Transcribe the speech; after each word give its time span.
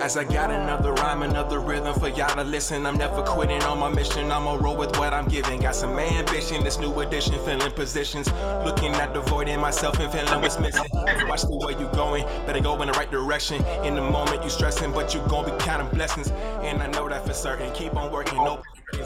As 0.00 0.16
I 0.16 0.24
got 0.24 0.50
another 0.50 0.94
rhyme, 0.94 1.22
another 1.22 1.60
rhythm 1.60 1.92
for 1.92 2.08
y'all 2.08 2.34
to 2.34 2.42
listen. 2.42 2.86
I'm 2.86 2.96
never 2.96 3.22
quitting 3.22 3.62
on 3.64 3.78
my 3.78 3.90
mission. 3.90 4.32
I'ma 4.32 4.54
roll 4.54 4.74
with 4.74 4.98
what 4.98 5.12
I'm 5.12 5.28
giving. 5.28 5.60
Got 5.60 5.74
some 5.74 5.98
ambition, 5.98 6.64
this 6.64 6.78
new 6.78 7.00
edition, 7.00 7.34
filling 7.44 7.70
positions. 7.72 8.32
Looking 8.64 8.94
at 8.94 9.12
the 9.12 9.20
void 9.20 9.48
in 9.48 9.60
myself 9.60 10.00
and 10.00 10.10
feeling 10.10 10.40
what's 10.40 10.58
missing. 10.58 10.86
Watch 11.28 11.42
the 11.42 11.60
way 11.66 11.78
you 11.78 11.86
going, 11.92 12.24
better 12.46 12.60
go 12.60 12.80
in 12.80 12.88
the 12.88 12.94
right 12.94 13.10
direction. 13.10 13.62
In 13.84 13.94
the 13.94 14.00
moment 14.00 14.42
you 14.42 14.48
stressing, 14.48 14.90
but 14.90 15.12
you 15.12 15.20
gon' 15.28 15.44
be 15.44 15.52
counting 15.62 15.94
blessings. 15.94 16.30
And 16.62 16.82
I 16.82 16.86
know 16.86 17.06
that 17.06 17.26
for 17.26 17.34
certain. 17.34 17.70
Keep 17.74 17.94
on 17.94 18.10
working, 18.10 18.38
no 18.38 18.62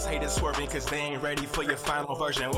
Haters 0.07 0.23
haters 0.23 0.35
swerving 0.35 0.67
cause 0.69 0.87
they 0.87 0.99
ain't 0.99 1.23
ready 1.23 1.47
for 1.47 1.63
your 1.63 1.77
final 1.77 2.15
version. 2.15 2.51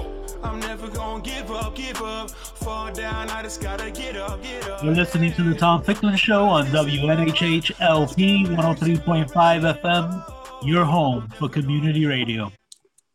I'm 0.42 0.60
never 0.60 0.88
gonna 0.88 1.22
give 1.22 1.50
up, 1.50 1.76
give 1.76 2.00
up. 2.02 2.30
Fall 2.30 2.92
down, 2.92 3.30
I 3.30 3.42
just 3.42 3.60
gotta 3.60 3.90
get 3.90 4.16
up, 4.16 4.42
get 4.42 4.68
up. 4.68 4.82
You're 4.82 4.94
listening 4.94 5.32
to 5.34 5.42
the 5.42 5.54
Tom 5.54 5.82
Ficklin 5.82 6.16
Show 6.16 6.44
on 6.44 6.66
WNHH 6.66 7.80
LP 7.80 8.44
103.5 8.46 9.80
FM, 9.80 10.32
your 10.62 10.84
home 10.84 11.28
for 11.38 11.48
community 11.48 12.04
radio. 12.04 12.52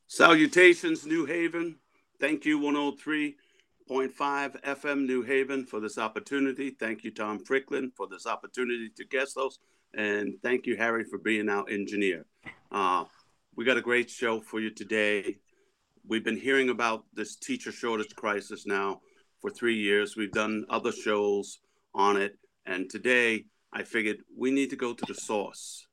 Salutations, 0.07 1.05
New 1.05 1.25
Haven. 1.25 1.77
Thank 2.19 2.45
you, 2.45 2.59
103.5 2.59 4.61
FM 4.63 5.05
New 5.05 5.23
Haven, 5.23 5.65
for 5.65 5.79
this 5.79 5.97
opportunity. 5.97 6.69
Thank 6.69 7.03
you, 7.03 7.11
Tom 7.11 7.39
Ficklin, 7.39 7.91
for 7.95 8.07
this 8.07 8.27
opportunity 8.27 8.89
to 8.95 9.05
guest 9.05 9.35
host. 9.35 9.59
And 9.93 10.35
thank 10.41 10.65
you, 10.65 10.77
Harry, 10.77 11.03
for 11.03 11.17
being 11.17 11.49
our 11.49 11.67
engineer. 11.69 12.25
Uh, 12.71 13.05
we 13.61 13.65
got 13.65 13.77
a 13.77 13.81
great 13.81 14.09
show 14.09 14.41
for 14.41 14.59
you 14.59 14.71
today. 14.71 15.37
We've 16.07 16.23
been 16.23 16.35
hearing 16.35 16.69
about 16.69 17.05
this 17.13 17.35
teacher 17.35 17.71
shortage 17.71 18.15
crisis 18.15 18.65
now 18.65 19.01
for 19.39 19.51
three 19.51 19.75
years. 19.75 20.15
We've 20.15 20.31
done 20.31 20.65
other 20.67 20.91
shows 20.91 21.59
on 21.93 22.17
it. 22.17 22.39
And 22.65 22.89
today 22.89 23.45
I 23.71 23.83
figured 23.83 24.23
we 24.35 24.49
need 24.49 24.71
to 24.71 24.75
go 24.75 24.95
to 24.95 25.05
the 25.05 25.13
source. 25.13 25.85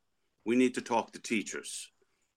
We 0.46 0.56
need 0.56 0.76
to 0.76 0.80
talk 0.80 1.12
to 1.12 1.18
teachers. 1.20 1.90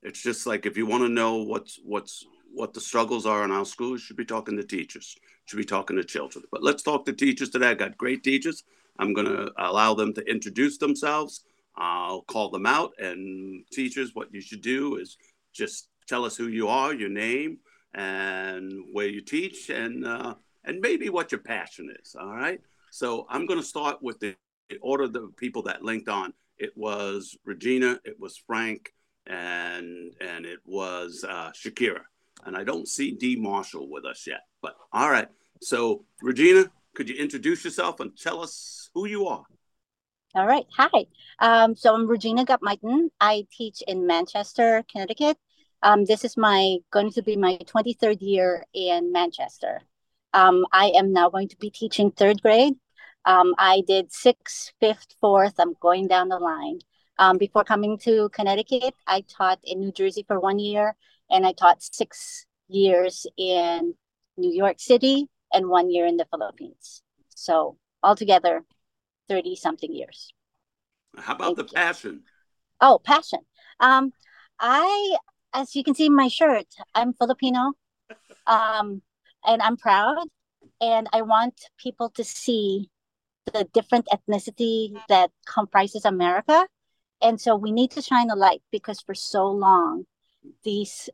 It's 0.03 0.21
just 0.21 0.45
like 0.47 0.65
if 0.65 0.75
you 0.75 0.85
want 0.85 1.03
to 1.03 1.07
know 1.07 1.37
what's 1.37 1.79
what's 1.81 2.25
what 2.53 2.73
the 2.73 2.81
struggles 2.81 3.25
are 3.25 3.45
in 3.45 3.51
our 3.51 3.63
schools, 3.63 4.01
you 4.01 4.07
should 4.07 4.17
be 4.17 4.25
talking 4.25 4.57
to 4.57 4.63
teachers, 4.63 5.15
you 5.17 5.23
should 5.45 5.57
be 5.59 5.63
talking 5.63 5.95
to 5.95 6.03
children. 6.03 6.43
But 6.51 6.61
let's 6.61 6.83
talk 6.83 7.05
to 7.05 7.13
teachers 7.13 7.51
today. 7.51 7.69
I 7.69 7.75
got 7.75 7.97
great 7.97 8.21
teachers. 8.21 8.65
I'm 8.99 9.13
going 9.13 9.27
to 9.27 9.49
allow 9.57 9.93
them 9.93 10.13
to 10.15 10.29
introduce 10.29 10.77
themselves 10.77 11.45
I'll 11.81 12.21
call 12.21 12.49
them 12.51 12.67
out. 12.67 12.93
And 12.99 13.65
teachers, 13.71 14.11
what 14.13 14.31
you 14.31 14.39
should 14.39 14.61
do 14.61 14.97
is 14.97 15.17
just 15.51 15.89
tell 16.07 16.25
us 16.25 16.37
who 16.37 16.47
you 16.47 16.67
are, 16.67 16.93
your 16.93 17.09
name, 17.09 17.57
and 17.95 18.71
where 18.93 19.07
you 19.07 19.21
teach, 19.21 19.69
and 19.69 20.05
uh, 20.05 20.35
and 20.63 20.79
maybe 20.79 21.09
what 21.09 21.31
your 21.31 21.41
passion 21.41 21.91
is. 22.01 22.15
All 22.19 22.35
right. 22.35 22.61
So 22.91 23.25
I'm 23.29 23.47
going 23.47 23.59
to 23.59 23.65
start 23.65 23.97
with 24.01 24.19
the, 24.19 24.35
order 24.81 25.05
of 25.05 25.11
the 25.11 25.29
people 25.37 25.63
that 25.63 25.83
linked 25.83 26.07
on. 26.07 26.33
It 26.57 26.71
was 26.77 27.35
Regina, 27.43 27.99
it 28.05 28.17
was 28.19 28.37
Frank, 28.37 28.93
and 29.27 30.13
and 30.21 30.45
it 30.45 30.59
was 30.65 31.25
uh, 31.27 31.51
Shakira. 31.51 32.03
And 32.45 32.55
I 32.55 32.63
don't 32.63 32.87
see 32.87 33.11
D 33.11 33.35
Marshall 33.35 33.89
with 33.89 34.05
us 34.05 34.25
yet. 34.27 34.41
But 34.61 34.75
all 34.93 35.09
right. 35.09 35.27
So 35.61 36.05
Regina, 36.21 36.71
could 36.95 37.09
you 37.09 37.15
introduce 37.15 37.65
yourself 37.65 37.99
and 37.99 38.17
tell 38.17 38.39
us 38.39 38.89
who 38.93 39.07
you 39.07 39.25
are? 39.27 39.43
All 40.33 40.47
right. 40.47 40.65
Hi. 40.77 41.07
Um, 41.39 41.75
so 41.75 41.93
I'm 41.93 42.07
Regina 42.07 42.45
Gutmeighton. 42.45 43.09
I 43.19 43.45
teach 43.51 43.83
in 43.85 44.07
Manchester, 44.07 44.81
Connecticut. 44.89 45.37
Um, 45.83 46.05
this 46.05 46.23
is 46.23 46.37
my 46.37 46.77
going 46.89 47.11
to 47.11 47.21
be 47.21 47.35
my 47.35 47.57
23rd 47.65 48.21
year 48.21 48.65
in 48.73 49.11
Manchester. 49.11 49.81
Um, 50.33 50.65
I 50.71 50.91
am 50.95 51.11
now 51.11 51.29
going 51.29 51.49
to 51.49 51.57
be 51.57 51.69
teaching 51.69 52.11
third 52.11 52.41
grade. 52.41 52.75
Um, 53.25 53.55
I 53.57 53.83
did 53.85 54.13
sixth, 54.13 54.71
fifth, 54.79 55.15
fourth. 55.19 55.55
I'm 55.59 55.75
going 55.81 56.07
down 56.07 56.29
the 56.29 56.39
line. 56.39 56.79
Um, 57.19 57.37
before 57.37 57.65
coming 57.65 57.97
to 57.99 58.29
Connecticut, 58.29 58.93
I 59.05 59.25
taught 59.27 59.59
in 59.65 59.81
New 59.81 59.91
Jersey 59.91 60.23
for 60.25 60.39
one 60.39 60.59
year, 60.59 60.95
and 61.29 61.45
I 61.45 61.51
taught 61.51 61.83
six 61.83 62.45
years 62.69 63.27
in 63.35 63.95
New 64.37 64.53
York 64.53 64.79
City 64.79 65.27
and 65.51 65.67
one 65.67 65.89
year 65.89 66.05
in 66.05 66.15
the 66.15 66.25
Philippines. 66.31 67.03
So 67.35 67.77
altogether, 68.01 68.63
30 69.31 69.55
something 69.55 69.93
years. 69.93 70.33
How 71.17 71.35
about 71.35 71.55
Thank 71.55 71.57
the 71.57 71.63
you. 71.63 71.69
passion? 71.73 72.23
Oh, 72.81 72.99
passion. 73.01 73.39
Um, 73.79 74.11
I, 74.59 75.17
as 75.53 75.73
you 75.73 75.83
can 75.85 75.95
see 75.95 76.07
in 76.07 76.15
my 76.15 76.27
shirt, 76.27 76.67
I'm 76.93 77.13
Filipino, 77.13 77.73
um, 78.45 79.01
and 79.45 79.61
I'm 79.61 79.77
proud, 79.77 80.27
and 80.81 81.07
I 81.13 81.21
want 81.21 81.53
people 81.77 82.09
to 82.11 82.25
see 82.25 82.89
the 83.53 83.63
different 83.73 84.07
ethnicity 84.11 84.97
that 85.07 85.31
comprises 85.45 86.03
America, 86.03 86.67
and 87.21 87.39
so 87.39 87.55
we 87.55 87.71
need 87.71 87.91
to 87.91 88.01
shine 88.01 88.29
a 88.29 88.35
light 88.35 88.61
because 88.69 88.99
for 88.99 89.15
so 89.15 89.47
long, 89.47 90.05
these 90.63 91.09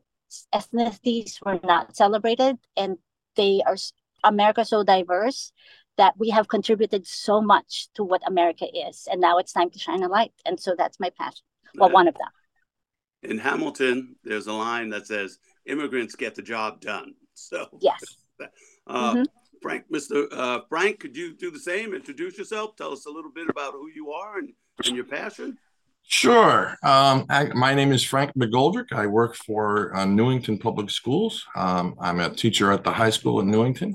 ethnicities 0.52 1.38
were 1.44 1.60
not 1.62 1.96
celebrated, 1.96 2.56
and 2.76 2.98
they 3.36 3.62
are 3.64 3.76
America 4.24 4.64
so 4.64 4.82
diverse 4.82 5.52
that 5.98 6.14
we 6.16 6.30
have 6.30 6.48
contributed 6.48 7.06
so 7.06 7.40
much 7.40 7.88
to 7.94 8.04
what 8.04 8.22
America 8.26 8.66
is. 8.88 9.06
And 9.10 9.20
now 9.20 9.38
it's 9.38 9.52
time 9.52 9.68
to 9.70 9.78
shine 9.78 10.02
a 10.02 10.08
light. 10.08 10.32
And 10.46 10.58
so 10.58 10.74
that's 10.78 10.98
my 10.98 11.10
passion. 11.10 11.44
Well, 11.74 11.90
one 11.90 12.08
of 12.08 12.14
them. 12.14 13.30
In 13.30 13.38
Hamilton, 13.38 14.16
there's 14.24 14.46
a 14.46 14.52
line 14.52 14.88
that 14.90 15.06
says, 15.06 15.38
immigrants 15.66 16.14
get 16.14 16.34
the 16.34 16.42
job 16.42 16.80
done. 16.80 17.14
So, 17.34 17.66
yes. 17.80 18.00
Uh, 18.90 19.12
mm-hmm. 19.12 19.22
Frank, 19.60 19.84
Mr. 19.92 20.28
Uh, 20.32 20.60
Frank, 20.70 21.00
could 21.00 21.14
you 21.14 21.36
do 21.36 21.50
the 21.50 21.58
same? 21.58 21.92
Introduce 21.92 22.38
yourself. 22.38 22.74
Tell 22.76 22.90
us 22.90 23.04
a 23.04 23.10
little 23.10 23.30
bit 23.30 23.50
about 23.50 23.72
who 23.72 23.90
you 23.94 24.12
are 24.12 24.38
and, 24.38 24.50
and 24.86 24.96
your 24.96 25.04
passion. 25.04 25.58
Sure. 26.04 26.70
Um, 26.82 27.26
I, 27.28 27.50
my 27.54 27.74
name 27.74 27.92
is 27.92 28.02
Frank 28.02 28.32
McGoldrick. 28.34 28.92
I 28.92 29.06
work 29.06 29.34
for 29.34 29.94
uh, 29.94 30.06
Newington 30.06 30.56
Public 30.56 30.88
Schools. 30.88 31.44
Um, 31.54 31.96
I'm 32.00 32.20
a 32.20 32.30
teacher 32.30 32.72
at 32.72 32.82
the 32.82 32.92
high 32.92 33.10
school 33.10 33.40
in 33.40 33.50
Newington. 33.50 33.94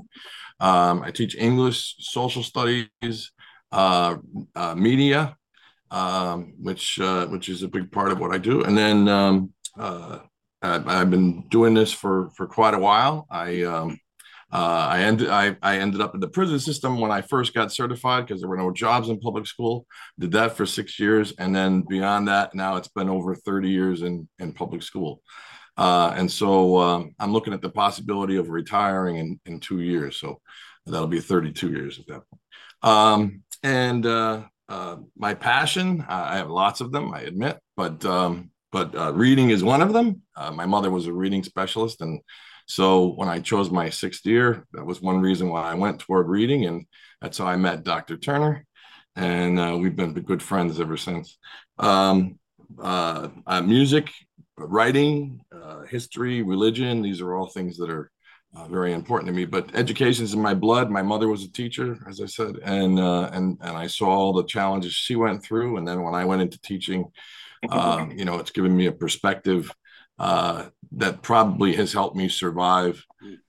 Um, 0.60 1.02
I 1.02 1.10
teach 1.10 1.36
English, 1.36 1.96
social 1.98 2.42
studies, 2.42 3.32
uh, 3.72 4.16
uh, 4.54 4.74
media, 4.74 5.36
um, 5.90 6.54
which 6.60 6.98
uh, 7.00 7.26
which 7.26 7.48
is 7.48 7.62
a 7.62 7.68
big 7.68 7.90
part 7.90 8.12
of 8.12 8.20
what 8.20 8.32
I 8.34 8.38
do. 8.38 8.62
And 8.62 8.76
then 8.76 9.08
um, 9.08 9.52
uh, 9.78 10.20
I've 10.62 11.10
been 11.10 11.48
doing 11.48 11.74
this 11.74 11.92
for 11.92 12.30
for 12.36 12.46
quite 12.46 12.74
a 12.74 12.78
while. 12.78 13.26
I 13.30 13.62
um, 13.62 13.98
uh, 14.52 14.86
I 14.88 15.00
ended 15.00 15.28
I, 15.28 15.56
I 15.62 15.78
ended 15.78 16.00
up 16.00 16.14
in 16.14 16.20
the 16.20 16.28
prison 16.28 16.60
system 16.60 17.00
when 17.00 17.10
I 17.10 17.22
first 17.22 17.54
got 17.54 17.72
certified 17.72 18.26
because 18.26 18.40
there 18.40 18.48
were 18.48 18.56
no 18.56 18.70
jobs 18.70 19.08
in 19.08 19.18
public 19.18 19.46
school. 19.46 19.86
Did 20.18 20.32
that 20.32 20.56
for 20.56 20.64
six 20.64 20.98
years, 20.98 21.32
and 21.38 21.54
then 21.54 21.82
beyond 21.88 22.28
that, 22.28 22.54
now 22.54 22.76
it's 22.76 22.88
been 22.88 23.08
over 23.08 23.34
thirty 23.34 23.70
years 23.70 24.02
in 24.02 24.28
in 24.38 24.52
public 24.52 24.82
school. 24.82 25.22
Uh, 25.76 26.12
and 26.16 26.30
so 26.30 26.78
um, 26.78 27.14
I'm 27.18 27.32
looking 27.32 27.52
at 27.52 27.62
the 27.62 27.70
possibility 27.70 28.36
of 28.36 28.48
retiring 28.48 29.16
in, 29.16 29.40
in 29.46 29.60
two 29.60 29.80
years. 29.80 30.16
So 30.16 30.40
that'll 30.86 31.08
be 31.08 31.20
32 31.20 31.70
years 31.70 31.98
at 31.98 32.06
that 32.06 32.22
point. 32.28 32.40
Um, 32.82 33.42
and 33.62 34.04
uh, 34.04 34.42
uh, 34.68 34.96
my 35.16 35.34
passion, 35.34 36.04
I 36.08 36.36
have 36.36 36.50
lots 36.50 36.80
of 36.80 36.92
them, 36.92 37.12
I 37.12 37.20
admit, 37.22 37.58
but 37.76 38.04
um, 38.04 38.50
but 38.70 38.94
uh, 38.96 39.12
reading 39.12 39.50
is 39.50 39.62
one 39.62 39.82
of 39.82 39.92
them. 39.92 40.22
Uh, 40.36 40.50
my 40.50 40.66
mother 40.66 40.90
was 40.90 41.06
a 41.06 41.12
reading 41.12 41.42
specialist, 41.42 42.00
and 42.00 42.20
so 42.66 43.12
when 43.14 43.28
I 43.28 43.40
chose 43.40 43.70
my 43.70 43.88
sixth 43.88 44.26
year, 44.26 44.66
that 44.72 44.84
was 44.84 45.00
one 45.00 45.20
reason 45.20 45.48
why 45.48 45.70
I 45.70 45.74
went 45.74 46.00
toward 46.00 46.28
reading, 46.28 46.66
and 46.66 46.86
that's 47.20 47.38
how 47.38 47.46
I 47.46 47.56
met 47.56 47.84
Dr. 47.84 48.16
Turner, 48.16 48.66
and 49.16 49.58
uh, 49.58 49.78
we've 49.80 49.96
been 49.96 50.12
good 50.12 50.42
friends 50.42 50.80
ever 50.80 50.96
since. 50.96 51.38
Um, 51.78 52.38
music 53.62 54.10
writing, 54.56 55.40
uh, 55.52 55.82
history, 55.82 56.42
religion. 56.42 57.02
These 57.02 57.20
are 57.20 57.34
all 57.34 57.46
things 57.46 57.76
that 57.78 57.90
are 57.90 58.10
uh, 58.56 58.68
very 58.68 58.92
important 58.92 59.28
to 59.28 59.34
me. 59.34 59.44
But 59.44 59.74
education 59.74 60.24
is 60.24 60.34
in 60.34 60.40
my 60.40 60.54
blood. 60.54 60.90
My 60.90 61.02
mother 61.02 61.28
was 61.28 61.42
a 61.42 61.50
teacher, 61.50 61.98
as 62.08 62.20
I 62.20 62.26
said, 62.26 62.56
and 62.62 62.98
uh, 62.98 63.30
and 63.32 63.58
and 63.60 63.76
I 63.76 63.86
saw 63.86 64.08
all 64.08 64.32
the 64.32 64.44
challenges 64.44 64.92
she 64.92 65.16
went 65.16 65.42
through. 65.42 65.76
And 65.76 65.86
then 65.86 66.02
when 66.02 66.14
I 66.14 66.24
went 66.24 66.42
into 66.42 66.60
teaching, 66.60 67.06
um, 67.68 68.12
you 68.12 68.24
know, 68.24 68.38
it's 68.38 68.52
given 68.52 68.76
me 68.76 68.86
a 68.86 68.92
perspective 68.92 69.74
uh, 70.18 70.66
that 70.92 71.22
probably 71.22 71.74
has 71.74 71.92
helped 71.92 72.14
me 72.14 72.28
survive 72.28 73.04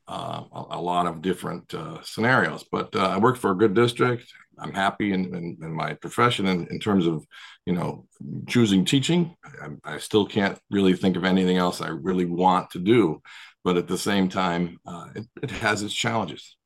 uh, 0.07 0.43
a, 0.51 0.65
a, 0.71 0.81
lot 0.81 1.05
of 1.05 1.21
different 1.21 1.71
uh, 1.75 2.01
scenarios. 2.01 2.65
But 2.71 2.95
I 2.95 3.17
work 3.17 3.37
for 3.37 3.51
a 3.51 3.57
good 3.57 3.75
district. 3.75 4.25
I'm 4.59 4.73
happy 4.73 5.13
in, 5.13 5.33
in, 5.35 5.57
in 5.61 5.73
my 5.73 5.93
profession 5.93 6.45
in, 6.45 6.67
in, 6.67 6.79
terms 6.79 7.05
of, 7.05 7.25
you 7.65 7.73
know, 7.73 8.07
choosing 8.47 8.85
teaching. 8.85 9.35
I, 9.61 9.95
I, 9.95 9.97
still 9.97 10.25
can't 10.25 10.57
really 10.69 10.93
think 10.93 11.17
of 11.17 11.23
anything 11.23 11.57
else 11.57 11.81
I 11.81 11.89
really 11.89 12.25
want 12.25 12.71
to 12.71 12.79
do, 12.79 13.21
but 13.63 13.77
at 13.77 13.87
the 13.87 13.97
same 13.97 14.29
time, 14.29 14.77
uh, 14.85 15.07
it, 15.15 15.25
it 15.43 15.51
has 15.51 15.83
its 15.83 15.93
challenges. 15.93 16.57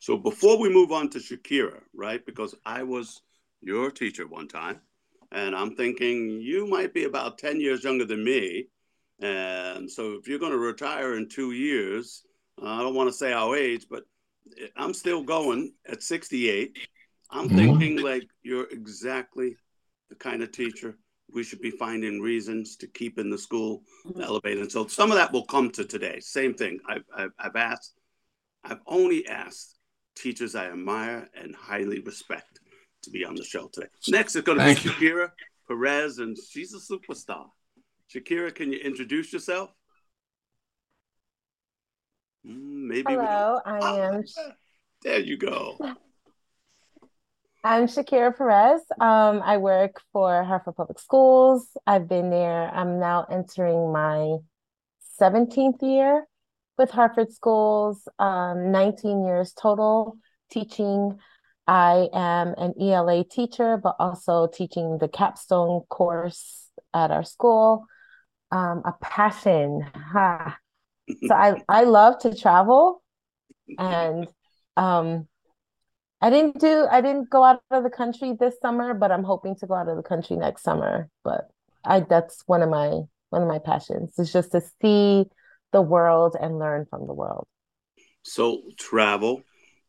So 0.00 0.16
before 0.16 0.58
we 0.58 0.68
move 0.68 0.92
on 0.92 1.10
to 1.10 1.18
Shakira, 1.18 1.80
right? 1.94 2.24
Because 2.24 2.54
I 2.64 2.82
was 2.84 3.20
your 3.60 3.90
teacher 3.90 4.26
one 4.26 4.48
time, 4.48 4.80
and 5.32 5.54
I'm 5.54 5.74
thinking 5.74 6.40
you 6.40 6.66
might 6.66 6.94
be 6.94 7.04
about 7.04 7.38
10 7.38 7.60
years 7.60 7.84
younger 7.84 8.04
than 8.04 8.24
me. 8.24 8.68
And 9.20 9.90
so 9.90 10.12
if 10.12 10.28
you're 10.28 10.38
going 10.38 10.52
to 10.52 10.58
retire 10.58 11.16
in 11.16 11.28
two 11.28 11.52
years, 11.52 12.22
I 12.62 12.82
don't 12.82 12.94
want 12.94 13.08
to 13.08 13.16
say 13.16 13.32
our 13.32 13.56
age, 13.56 13.86
but 13.90 14.04
I'm 14.76 14.94
still 14.94 15.22
going 15.22 15.72
at 15.86 16.02
68 16.02 16.76
I'm 17.30 17.48
mm-hmm. 17.48 17.56
thinking 17.56 18.02
like 18.02 18.28
you're 18.42 18.68
exactly 18.70 19.56
the 20.08 20.14
kind 20.14 20.42
of 20.42 20.52
teacher 20.52 20.98
we 21.32 21.42
should 21.42 21.60
be 21.60 21.70
finding 21.70 22.20
reasons 22.20 22.76
to 22.76 22.86
keep 22.86 23.18
in 23.18 23.30
the 23.30 23.38
school 23.38 23.82
elevated. 24.20 24.72
So 24.72 24.86
some 24.86 25.10
of 25.10 25.18
that 25.18 25.32
will 25.32 25.44
come 25.44 25.70
to 25.72 25.84
today. 25.84 26.20
Same 26.20 26.54
thing. 26.54 26.80
I've, 26.88 27.04
I've, 27.14 27.32
I've 27.38 27.56
asked, 27.56 27.94
I've 28.64 28.80
only 28.86 29.26
asked 29.26 29.78
teachers 30.16 30.54
I 30.54 30.66
admire 30.66 31.28
and 31.38 31.54
highly 31.54 32.00
respect 32.00 32.60
to 33.02 33.10
be 33.10 33.24
on 33.24 33.34
the 33.34 33.44
show 33.44 33.68
today. 33.68 33.88
Next 34.08 34.36
is 34.36 34.42
going 34.42 34.58
to 34.58 34.64
be 34.64 34.74
Thank 34.74 34.84
you. 34.84 34.90
Shakira 34.92 35.30
Perez, 35.68 36.18
and 36.18 36.36
she's 36.36 36.74
a 36.74 36.78
superstar. 36.78 37.46
Shakira, 38.12 38.54
can 38.54 38.72
you 38.72 38.78
introduce 38.78 39.32
yourself? 39.32 39.70
Mm, 42.46 42.86
Maybe. 42.88 43.04
we 43.06 43.14
don't- 43.16 43.26
Hello, 43.26 43.60
I 43.66 43.98
am 44.00 44.24
There 45.02 45.20
you 45.20 45.36
go. 45.36 45.78
I'm 47.64 47.86
Shakira 47.86 48.36
Perez. 48.36 48.80
Um, 49.00 49.42
I 49.44 49.56
work 49.56 50.00
for 50.12 50.44
Hartford 50.44 50.76
Public 50.76 50.98
Schools. 51.00 51.76
I've 51.86 52.08
been 52.08 52.30
there. 52.30 52.70
I'm 52.72 53.00
now 53.00 53.26
entering 53.30 53.92
my 53.92 54.36
17th 55.20 55.82
year 55.82 56.26
with 56.76 56.90
Hartford 56.90 57.32
Schools, 57.32 58.06
um, 58.20 58.70
19 58.70 59.24
years 59.24 59.52
total 59.52 60.16
teaching. 60.52 61.18
I 61.66 62.08
am 62.12 62.54
an 62.56 62.74
ELA 62.80 63.24
teacher, 63.24 63.76
but 63.76 63.96
also 63.98 64.46
teaching 64.46 64.98
the 64.98 65.08
capstone 65.08 65.82
course 65.88 66.70
at 66.94 67.10
our 67.10 67.24
school. 67.24 67.86
Um, 68.52 68.82
a 68.84 68.92
passion. 69.02 69.84
Ha. 70.12 70.56
So 71.26 71.34
I, 71.34 71.60
I 71.68 71.84
love 71.84 72.20
to 72.20 72.34
travel 72.34 73.02
and 73.78 74.26
um 74.76 75.26
I 76.20 76.30
didn't 76.30 76.58
do 76.58 76.86
I 76.90 77.00
didn't 77.00 77.30
go 77.30 77.44
out 77.44 77.62
of 77.70 77.84
the 77.84 77.90
country 77.90 78.34
this 78.38 78.56
summer, 78.60 78.94
but 78.94 79.12
I'm 79.12 79.24
hoping 79.24 79.54
to 79.56 79.66
go 79.66 79.74
out 79.74 79.88
of 79.88 79.96
the 79.96 80.02
country 80.02 80.36
next 80.36 80.62
summer. 80.62 81.08
But 81.24 81.48
I 81.84 82.00
that's 82.00 82.42
one 82.46 82.62
of 82.62 82.70
my 82.70 83.02
one 83.30 83.42
of 83.42 83.48
my 83.48 83.58
passions 83.58 84.18
is 84.18 84.32
just 84.32 84.52
to 84.52 84.62
see 84.82 85.26
the 85.72 85.82
world 85.82 86.36
and 86.40 86.58
learn 86.58 86.86
from 86.90 87.06
the 87.06 87.12
world. 87.14 87.46
So 88.22 88.62
travel. 88.76 89.42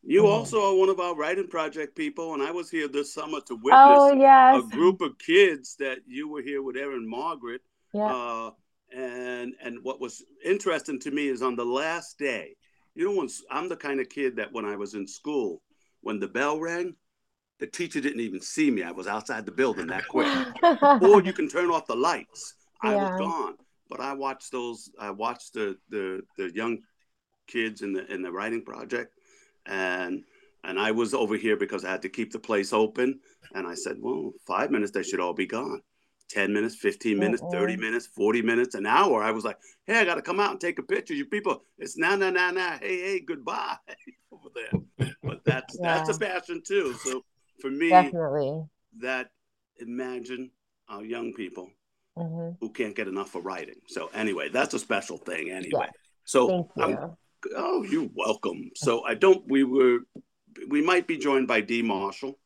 You 0.04 0.24
Mhm. 0.24 0.30
also 0.30 0.62
are 0.64 0.76
one 0.76 0.90
of 0.90 1.00
our 1.00 1.16
writing 1.16 1.48
project 1.48 1.96
people, 1.96 2.34
and 2.34 2.42
I 2.42 2.52
was 2.52 2.70
here 2.70 2.88
this 2.88 3.14
summer 3.14 3.42
to 3.42 3.56
witness 3.56 3.82
Oh 3.82 4.14
a 4.60 4.62
group 4.64 5.02
of 5.02 5.18
kids 5.18 5.76
that 5.78 6.00
you 6.08 6.30
were 6.30 6.42
here 6.42 6.62
with 6.62 6.78
Erin 6.78 7.08
Margaret. 7.08 7.62
Yeah. 7.94 8.14
Uh, 8.14 8.52
and 8.92 9.56
and 9.62 9.84
what 9.84 10.00
was 10.00 10.24
interesting 10.44 11.00
to 11.02 11.12
me 11.12 11.28
is 11.28 11.42
on 11.42 11.56
the 11.56 11.66
last 11.66 12.18
day, 12.18 12.56
you 12.96 13.06
know, 13.06 13.16
when 13.16 13.30
I'm 13.52 13.68
the 13.68 13.76
kind 13.76 14.00
of 14.00 14.10
kid 14.10 14.38
that 14.38 14.54
when 14.54 14.66
I 14.66 14.78
was 14.78 14.94
in 14.94 15.06
school, 15.08 15.62
when 16.02 16.20
the 16.20 16.28
bell 16.28 16.60
rang, 16.60 16.96
the 17.60 17.68
teacher 17.68 18.02
didn't 18.02 18.22
even 18.22 18.42
see 18.42 18.72
me. 18.72 18.84
I 18.84 18.92
was 18.92 19.08
outside 19.08 19.46
the 19.46 19.52
building 19.52 19.90
that 19.90 20.08
quick. 20.08 20.30
or 21.00 21.22
you 21.24 21.34
can 21.34 21.50
turn 21.50 21.70
off 21.72 21.88
the 21.88 21.96
lights. 21.96 22.56
I 22.82 22.92
Yeah. 22.92 22.98
was 22.98 23.12
gone. 23.12 23.56
But 23.90 24.00
I 24.02 24.14
watched 24.14 24.52
those. 24.52 24.92
I 25.00 25.12
watched 25.12 25.54
the 25.54 25.78
the 25.90 26.22
the 26.38 26.52
young 26.54 26.80
kids 27.48 27.82
in 27.82 27.94
the 27.94 28.12
in 28.14 28.22
the 28.22 28.32
writing 28.32 28.64
project, 28.64 29.14
and 29.66 30.24
and 30.64 30.80
I 30.80 30.92
was 30.92 31.14
over 31.14 31.36
here 31.38 31.58
because 31.58 31.86
I 31.86 31.92
had 31.92 32.02
to 32.04 32.10
keep 32.10 32.32
the 32.32 32.40
place 32.40 32.74
open. 32.74 33.20
And 33.54 33.68
I 33.68 33.76
said, 33.76 33.98
well, 34.00 34.34
five 34.48 34.72
minutes 34.72 34.92
they 34.92 35.04
should 35.04 35.20
all 35.20 35.34
be 35.34 35.48
gone. 35.48 35.82
10 36.30 36.54
minutes, 36.54 36.76
15 36.76 37.18
minutes, 37.20 37.44
30 37.52 37.76
Mm-mm. 37.76 37.80
minutes, 37.80 38.08
40 38.08 38.42
minutes, 38.42 38.76
an 38.76 38.86
hour. 38.86 39.24
I 39.24 39.32
was 39.32 39.44
like, 39.44 39.58
hey, 39.86 40.00
I 40.00 40.06
got 40.06 40.16
to 40.16 40.22
come 40.22 40.40
out 40.40 40.52
and 40.52 40.62
take 40.62 40.80
a 40.80 40.84
picture. 40.84 41.14
You 41.14 41.26
people, 41.26 41.64
it's 41.78 41.98
nah, 41.98 42.16
nah, 42.16 42.30
nah, 42.30 42.52
nah. 42.52 42.78
Hey, 42.78 43.02
hey, 43.02 43.20
goodbye 43.20 43.76
over 44.32 44.50
there. 44.54 44.74
But 45.26 45.44
that's 45.46 45.78
that's 45.80 46.10
a 46.10 46.14
passion 46.20 46.62
too. 46.66 46.94
So 46.94 47.24
for 47.62 47.70
me, 47.70 47.90
Definitely. 47.90 48.64
that 49.00 49.32
imagine 49.80 50.52
our 50.88 51.04
young 51.04 51.34
people 51.34 51.70
hmm 52.16 52.52
who 52.60 52.70
can't 52.70 52.96
get 52.96 53.08
enough 53.08 53.36
of 53.36 53.46
writing. 53.46 53.80
So 53.88 54.10
anyway, 54.14 54.50
that's 54.50 54.74
a 54.74 54.80
special 54.80 55.18
thing 55.18 55.50
anyway. 55.50 55.88
Yes. 55.88 55.94
So 56.26 56.48
Thank 56.48 56.68
you. 56.76 57.16
oh, 57.56 57.84
you're 57.84 58.10
welcome. 58.14 58.72
So 58.76 59.04
I 59.04 59.16
don't. 59.16 59.48
We 59.48 59.64
were. 59.64 60.00
We 60.68 60.82
might 60.82 61.08
be 61.08 61.18
joined 61.18 61.48
by 61.48 61.62
Dee 61.62 61.82
Marshall. 61.84 62.38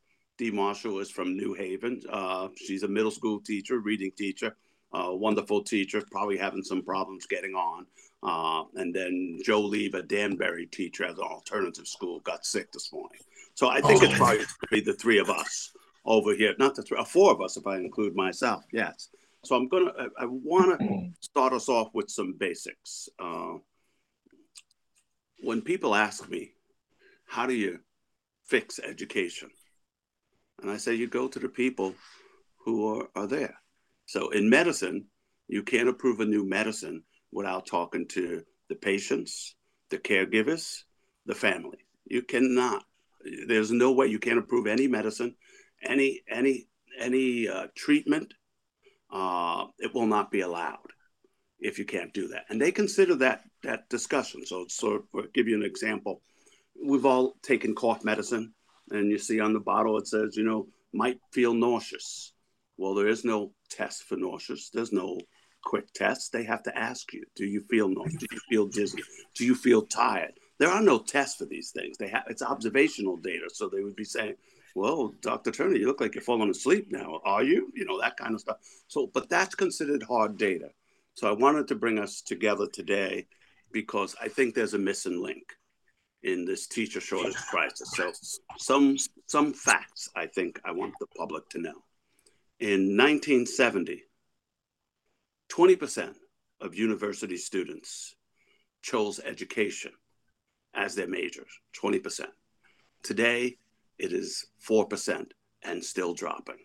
Dee 0.43 0.51
Marshall 0.51 0.99
is 0.99 1.09
from 1.09 1.37
New 1.37 1.53
Haven. 1.53 2.01
Uh, 2.09 2.49
she's 2.57 2.83
a 2.83 2.87
middle 2.89 3.11
school 3.11 3.39
teacher, 3.39 3.79
reading 3.79 4.11
teacher, 4.17 4.53
uh, 4.91 5.07
wonderful 5.13 5.63
teacher. 5.63 6.03
Probably 6.11 6.35
having 6.37 6.63
some 6.63 6.81
problems 6.81 7.25
getting 7.27 7.55
on. 7.55 7.85
Uh, 8.21 8.65
and 8.75 8.93
then 8.93 9.39
Joe 9.45 9.61
Leave, 9.61 9.93
a 9.93 10.03
Danbury 10.03 10.65
teacher 10.65 11.05
at 11.05 11.11
an 11.11 11.21
alternative 11.23 11.87
school, 11.87 12.19
got 12.19 12.45
sick 12.45 12.73
this 12.73 12.91
morning. 12.91 13.21
So 13.55 13.69
I 13.69 13.79
think 13.79 14.03
it's 14.03 14.15
Oh. 14.15 14.17
probably 14.17 14.39
gonna 14.39 14.47
be 14.69 14.81
the 14.81 14.95
three 14.95 15.17
of 15.19 15.29
us 15.29 15.71
over 16.03 16.35
here. 16.35 16.53
Not 16.59 16.75
the 16.75 16.83
three, 16.83 16.97
uh, 16.97 17.05
four 17.05 17.31
of 17.31 17.39
us 17.39 17.55
if 17.55 17.65
I 17.65 17.77
include 17.77 18.13
myself. 18.13 18.65
Yes. 18.73 19.11
So 19.45 19.55
I'm 19.55 19.69
gonna. 19.69 19.93
I, 19.97 20.23
I 20.23 20.25
want 20.25 20.77
to 20.77 21.11
start 21.21 21.53
us 21.53 21.69
off 21.69 21.93
with 21.93 22.09
some 22.09 22.33
basics. 22.33 23.07
Uh, 23.17 23.59
when 25.41 25.61
people 25.61 25.95
ask 25.95 26.29
me, 26.29 26.51
how 27.27 27.45
do 27.45 27.53
you 27.53 27.79
fix 28.43 28.77
education? 28.79 29.49
And 30.63 30.71
I 30.71 30.77
say, 30.77 30.95
you 30.95 31.07
go 31.07 31.27
to 31.27 31.39
the 31.39 31.49
people 31.49 31.93
who 32.63 33.01
are, 33.01 33.09
are 33.15 33.27
there. 33.27 33.55
So 34.05 34.29
in 34.29 34.49
medicine, 34.49 35.07
you 35.47 35.61
can't 35.61 35.89
approve 35.89 36.21
a 36.21 36.25
new 36.25 36.45
medicine 36.45 37.03
without 37.31 37.65
talking 37.65 38.07
to 38.09 38.43
the 38.69 38.75
patients, 38.75 39.55
the 39.89 39.97
caregivers, 39.97 40.83
the 41.25 41.35
family. 41.35 41.79
You 42.05 42.21
cannot. 42.21 42.83
There's 43.47 43.71
no 43.71 43.91
way 43.91 44.07
you 44.07 44.19
can't 44.19 44.39
approve 44.39 44.67
any 44.67 44.87
medicine, 44.87 45.35
any 45.83 46.21
any 46.29 46.67
any 46.99 47.47
uh, 47.47 47.67
treatment. 47.75 48.33
Uh, 49.11 49.67
it 49.79 49.93
will 49.93 50.07
not 50.07 50.31
be 50.31 50.41
allowed 50.41 50.77
if 51.59 51.79
you 51.79 51.85
can't 51.85 52.13
do 52.13 52.29
that. 52.29 52.45
And 52.49 52.61
they 52.61 52.71
consider 52.71 53.15
that 53.15 53.43
that 53.63 53.89
discussion. 53.89 54.45
So, 54.45 54.65
so 54.69 55.03
for 55.11 55.23
give 55.33 55.47
you 55.47 55.55
an 55.55 55.65
example, 55.65 56.21
we've 56.85 57.05
all 57.05 57.35
taken 57.41 57.75
cough 57.75 58.03
medicine, 58.03 58.53
and 58.91 59.11
you 59.11 59.17
see 59.17 59.39
on 59.39 59.53
the 59.53 59.59
bottle 59.59 59.97
it 59.97 60.07
says, 60.07 60.35
you 60.35 60.43
know, 60.43 60.67
might 60.93 61.19
feel 61.31 61.53
nauseous. 61.53 62.33
Well, 62.77 62.95
there 62.95 63.07
is 63.07 63.23
no 63.23 63.53
test 63.69 64.03
for 64.03 64.15
nauseous. 64.15 64.69
There's 64.69 64.91
no 64.91 65.19
quick 65.63 65.91
test. 65.93 66.31
They 66.31 66.43
have 66.43 66.63
to 66.63 66.77
ask 66.77 67.13
you, 67.13 67.23
do 67.35 67.45
you 67.45 67.61
feel 67.69 67.89
nauseous? 67.89 68.15
Do 68.19 68.27
you 68.31 68.39
feel 68.49 68.67
dizzy? 68.67 69.03
Do 69.35 69.45
you 69.45 69.55
feel 69.55 69.83
tired? 69.83 70.33
There 70.59 70.69
are 70.69 70.81
no 70.81 70.99
tests 70.99 71.37
for 71.37 71.45
these 71.45 71.71
things. 71.71 71.97
They 71.97 72.07
have 72.09 72.23
it's 72.27 72.41
observational 72.41 73.17
data. 73.17 73.49
So 73.51 73.67
they 73.67 73.81
would 73.81 73.95
be 73.95 74.03
saying, 74.03 74.35
well, 74.75 75.13
Dr. 75.21 75.51
Turner, 75.51 75.75
you 75.75 75.87
look 75.87 76.01
like 76.01 76.15
you're 76.15 76.23
falling 76.23 76.49
asleep 76.49 76.87
now. 76.91 77.19
Are 77.25 77.43
you? 77.43 77.71
You 77.75 77.85
know, 77.85 77.99
that 78.01 78.17
kind 78.17 78.33
of 78.33 78.41
stuff. 78.41 78.57
So, 78.87 79.09
but 79.13 79.29
that's 79.29 79.55
considered 79.55 80.03
hard 80.03 80.37
data. 80.37 80.69
So 81.15 81.29
I 81.29 81.33
wanted 81.33 81.67
to 81.67 81.75
bring 81.75 81.99
us 81.99 82.21
together 82.21 82.67
today 82.71 83.27
because 83.71 84.15
I 84.21 84.29
think 84.29 84.55
there's 84.55 84.73
a 84.73 84.79
missing 84.79 85.21
link 85.21 85.43
in 86.23 86.45
this 86.45 86.67
teacher 86.67 87.01
shortage 87.01 87.35
crisis. 87.35 87.91
So 87.95 88.11
some 88.57 88.97
some 89.27 89.53
facts 89.53 90.09
I 90.15 90.27
think 90.27 90.59
I 90.63 90.71
want 90.71 90.93
the 90.99 91.07
public 91.17 91.49
to 91.49 91.59
know. 91.59 91.83
In 92.59 92.95
1970, 92.95 94.03
20% 95.49 96.15
of 96.61 96.75
university 96.75 97.37
students 97.37 98.15
chose 98.81 99.19
education 99.19 99.91
as 100.73 100.95
their 100.95 101.07
major, 101.07 101.45
20%. 101.79 102.25
Today, 103.03 103.57
it 103.99 104.13
is 104.13 104.45
4% 104.67 105.25
and 105.63 105.83
still 105.83 106.13
dropping. 106.13 106.59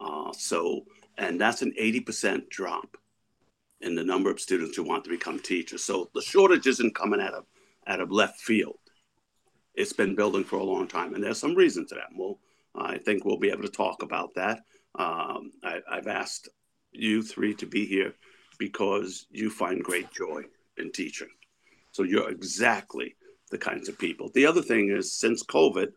Uh, 0.00 0.32
so, 0.32 0.86
and 1.18 1.40
that's 1.40 1.62
an 1.62 1.72
80% 1.80 2.48
drop 2.48 2.96
in 3.80 3.94
the 3.94 4.04
number 4.04 4.30
of 4.30 4.40
students 4.40 4.76
who 4.76 4.82
want 4.82 5.04
to 5.04 5.10
become 5.10 5.38
teachers. 5.38 5.84
So 5.84 6.10
the 6.14 6.22
shortage 6.22 6.66
isn't 6.66 6.94
coming 6.94 7.20
out 7.20 7.34
of 7.34 7.44
out 7.86 8.00
of 8.00 8.10
left 8.10 8.40
field. 8.40 8.78
It's 9.74 9.92
been 9.92 10.14
building 10.14 10.44
for 10.44 10.56
a 10.56 10.64
long 10.64 10.86
time, 10.86 11.14
and 11.14 11.22
there's 11.22 11.40
some 11.40 11.54
reason 11.54 11.86
to 11.88 11.94
that. 11.94 12.10
Well, 12.14 12.38
I 12.74 12.98
think 12.98 13.24
we'll 13.24 13.38
be 13.38 13.50
able 13.50 13.62
to 13.62 13.68
talk 13.68 14.02
about 14.02 14.34
that. 14.34 14.60
Um, 14.94 15.52
I, 15.64 15.80
I've 15.90 16.06
asked 16.06 16.48
you 16.92 17.22
three 17.22 17.54
to 17.54 17.66
be 17.66 17.86
here 17.86 18.14
because 18.58 19.26
you 19.30 19.50
find 19.50 19.82
great 19.82 20.10
joy 20.12 20.42
in 20.76 20.92
teaching. 20.92 21.28
So 21.92 22.02
you're 22.02 22.30
exactly 22.30 23.16
the 23.50 23.58
kinds 23.58 23.88
of 23.88 23.98
people. 23.98 24.30
The 24.34 24.46
other 24.46 24.62
thing 24.62 24.90
is, 24.90 25.18
since 25.18 25.42
COVID, 25.44 25.88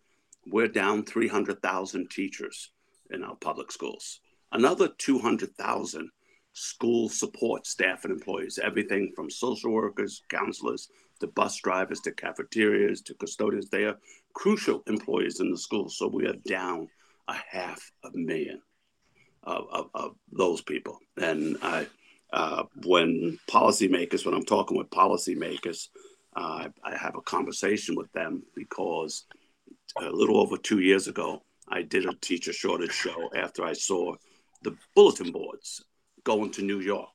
we're 0.48 0.68
down 0.68 1.04
300,000 1.04 2.10
teachers 2.10 2.72
in 3.12 3.24
our 3.24 3.36
public 3.36 3.72
schools. 3.72 4.20
Another 4.52 4.90
200,000 4.98 6.10
school 6.54 7.10
support 7.10 7.66
staff 7.68 8.06
and 8.06 8.14
employees, 8.14 8.60
everything 8.62 9.12
from 9.16 9.30
social 9.30 9.72
workers, 9.72 10.24
counselors, 10.30 10.90
to 11.20 11.28
bus 11.28 11.58
drivers, 11.62 12.02
to 12.02 12.12
cafeterias, 12.12 13.02
to 13.04 13.14
custodians. 13.16 13.70
They 13.70 13.86
are 13.86 13.98
crucial 14.34 14.84
employees 14.88 15.40
in 15.40 15.52
the 15.52 15.58
schools. 15.58 15.98
So 15.98 16.08
we 16.08 16.28
are 16.28 16.36
down 16.46 16.90
a 17.28 17.36
half 17.50 17.92
a 18.04 18.10
million 18.14 18.62
of, 19.44 19.66
of, 19.72 19.90
of 19.94 20.16
those 20.32 20.62
people. 20.62 21.00
And 21.18 21.58
I, 21.62 21.88
uh, 22.34 22.64
when 22.84 23.40
policymakers, 23.50 24.26
when 24.26 24.36
I'm 24.36 24.46
talking 24.46 24.78
with 24.78 24.90
policymakers, 24.90 25.88
uh, 26.36 26.68
I 26.84 26.98
have 26.98 27.16
a 27.16 27.22
conversation 27.22 27.96
with 27.96 28.12
them 28.12 28.44
because 28.56 29.26
a 30.02 30.10
little 30.10 30.38
over 30.40 30.58
two 30.58 30.80
years 30.80 31.08
ago, 31.08 31.42
I 31.68 31.82
did 31.82 32.06
a 32.06 32.14
teacher 32.16 32.54
shortage 32.54 32.92
show 32.92 33.30
after 33.36 33.64
I 33.64 33.74
saw 33.74 34.16
the 34.64 34.76
bulletin 34.96 35.32
boards 35.32 35.84
going 36.24 36.52
to 36.52 36.62
New 36.62 36.80
York 36.80 37.10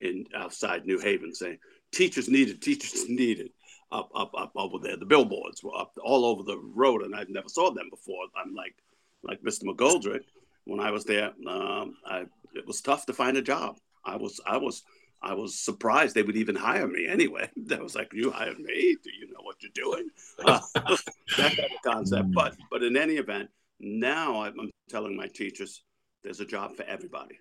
in 0.00 0.26
outside 0.34 0.86
New 0.86 0.98
Haven 0.98 1.34
saying 1.34 1.58
teachers 1.92 2.28
needed, 2.28 2.62
teachers 2.62 3.04
needed 3.08 3.50
up, 3.92 4.10
up, 4.14 4.32
up 4.36 4.52
over 4.56 4.78
there. 4.78 4.96
The 4.96 5.06
billboards 5.06 5.62
were 5.62 5.76
up 5.76 5.92
all 6.02 6.24
over 6.24 6.42
the 6.42 6.58
road, 6.58 7.02
and 7.02 7.14
I 7.14 7.24
never 7.28 7.48
saw 7.48 7.70
them 7.70 7.88
before. 7.90 8.24
I'm 8.36 8.54
like, 8.54 8.74
like 9.22 9.42
Mr. 9.42 9.64
McGoldrick. 9.64 10.22
When 10.64 10.78
I 10.78 10.90
was 10.90 11.04
there, 11.04 11.32
um, 11.48 11.96
I, 12.04 12.26
it 12.54 12.66
was 12.66 12.80
tough 12.80 13.06
to 13.06 13.12
find 13.12 13.36
a 13.36 13.42
job. 13.42 13.78
I 14.04 14.16
was, 14.16 14.40
I 14.46 14.58
was, 14.58 14.82
I 15.22 15.34
was 15.34 15.58
surprised 15.58 16.14
they 16.14 16.22
would 16.22 16.36
even 16.36 16.54
hire 16.54 16.86
me 16.86 17.08
anyway. 17.08 17.50
That 17.66 17.82
was 17.82 17.94
like, 17.94 18.12
you 18.12 18.30
hired 18.30 18.58
me? 18.58 18.96
Do 19.02 19.10
you 19.10 19.32
know 19.32 19.40
what 19.42 19.56
you're 19.62 19.72
doing? 19.74 20.08
Uh, 20.38 20.60
that 20.74 21.56
kind 21.56 21.58
of 21.58 21.82
concept. 21.84 22.28
Mm. 22.28 22.34
But, 22.34 22.56
but 22.70 22.82
in 22.82 22.96
any 22.96 23.14
event, 23.14 23.48
now 23.80 24.42
I'm 24.42 24.70
telling 24.88 25.16
my 25.16 25.26
teachers, 25.26 25.82
there's 26.22 26.40
a 26.40 26.46
job 26.46 26.76
for 26.76 26.84
everybody. 26.84 27.38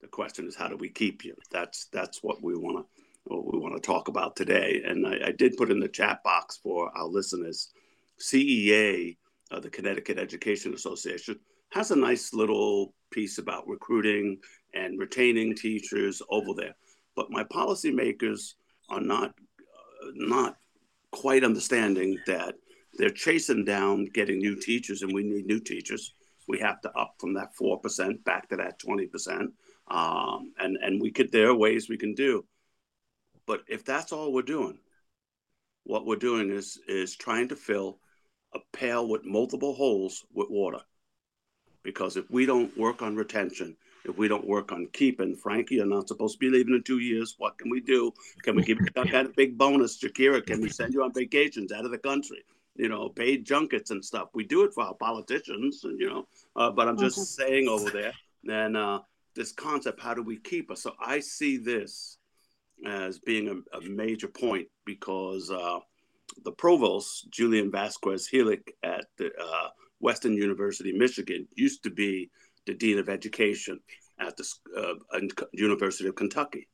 The 0.00 0.08
question 0.08 0.46
is, 0.46 0.56
how 0.56 0.68
do 0.68 0.76
we 0.76 0.88
keep 0.88 1.24
you? 1.24 1.34
That's 1.50 1.86
that's 1.92 2.22
what 2.22 2.42
we 2.42 2.56
want 2.56 2.78
to 2.78 2.99
what 3.24 3.52
we 3.52 3.58
want 3.58 3.74
to 3.74 3.80
talk 3.80 4.08
about 4.08 4.36
today. 4.36 4.82
And 4.84 5.06
I, 5.06 5.28
I, 5.28 5.32
did 5.32 5.56
put 5.56 5.70
in 5.70 5.80
the 5.80 5.88
chat 5.88 6.22
box 6.24 6.58
for 6.62 6.90
our 6.96 7.06
listeners, 7.06 7.70
CEA, 8.18 9.16
uh, 9.50 9.60
the 9.60 9.70
Connecticut 9.70 10.18
Education 10.18 10.74
Association, 10.74 11.38
has 11.70 11.90
a 11.90 11.96
nice 11.96 12.32
little 12.32 12.94
piece 13.10 13.38
about 13.38 13.68
recruiting 13.68 14.38
and 14.74 14.98
retaining 14.98 15.54
teachers 15.54 16.22
over 16.30 16.52
there. 16.56 16.74
But 17.14 17.30
my 17.30 17.44
policymakers 17.44 18.54
are 18.88 19.00
not 19.00 19.30
uh, 19.30 20.10
not 20.14 20.56
quite 21.12 21.44
understanding 21.44 22.18
that 22.26 22.54
they're 22.94 23.10
chasing 23.10 23.64
down 23.64 24.06
getting 24.06 24.38
new 24.38 24.56
teachers, 24.56 25.02
and 25.02 25.12
we 25.12 25.22
need 25.22 25.46
new 25.46 25.60
teachers. 25.60 26.14
We 26.48 26.58
have 26.60 26.80
to 26.82 26.90
up 26.98 27.14
from 27.18 27.34
that 27.34 27.54
four 27.54 27.78
percent 27.78 28.24
back 28.24 28.48
to 28.48 28.56
that 28.56 28.78
twenty 28.78 29.06
percent, 29.06 29.52
um, 29.90 30.52
and 30.58 30.76
and 30.82 31.00
we 31.00 31.10
could. 31.10 31.30
There 31.30 31.48
are 31.48 31.54
ways 31.54 31.88
we 31.88 31.98
can 31.98 32.14
do. 32.14 32.44
But 33.50 33.64
if 33.66 33.84
that's 33.84 34.12
all 34.12 34.32
we're 34.32 34.42
doing, 34.42 34.78
what 35.82 36.06
we're 36.06 36.24
doing 36.30 36.50
is 36.50 36.78
is 36.86 37.16
trying 37.16 37.48
to 37.48 37.56
fill 37.56 37.98
a 38.54 38.60
pail 38.72 39.08
with 39.08 39.24
multiple 39.24 39.74
holes 39.74 40.24
with 40.32 40.48
water. 40.48 40.82
Because 41.82 42.16
if 42.16 42.30
we 42.30 42.46
don't 42.46 42.78
work 42.78 43.02
on 43.02 43.16
retention, 43.16 43.76
if 44.04 44.16
we 44.16 44.28
don't 44.28 44.46
work 44.46 44.70
on 44.70 44.86
keeping, 44.92 45.34
Frankie, 45.34 45.74
you're 45.74 45.84
not 45.96 46.06
supposed 46.06 46.34
to 46.34 46.38
be 46.38 46.48
leaving 46.48 46.76
in 46.76 46.84
two 46.84 47.00
years. 47.00 47.34
What 47.38 47.58
can 47.58 47.70
we 47.70 47.80
do? 47.80 48.12
Can 48.44 48.54
we 48.54 48.62
give 48.62 48.78
you 48.78 48.86
that 48.94 49.34
big 49.34 49.58
bonus, 49.58 49.98
Shakira? 49.98 50.46
Can 50.46 50.60
we 50.60 50.68
send 50.68 50.94
you 50.94 51.02
on 51.02 51.12
vacations 51.12 51.72
out 51.72 51.84
of 51.84 51.90
the 51.90 51.98
country? 51.98 52.44
You 52.76 52.88
know, 52.88 53.08
paid 53.08 53.44
junkets 53.44 53.90
and 53.90 54.04
stuff. 54.04 54.28
We 54.32 54.44
do 54.44 54.62
it 54.62 54.72
for 54.72 54.84
our 54.84 54.94
politicians, 54.94 55.82
and 55.82 55.98
you 55.98 56.08
know. 56.08 56.28
Uh, 56.54 56.70
but 56.70 56.86
I'm 56.86 56.96
just 56.96 57.18
mm-hmm. 57.18 57.42
saying 57.42 57.68
over 57.68 57.90
there, 57.90 58.12
and 58.48 58.76
uh, 58.76 59.00
this 59.34 59.50
concept: 59.50 60.00
how 60.00 60.14
do 60.14 60.22
we 60.22 60.36
keep 60.36 60.70
us? 60.70 60.82
So 60.84 60.94
I 61.00 61.18
see 61.18 61.56
this 61.56 62.19
as 62.86 63.18
being 63.18 63.48
a, 63.48 63.76
a 63.76 63.80
major 63.82 64.28
point 64.28 64.68
because 64.84 65.50
uh, 65.50 65.78
the 66.44 66.52
provost, 66.52 67.30
Julian 67.30 67.70
Vasquez 67.70 68.28
Heilig 68.32 68.62
at 68.82 69.06
the 69.18 69.26
uh, 69.26 69.68
Western 70.00 70.34
University, 70.34 70.92
Michigan, 70.92 71.46
used 71.54 71.82
to 71.84 71.90
be 71.90 72.30
the 72.66 72.74
dean 72.74 72.98
of 72.98 73.08
education 73.08 73.80
at 74.18 74.36
the 74.36 74.48
uh, 74.76 75.20
University 75.52 76.08
of 76.08 76.14
Kentucky. 76.14 76.68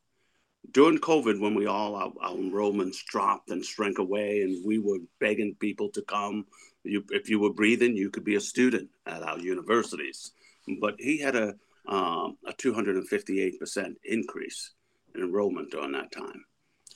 During 0.72 0.98
COVID, 0.98 1.40
when 1.40 1.54
we 1.54 1.66
all 1.66 1.94
our, 1.94 2.12
our, 2.20 2.34
enrollments 2.34 3.04
dropped 3.04 3.50
and 3.50 3.64
shrank 3.64 3.98
away, 3.98 4.42
and 4.42 4.64
we 4.66 4.78
were 4.78 4.98
begging 5.20 5.54
people 5.60 5.90
to 5.90 6.02
come, 6.02 6.46
you, 6.82 7.04
if 7.10 7.30
you 7.30 7.38
were 7.38 7.52
breathing, 7.52 7.96
you 7.96 8.10
could 8.10 8.24
be 8.24 8.34
a 8.34 8.40
student 8.40 8.90
at 9.06 9.22
our 9.22 9.38
universities. 9.38 10.32
But 10.80 10.96
he 10.98 11.20
had 11.20 11.36
a 11.36 11.54
um, 11.88 12.36
a 12.44 12.52
258% 12.52 13.94
increase 14.04 14.72
enrollment 15.20 15.70
during 15.70 15.92
that 15.92 16.12
time. 16.12 16.44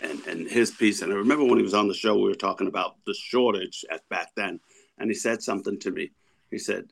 And, 0.00 0.24
and 0.26 0.48
his 0.48 0.70
piece, 0.70 1.02
and 1.02 1.12
I 1.12 1.16
remember 1.16 1.44
when 1.44 1.58
he 1.58 1.62
was 1.62 1.74
on 1.74 1.88
the 1.88 1.94
show, 1.94 2.16
we 2.16 2.28
were 2.28 2.34
talking 2.34 2.68
about 2.68 2.96
the 3.06 3.14
shortage 3.14 3.84
at 3.90 4.08
back 4.08 4.28
then, 4.34 4.60
and 4.98 5.10
he 5.10 5.14
said 5.14 5.42
something 5.42 5.78
to 5.80 5.90
me. 5.90 6.10
He 6.50 6.58
said, 6.58 6.90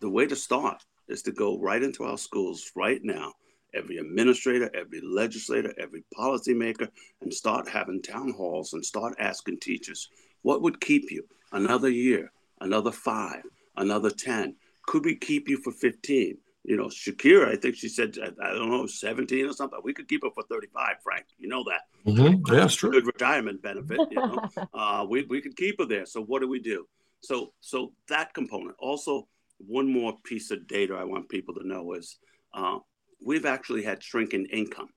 "The 0.00 0.08
way 0.08 0.26
to 0.26 0.36
start 0.36 0.84
is 1.08 1.22
to 1.22 1.32
go 1.32 1.58
right 1.58 1.82
into 1.82 2.04
our 2.04 2.18
schools 2.18 2.70
right 2.76 3.00
now, 3.02 3.32
every 3.74 3.98
administrator, 3.98 4.70
every 4.74 5.00
legislator, 5.00 5.72
every 5.78 6.04
policymaker, 6.16 6.88
and 7.20 7.32
start 7.32 7.68
having 7.68 8.02
town 8.02 8.32
halls 8.32 8.72
and 8.72 8.84
start 8.84 9.14
asking 9.18 9.58
teachers, 9.58 10.08
what 10.42 10.62
would 10.62 10.80
keep 10.80 11.10
you 11.10 11.24
another 11.52 11.88
year, 11.88 12.30
another 12.60 12.92
five, 12.92 13.42
another 13.76 14.10
ten? 14.10 14.54
Could 14.86 15.04
we 15.04 15.16
keep 15.16 15.48
you 15.48 15.58
for 15.58 15.72
15? 15.72 16.38
You 16.68 16.76
know, 16.76 16.88
Shakira, 16.88 17.48
I 17.48 17.56
think 17.56 17.76
she 17.76 17.88
said, 17.88 18.14
I, 18.20 18.52
don't 18.52 18.68
know, 18.68 18.86
17 18.86 19.46
or 19.46 19.54
something. 19.54 19.80
We 19.82 19.94
could 19.94 20.06
keep 20.06 20.22
her 20.22 20.28
for 20.34 20.42
35, 20.50 20.96
Frank. 21.02 21.24
You 21.38 21.48
know 21.48 21.64
that. 21.64 21.80
Mm-hmm. 22.06 22.52
Yeah, 22.52 22.60
that's 22.60 22.74
true. 22.74 22.90
Good 22.90 23.06
retirement 23.06 23.62
benefit, 23.62 23.98
you 24.10 24.16
know. 24.16 24.38
uh, 24.74 25.06
we, 25.08 25.24
we 25.24 25.40
could 25.40 25.56
keep 25.56 25.80
her 25.80 25.86
there. 25.86 26.04
So 26.04 26.22
what 26.22 26.42
do 26.42 26.48
we 26.48 26.60
do? 26.60 26.86
So 27.20 27.54
so 27.60 27.92
that 28.10 28.34
component. 28.34 28.76
Also, 28.78 29.28
one 29.56 29.90
more 29.90 30.14
piece 30.24 30.50
of 30.50 30.66
data 30.66 30.94
I 30.94 31.04
want 31.04 31.30
people 31.30 31.54
to 31.54 31.66
know 31.66 31.94
is 31.94 32.18
uh, 32.52 32.80
we've 33.24 33.46
actually 33.46 33.82
had 33.82 34.02
shrinking 34.02 34.44
income 34.52 34.90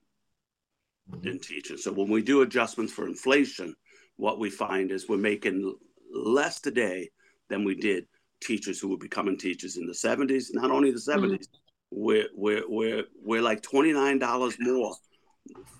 mm-hmm. 1.10 1.26
in 1.26 1.38
teaching. 1.38 1.78
So 1.78 1.90
when 1.90 2.10
we 2.10 2.20
do 2.20 2.42
adjustments 2.42 2.92
for 2.92 3.06
inflation, 3.06 3.74
what 4.16 4.38
we 4.38 4.50
find 4.50 4.90
is 4.90 5.08
we're 5.08 5.16
making 5.16 5.74
less 6.14 6.60
today 6.60 7.08
than 7.48 7.64
we 7.64 7.74
did 7.76 8.04
teachers 8.42 8.78
who 8.78 8.88
were 8.88 8.98
becoming 8.98 9.38
teachers 9.38 9.76
in 9.78 9.86
the 9.86 9.92
70s, 9.92 10.48
not 10.52 10.70
only 10.70 10.90
the 10.90 10.98
70s, 10.98 11.22
mm-hmm. 11.22 11.61
We're, 11.94 12.28
we're, 12.34 12.64
we're, 12.68 13.04
we're 13.22 13.42
like 13.42 13.62
$29 13.62 14.56
more 14.60 14.94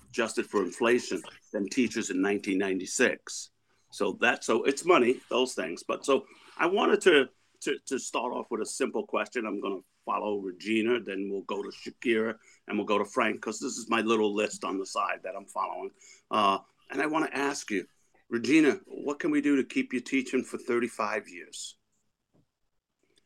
adjusted 0.09 0.45
for 0.45 0.61
inflation 0.63 1.21
than 1.51 1.67
teachers 1.67 2.09
in 2.09 2.21
1996. 2.21 3.49
So 3.89 4.17
that 4.21 4.43
so 4.43 4.63
it's 4.63 4.85
money, 4.85 5.19
those 5.29 5.53
things. 5.53 5.83
But 5.87 6.05
so 6.05 6.25
I 6.57 6.65
wanted 6.65 7.01
to 7.01 7.29
to, 7.61 7.77
to 7.85 7.97
start 7.97 8.33
off 8.33 8.47
with 8.49 8.61
a 8.61 8.65
simple 8.65 9.05
question. 9.05 9.45
I'm 9.45 9.61
going 9.61 9.79
to 9.79 9.85
follow 10.05 10.39
Regina, 10.39 10.99
then 10.99 11.29
we'll 11.31 11.43
go 11.43 11.63
to 11.63 11.69
Shakira, 11.69 12.35
and 12.67 12.77
we'll 12.77 12.87
go 12.87 12.97
to 12.97 13.05
Frank 13.05 13.37
because 13.37 13.59
this 13.59 13.77
is 13.77 13.89
my 13.89 14.01
little 14.01 14.35
list 14.35 14.65
on 14.65 14.77
the 14.77 14.85
side 14.85 15.19
that 15.23 15.35
I'm 15.35 15.45
following. 15.45 15.89
Uh, 16.29 16.57
and 16.91 17.01
I 17.01 17.05
want 17.05 17.25
to 17.25 17.37
ask 17.37 17.71
you, 17.71 17.85
Regina, 18.29 18.79
what 18.87 19.19
can 19.19 19.31
we 19.31 19.41
do 19.41 19.55
to 19.55 19.63
keep 19.63 19.93
you 19.93 20.01
teaching 20.01 20.43
for 20.43 20.57
35 20.57 21.29
years? 21.29 21.77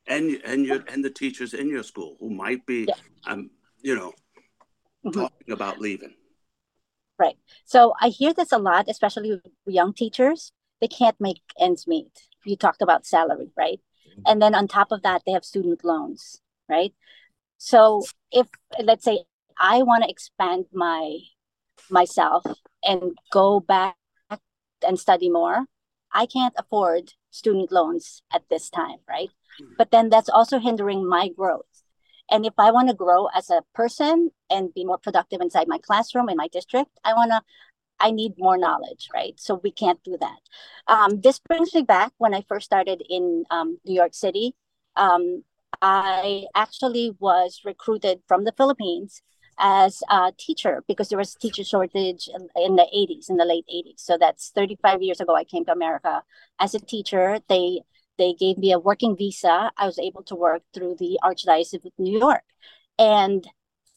And 0.08 0.42
and 0.46 0.66
your 0.66 0.84
and 0.88 1.04
the 1.04 1.10
teachers 1.10 1.54
in 1.54 1.70
your 1.70 1.84
school 1.84 2.18
who 2.20 2.30
might 2.30 2.66
be 2.66 2.86
yeah. 2.88 2.96
um 3.26 3.50
you 3.82 3.96
know 3.96 4.12
mm-hmm. 5.06 5.12
talking 5.12 5.52
about 5.52 5.80
leaving. 5.80 6.14
Right. 7.20 7.38
So 7.66 7.94
i 8.00 8.10
hear 8.10 8.34
this 8.34 8.52
a 8.52 8.58
lot 8.58 8.86
especially 8.88 9.32
with 9.32 9.52
young 9.66 9.94
teachers. 9.94 10.52
They 10.82 10.88
can't 10.88 11.20
make 11.20 11.42
ends 11.60 11.88
meet. 11.88 12.12
You 12.46 12.56
talked 12.56 12.82
about 12.82 13.06
salary 13.06 13.52
right? 13.58 13.80
Mm-hmm. 14.10 14.22
and 14.26 14.42
then 14.42 14.56
on 14.56 14.68
top 14.68 14.92
of 14.92 15.02
that 15.04 15.24
they 15.26 15.34
have 15.34 15.46
student 15.46 15.84
loans 15.84 16.42
right? 16.70 16.94
So 17.58 18.04
if 18.32 18.48
let's 18.84 19.04
say 19.04 19.24
i 19.60 19.82
want 19.82 20.04
to 20.04 20.10
expand 20.10 20.66
my 20.74 21.18
myself 21.90 22.44
and 22.84 23.18
go 23.32 23.60
back 23.60 23.96
and 24.86 25.00
study 25.00 25.30
more 25.30 25.66
i 26.12 26.26
can't 26.26 26.54
afford 26.58 27.14
student 27.32 27.72
loans 27.72 28.22
at 28.34 28.44
this 28.50 28.70
time 28.70 29.00
right 29.08 29.30
but 29.78 29.92
then 29.92 30.10
that's 30.10 30.30
also 30.30 30.60
hindering 30.60 31.08
my 31.08 31.30
growth. 31.30 31.84
And 32.30 32.46
if 32.46 32.54
I 32.58 32.72
want 32.72 32.90
to 32.90 32.94
grow 32.94 33.28
as 33.28 33.50
a 33.50 33.64
person 33.74 34.32
and 34.50 34.74
be 34.74 34.84
more 34.84 34.98
productive 34.98 35.40
inside 35.42 35.68
my 35.68 35.78
classroom 35.78 36.30
in 36.30 36.38
my 36.38 36.48
district, 36.50 36.92
I 37.04 37.14
want 37.14 37.32
to 37.32 37.42
I 38.00 38.12
need 38.12 38.34
more 38.38 38.58
knowledge, 38.58 39.10
right? 39.14 39.34
So 39.40 39.60
we 39.64 39.72
can't 39.72 40.04
do 40.04 40.18
that. 40.20 40.40
Um, 40.88 41.22
this 41.22 41.40
brings 41.40 41.74
me 41.74 41.82
back 41.82 42.12
when 42.18 42.34
I 42.34 42.44
first 42.48 42.66
started 42.66 43.02
in 43.10 43.44
um, 43.50 43.80
New 43.86 43.96
York 43.96 44.14
City. 44.14 44.54
Um, 44.96 45.44
I 45.82 46.46
actually 46.56 47.16
was 47.20 47.62
recruited 47.66 48.22
from 48.28 48.44
the 48.44 48.52
Philippines 48.52 49.22
as 49.60 50.04
a 50.10 50.32
teacher 50.38 50.84
because 50.88 51.10
there 51.10 51.18
was 51.18 51.34
teacher 51.34 51.64
shortage 51.64 52.30
in 52.56 52.76
the 52.76 52.88
80s, 52.96 53.30
in 53.30 53.38
the 53.38 53.46
late 53.46 53.66
80s. 53.74 54.00
So 54.00 54.18
that's 54.20 54.52
35 54.54 55.02
years 55.02 55.20
ago. 55.20 55.36
I 55.36 55.44
came 55.44 55.66
to 55.66 55.72
America 55.72 56.24
as 56.60 56.76
a 56.76 56.80
teacher. 56.80 57.40
They 57.50 57.82
they 58.18 58.34
gave 58.34 58.58
me 58.58 58.72
a 58.72 58.80
working 58.80 59.16
visa. 59.16 59.72
I 59.78 59.86
was 59.86 60.00
able 60.00 60.24
to 60.24 60.36
work 60.36 60.64
through 60.74 60.96
the 61.00 61.20
Archdiocese 61.24 61.74
of 61.74 61.92
New 61.98 62.20
York. 62.20 62.44
And 63.00 63.48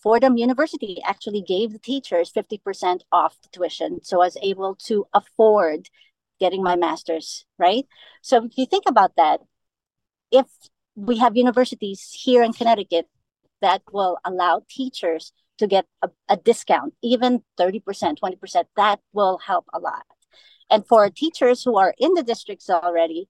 Fordham 0.03 0.37
University 0.37 1.01
actually 1.07 1.43
gave 1.43 1.73
the 1.73 1.79
teachers 1.79 2.33
50% 2.33 3.03
off 3.13 3.37
the 3.43 3.49
tuition. 3.53 4.03
So 4.03 4.21
I 4.21 4.27
was 4.27 4.37
able 4.43 4.75
to 4.87 5.07
afford 5.13 5.89
getting 6.39 6.63
my 6.63 6.77
master's, 6.77 7.45
right? 7.59 7.87
So 8.23 8.45
if 8.45 8.57
you 8.57 8.67
think 8.67 8.85
about 8.87 9.13
that, 9.17 9.41
if 10.31 10.47
we 10.95 11.19
have 11.19 11.37
universities 11.37 12.11
here 12.13 12.43
in 12.43 12.53
Connecticut 12.53 13.07
that 13.61 13.83
will 13.93 14.19
allow 14.25 14.63
teachers 14.69 15.33
to 15.59 15.67
get 15.67 15.87
a, 16.03 16.09
a 16.29 16.37
discount, 16.37 16.95
even 17.03 17.43
30%, 17.59 17.83
20%, 18.19 18.65
that 18.77 19.01
will 19.13 19.39
help 19.39 19.67
a 19.75 19.79
lot. 19.79 20.07
And 20.71 20.87
for 20.87 21.11
teachers 21.11 21.63
who 21.63 21.77
are 21.77 21.95
in 21.99 22.15
the 22.15 22.23
districts 22.23 22.71
already, 22.71 23.29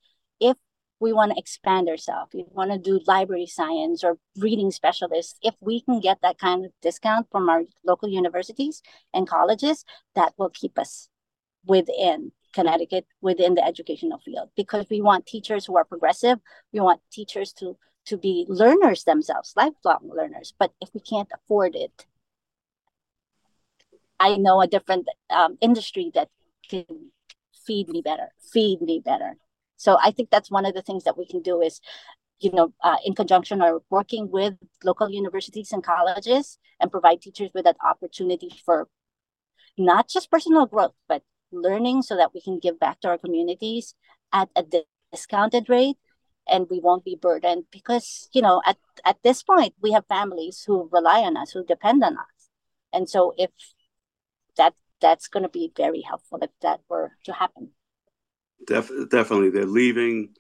we 1.00 1.12
want 1.12 1.32
to 1.32 1.38
expand 1.38 1.88
ourselves. 1.88 2.30
We 2.34 2.44
want 2.50 2.70
to 2.72 2.78
do 2.78 3.00
library 3.06 3.46
science 3.46 4.04
or 4.04 4.18
reading 4.36 4.70
specialists. 4.70 5.38
If 5.42 5.54
we 5.60 5.80
can 5.80 5.98
get 6.00 6.18
that 6.22 6.38
kind 6.38 6.64
of 6.64 6.72
discount 6.82 7.26
from 7.32 7.48
our 7.48 7.62
local 7.84 8.08
universities 8.08 8.82
and 9.14 9.26
colleges, 9.26 9.84
that 10.14 10.34
will 10.36 10.50
keep 10.50 10.78
us 10.78 11.08
within 11.64 12.32
Connecticut, 12.52 13.06
within 13.20 13.54
the 13.54 13.64
educational 13.64 14.18
field, 14.18 14.50
because 14.56 14.86
we 14.90 15.00
want 15.00 15.26
teachers 15.26 15.64
who 15.64 15.76
are 15.76 15.84
progressive. 15.84 16.38
We 16.72 16.80
want 16.80 17.00
teachers 17.10 17.52
to 17.54 17.76
to 18.06 18.16
be 18.16 18.46
learners 18.48 19.04
themselves, 19.04 19.52
lifelong 19.56 20.10
learners. 20.14 20.54
But 20.58 20.72
if 20.80 20.88
we 20.94 21.00
can't 21.00 21.28
afford 21.34 21.74
it, 21.74 22.06
I 24.18 24.36
know 24.36 24.60
a 24.60 24.66
different 24.66 25.06
um, 25.28 25.58
industry 25.60 26.10
that 26.14 26.28
can 26.68 27.12
feed 27.66 27.88
me 27.88 28.02
better, 28.02 28.32
feed 28.52 28.80
me 28.80 29.00
better. 29.04 29.36
So 29.80 29.96
I 29.98 30.10
think 30.10 30.28
that's 30.28 30.50
one 30.50 30.66
of 30.66 30.74
the 30.74 30.82
things 30.82 31.04
that 31.04 31.16
we 31.16 31.26
can 31.26 31.40
do 31.40 31.62
is, 31.62 31.80
you 32.38 32.52
know, 32.52 32.74
uh, 32.84 32.98
in 33.02 33.14
conjunction 33.14 33.62
or 33.62 33.80
working 33.88 34.30
with 34.30 34.52
local 34.84 35.08
universities 35.08 35.72
and 35.72 35.82
colleges 35.82 36.58
and 36.78 36.90
provide 36.90 37.22
teachers 37.22 37.48
with 37.54 37.64
that 37.64 37.78
opportunity 37.82 38.50
for 38.66 38.88
not 39.78 40.06
just 40.06 40.30
personal 40.30 40.66
growth, 40.66 40.92
but 41.08 41.22
learning 41.50 42.02
so 42.02 42.14
that 42.14 42.34
we 42.34 42.42
can 42.42 42.58
give 42.58 42.78
back 42.78 43.00
to 43.00 43.08
our 43.08 43.16
communities 43.16 43.94
at 44.34 44.50
a 44.54 44.64
discounted 45.12 45.70
rate 45.70 45.96
and 46.46 46.66
we 46.70 46.78
won't 46.78 47.04
be 47.04 47.16
burdened 47.16 47.64
because 47.72 48.28
you 48.32 48.42
know 48.42 48.60
at 48.66 48.76
at 49.04 49.16
this 49.22 49.42
point 49.42 49.74
we 49.80 49.92
have 49.92 50.04
families 50.06 50.64
who 50.66 50.88
rely 50.92 51.20
on 51.20 51.36
us 51.38 51.52
who 51.52 51.64
depend 51.64 52.04
on 52.04 52.18
us. 52.18 52.50
And 52.92 53.08
so 53.08 53.32
if 53.38 53.50
that 54.58 54.74
that's 55.00 55.28
going 55.28 55.42
to 55.42 55.48
be 55.48 55.72
very 55.74 56.02
helpful 56.02 56.38
if 56.42 56.50
that 56.60 56.80
were 56.88 57.12
to 57.24 57.32
happen 57.32 57.70
Def- 58.66 59.08
definitely 59.10 59.50
they're 59.50 59.64
leaving 59.66 60.30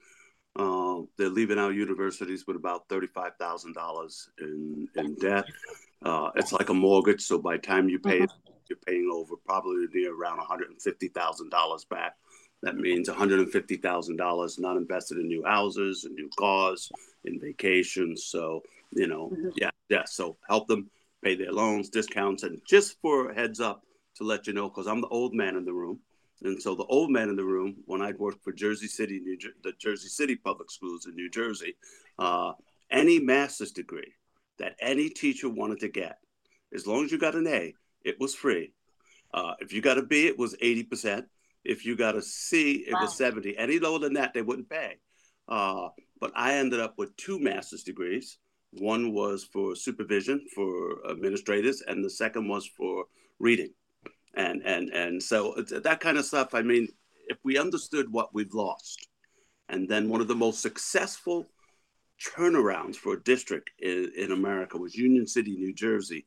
uh, 0.56 1.00
they're 1.16 1.30
leaving 1.30 1.58
our 1.58 1.72
universities 1.72 2.46
with 2.46 2.56
about 2.56 2.88
$35000 2.88 4.28
in 4.40 4.88
in 4.96 5.14
debt 5.16 5.44
uh, 6.04 6.30
it's 6.36 6.52
like 6.52 6.68
a 6.68 6.74
mortgage 6.74 7.22
so 7.22 7.38
by 7.38 7.56
the 7.56 7.62
time 7.62 7.88
you 7.88 7.98
pay 7.98 8.20
mm-hmm. 8.20 8.24
it 8.24 8.30
you're 8.68 8.78
paying 8.86 9.10
over 9.12 9.34
probably 9.44 9.86
near 9.92 10.14
around 10.14 10.38
$150000 10.38 11.88
back 11.88 12.16
that 12.62 12.76
means 12.76 13.08
$150,000 13.08 14.58
not 14.58 14.76
invested 14.76 15.18
in 15.18 15.28
new 15.28 15.42
houses 15.44 16.04
and 16.04 16.14
new 16.14 16.28
cars, 16.38 16.90
in 17.24 17.40
vacations. 17.40 18.24
So, 18.26 18.62
you 18.90 19.06
know, 19.06 19.30
mm-hmm. 19.30 19.48
yeah, 19.56 19.70
yeah. 19.88 20.04
So 20.06 20.36
help 20.48 20.68
them 20.68 20.90
pay 21.22 21.36
their 21.36 21.52
loans, 21.52 21.88
discounts. 21.88 22.42
And 22.42 22.60
just 22.66 23.00
for 23.00 23.32
heads 23.32 23.60
up 23.60 23.82
to 24.16 24.24
let 24.24 24.46
you 24.46 24.52
know, 24.52 24.68
because 24.68 24.86
I'm 24.86 25.00
the 25.00 25.08
old 25.08 25.34
man 25.34 25.56
in 25.56 25.64
the 25.64 25.72
room. 25.72 26.00
And 26.42 26.60
so 26.60 26.74
the 26.74 26.84
old 26.84 27.10
man 27.10 27.28
in 27.28 27.36
the 27.36 27.44
room, 27.44 27.76
when 27.86 28.00
I'd 28.00 28.18
worked 28.18 28.42
for 28.42 28.52
Jersey 28.52 28.86
City, 28.86 29.20
New 29.20 29.36
Jer- 29.36 29.54
the 29.62 29.72
Jersey 29.78 30.08
City 30.08 30.36
Public 30.36 30.70
Schools 30.70 31.06
in 31.06 31.14
New 31.14 31.28
Jersey, 31.28 31.76
uh, 32.18 32.52
any 32.90 33.18
master's 33.18 33.72
degree 33.72 34.12
that 34.58 34.76
any 34.80 35.08
teacher 35.10 35.48
wanted 35.48 35.80
to 35.80 35.88
get, 35.88 36.18
as 36.74 36.86
long 36.86 37.04
as 37.04 37.12
you 37.12 37.18
got 37.18 37.34
an 37.34 37.46
A, 37.46 37.74
it 38.04 38.18
was 38.18 38.34
free. 38.34 38.72
Uh, 39.32 39.54
if 39.60 39.72
you 39.72 39.80
got 39.80 39.98
a 39.98 40.02
B, 40.02 40.26
it 40.26 40.38
was 40.38 40.56
80%. 40.56 41.24
If 41.64 41.84
you 41.84 41.96
got 41.96 42.16
a 42.16 42.22
C, 42.22 42.84
it 42.86 42.94
wow. 42.94 43.02
was 43.02 43.16
70. 43.16 43.56
Any 43.56 43.78
lower 43.78 43.98
than 43.98 44.14
that, 44.14 44.32
they 44.32 44.42
wouldn't 44.42 44.70
pay. 44.70 44.96
Uh, 45.48 45.88
but 46.20 46.32
I 46.34 46.54
ended 46.54 46.80
up 46.80 46.94
with 46.96 47.16
two 47.16 47.38
master's 47.38 47.82
degrees. 47.82 48.38
One 48.72 49.12
was 49.12 49.44
for 49.44 49.74
supervision 49.74 50.46
for 50.54 51.06
administrators, 51.10 51.82
and 51.86 52.04
the 52.04 52.10
second 52.10 52.48
was 52.48 52.66
for 52.66 53.06
reading. 53.38 53.72
And 54.34 54.62
and 54.64 54.90
and 54.90 55.22
so 55.22 55.54
that 55.56 56.00
kind 56.00 56.18
of 56.18 56.24
stuff. 56.24 56.54
I 56.54 56.62
mean, 56.62 56.88
if 57.26 57.38
we 57.42 57.58
understood 57.58 58.12
what 58.12 58.34
we've 58.34 58.54
lost, 58.54 59.08
and 59.68 59.88
then 59.88 60.08
one 60.08 60.20
of 60.20 60.28
the 60.28 60.34
most 60.34 60.62
successful 60.62 61.46
turnarounds 62.36 62.96
for 62.96 63.14
a 63.14 63.22
district 63.22 63.70
in, 63.78 64.12
in 64.16 64.32
America 64.32 64.76
was 64.76 64.94
Union 64.94 65.26
City, 65.26 65.56
New 65.56 65.74
Jersey. 65.74 66.26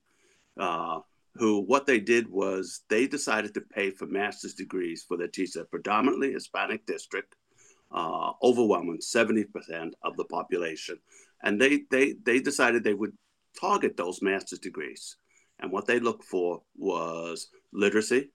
Uh, 0.60 0.99
who 1.36 1.62
what 1.62 1.86
they 1.86 1.99
did 1.99 2.30
was 2.30 2.82
they 2.89 3.08
decided 3.08 3.54
to 3.54 3.62
pay 3.62 3.89
for 3.89 4.06
master's 4.06 4.54
degrees 4.54 5.04
for 5.08 5.17
their 5.17 5.28
teachers, 5.28 5.65
predominantly 5.71 6.32
Hispanic 6.32 6.86
district, 6.86 7.36
uh, 7.91 8.32
overwhelming 8.41 8.99
70% 8.99 9.45
of 10.04 10.15
the 10.17 10.25
population. 10.25 10.99
And 11.41 11.60
they, 11.60 11.82
they, 11.89 12.15
they 12.23 12.39
decided 12.39 12.84
they 12.84 12.93
would 12.93 13.17
target 13.60 13.97
those 13.97 14.21
master's 14.21 14.60
degrees. 14.60 15.17
And 15.60 15.71
what 15.71 15.88
they 15.88 15.99
looked 15.99 16.23
for 16.23 16.62
was 16.75 17.49
literacy, 17.73 18.31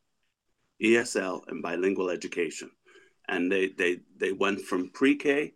ESL, 0.82 1.42
and 1.48 1.62
bilingual 1.62 2.10
education. 2.10 2.70
And 3.28 3.50
they, 3.50 3.68
they, 3.68 3.98
they 4.16 4.32
went 4.32 4.60
from 4.62 4.90
pre 4.90 5.16
K 5.16 5.54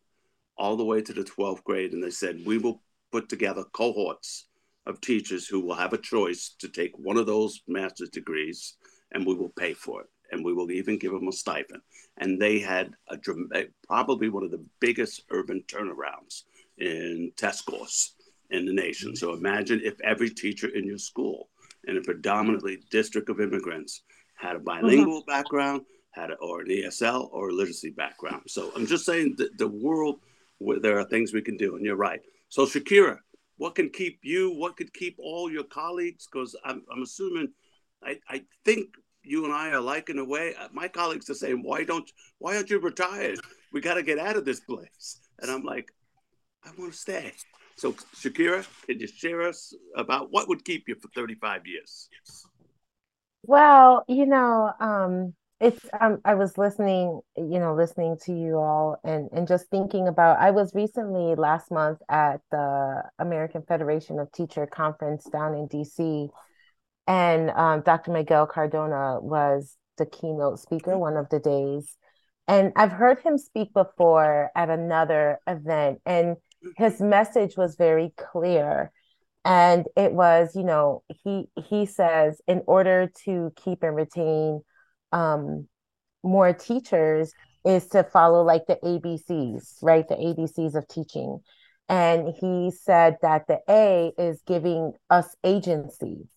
all 0.57 0.77
the 0.77 0.85
way 0.85 1.03
to 1.03 1.13
the 1.13 1.25
12th 1.25 1.65
grade. 1.65 1.93
And 1.93 2.03
they 2.03 2.11
said, 2.11 2.43
we 2.45 2.59
will 2.59 2.83
put 3.11 3.29
together 3.29 3.65
cohorts 3.73 4.47
of 4.87 5.01
teachers 5.01 5.47
who 5.47 5.61
will 5.61 5.75
have 5.75 5.93
a 5.93 5.99
choice 5.99 6.55
to 6.59 6.69
take 6.69 6.93
one 6.99 7.17
of 7.17 7.27
those 7.27 7.61
master's 7.69 8.11
degrees 8.11 8.75
and 9.13 9.27
we 9.27 9.35
will 9.35 9.51
pay 9.51 9.75
for 9.75 10.03
it 10.03 10.09
and 10.33 10.45
we 10.45 10.53
will 10.53 10.71
even 10.71 10.99
give 10.99 11.13
them 11.13 11.29
a 11.29 11.33
stipend 11.33 11.83
and 12.19 12.41
they 12.41 12.59
had 12.59 12.95
a 13.11 13.19
eh, 13.55 13.65
probably 13.87 14.29
one 14.29 14.43
of 14.43 14.51
the 14.51 14.65
biggest 14.81 15.23
urban 15.31 15.63
turnarounds 15.69 16.43
in 16.79 17.31
test 17.37 17.61
scores 17.61 18.15
in 18.51 18.67
the 18.67 18.73
nation 18.73 19.15
so 19.15 19.35
imagine 19.35 19.81
if 19.85 20.01
every 20.01 20.31
teacher 20.31 20.69
in 20.69 20.85
your 20.85 20.99
school 20.99 21.49
in 21.87 21.97
a 21.97 22.03
predominantly 22.03 22.79
district 22.91 23.29
of 23.29 23.41
immigrants 23.41 24.03
had 24.37 24.57
a 24.57 24.61
bilingual 24.61 25.21
mm-hmm. 25.23 25.31
background 25.31 25.83
had 26.11 26.31
a, 26.31 26.35
or 26.35 26.61
an 26.61 26.69
esl 26.69 27.29
or 27.33 27.51
a 27.51 27.53
literacy 27.53 27.91
background 27.91 28.43
so 28.47 28.71
i'm 28.77 28.87
just 28.87 29.05
saying 29.05 29.35
that 29.39 29.57
the 29.59 29.69
world 29.69 30.21
where 30.59 30.81
there 30.81 30.99
are 30.99 31.05
things 31.05 31.33
we 31.33 31.43
can 31.43 31.57
do 31.57 31.77
and 31.77 31.85
you're 31.85 31.97
right 31.97 32.21
so 32.49 32.67
shakira 32.67 33.19
what 33.63 33.77
can 33.77 33.91
keep 33.91 34.19
you? 34.23 34.51
What 34.51 34.77
could 34.77 34.93
keep 34.93 35.17
all 35.21 35.49
your 35.49 35.63
colleagues? 35.63 36.27
Because 36.27 36.57
I'm, 36.65 36.83
I'm 36.93 37.03
assuming, 37.03 37.53
I, 38.03 38.19
I 38.29 38.43
think 38.65 38.89
you 39.23 39.45
and 39.45 39.55
I 39.55 39.71
are 39.71 39.81
like 39.81 40.11
in 40.11 40.19
a 40.19 40.25
way. 40.25 40.55
Uh, 40.59 40.67
my 40.73 40.89
colleagues 40.89 41.31
are 41.31 41.35
saying, 41.35 41.63
"Why 41.63 41.85
don't? 41.85 42.11
Why 42.39 42.57
aren't 42.57 42.71
you 42.71 42.81
retired? 42.81 43.39
We 43.73 43.81
got 43.81 43.95
to 43.95 44.03
get 44.03 44.19
out 44.19 44.37
of 44.37 44.45
this 44.45 44.59
place." 44.59 45.21
And 45.39 45.49
I'm 45.49 45.63
like, 45.63 45.93
"I 46.65 46.71
want 46.77 46.93
to 46.93 46.99
stay." 46.99 47.33
So, 47.77 47.93
Shakira, 47.93 48.67
can 48.87 49.01
you 49.01 49.07
share 49.07 49.43
us 49.43 49.75
about 49.97 50.29
what 50.31 50.49
would 50.49 50.65
keep 50.65 50.89
you 50.89 50.95
for 50.95 51.09
35 51.15 51.67
years? 51.67 52.09
Well, 53.45 54.05
you 54.09 54.27
know, 54.27 54.73
um, 54.79 55.35
it's 55.61 55.85
um, 56.01 56.19
i 56.25 56.35
was 56.35 56.59
listening 56.59 57.21
you 57.37 57.61
know 57.61 57.73
listening 57.73 58.17
to 58.21 58.33
you 58.33 58.57
all 58.57 58.97
and 59.05 59.29
and 59.33 59.47
just 59.47 59.69
thinking 59.69 60.09
about 60.09 60.37
i 60.41 60.51
was 60.51 60.75
recently 60.75 61.37
last 61.37 61.71
month 61.71 62.01
at 62.09 62.41
the 62.51 63.01
american 63.21 63.63
federation 63.63 64.19
of 64.19 64.33
teacher 64.33 64.67
conference 64.67 65.23
down 65.31 65.55
in 65.55 65.69
dc 65.69 66.29
and 67.07 67.51
um, 67.51 67.81
dr 67.83 68.11
miguel 68.11 68.45
cardona 68.45 69.21
was 69.21 69.77
the 69.99 70.07
keynote 70.07 70.59
speaker 70.59 70.99
one 70.99 71.17
of 71.17 71.29
the 71.29 71.39
days. 71.39 71.97
And 72.49 72.73
i've 72.77 72.93
heard 72.93 73.21
him 73.21 73.39
speak 73.39 73.73
before 73.73 74.51
at 74.57 74.69
another 74.69 75.39
event. 75.47 76.01
And 76.05 76.37
his 76.77 77.01
message 77.01 77.57
was 77.57 77.77
very 77.77 78.13
clear 78.17 78.91
and 79.45 79.87
it 79.97 80.13
was 80.13 80.55
you 80.55 80.63
know 80.63 81.03
he 81.25 81.49
he 81.57 81.87
says 81.87 82.41
in 82.47 82.63
order 82.67 83.11
to 83.25 83.53
keep 83.57 83.83
and 83.83 83.97
retain 83.97 84.61
um, 85.13 85.67
more 86.23 86.53
teachers 86.53 87.33
is 87.65 87.87
to 87.89 88.03
follow 88.03 88.43
like 88.43 88.67
the 88.67 88.79
ABCs, 88.83 89.77
right? 89.83 90.07
The 90.09 90.17
ABCs 90.17 90.75
of 90.75 90.89
teaching. 90.89 91.41
And 91.89 92.35
he 92.41 92.71
said 92.71 93.17
that 93.23 93.47
the 93.47 93.61
A 93.69 94.13
is 94.19 94.41
giving 94.47 94.93
us 95.11 95.37
agency, 95.45 96.29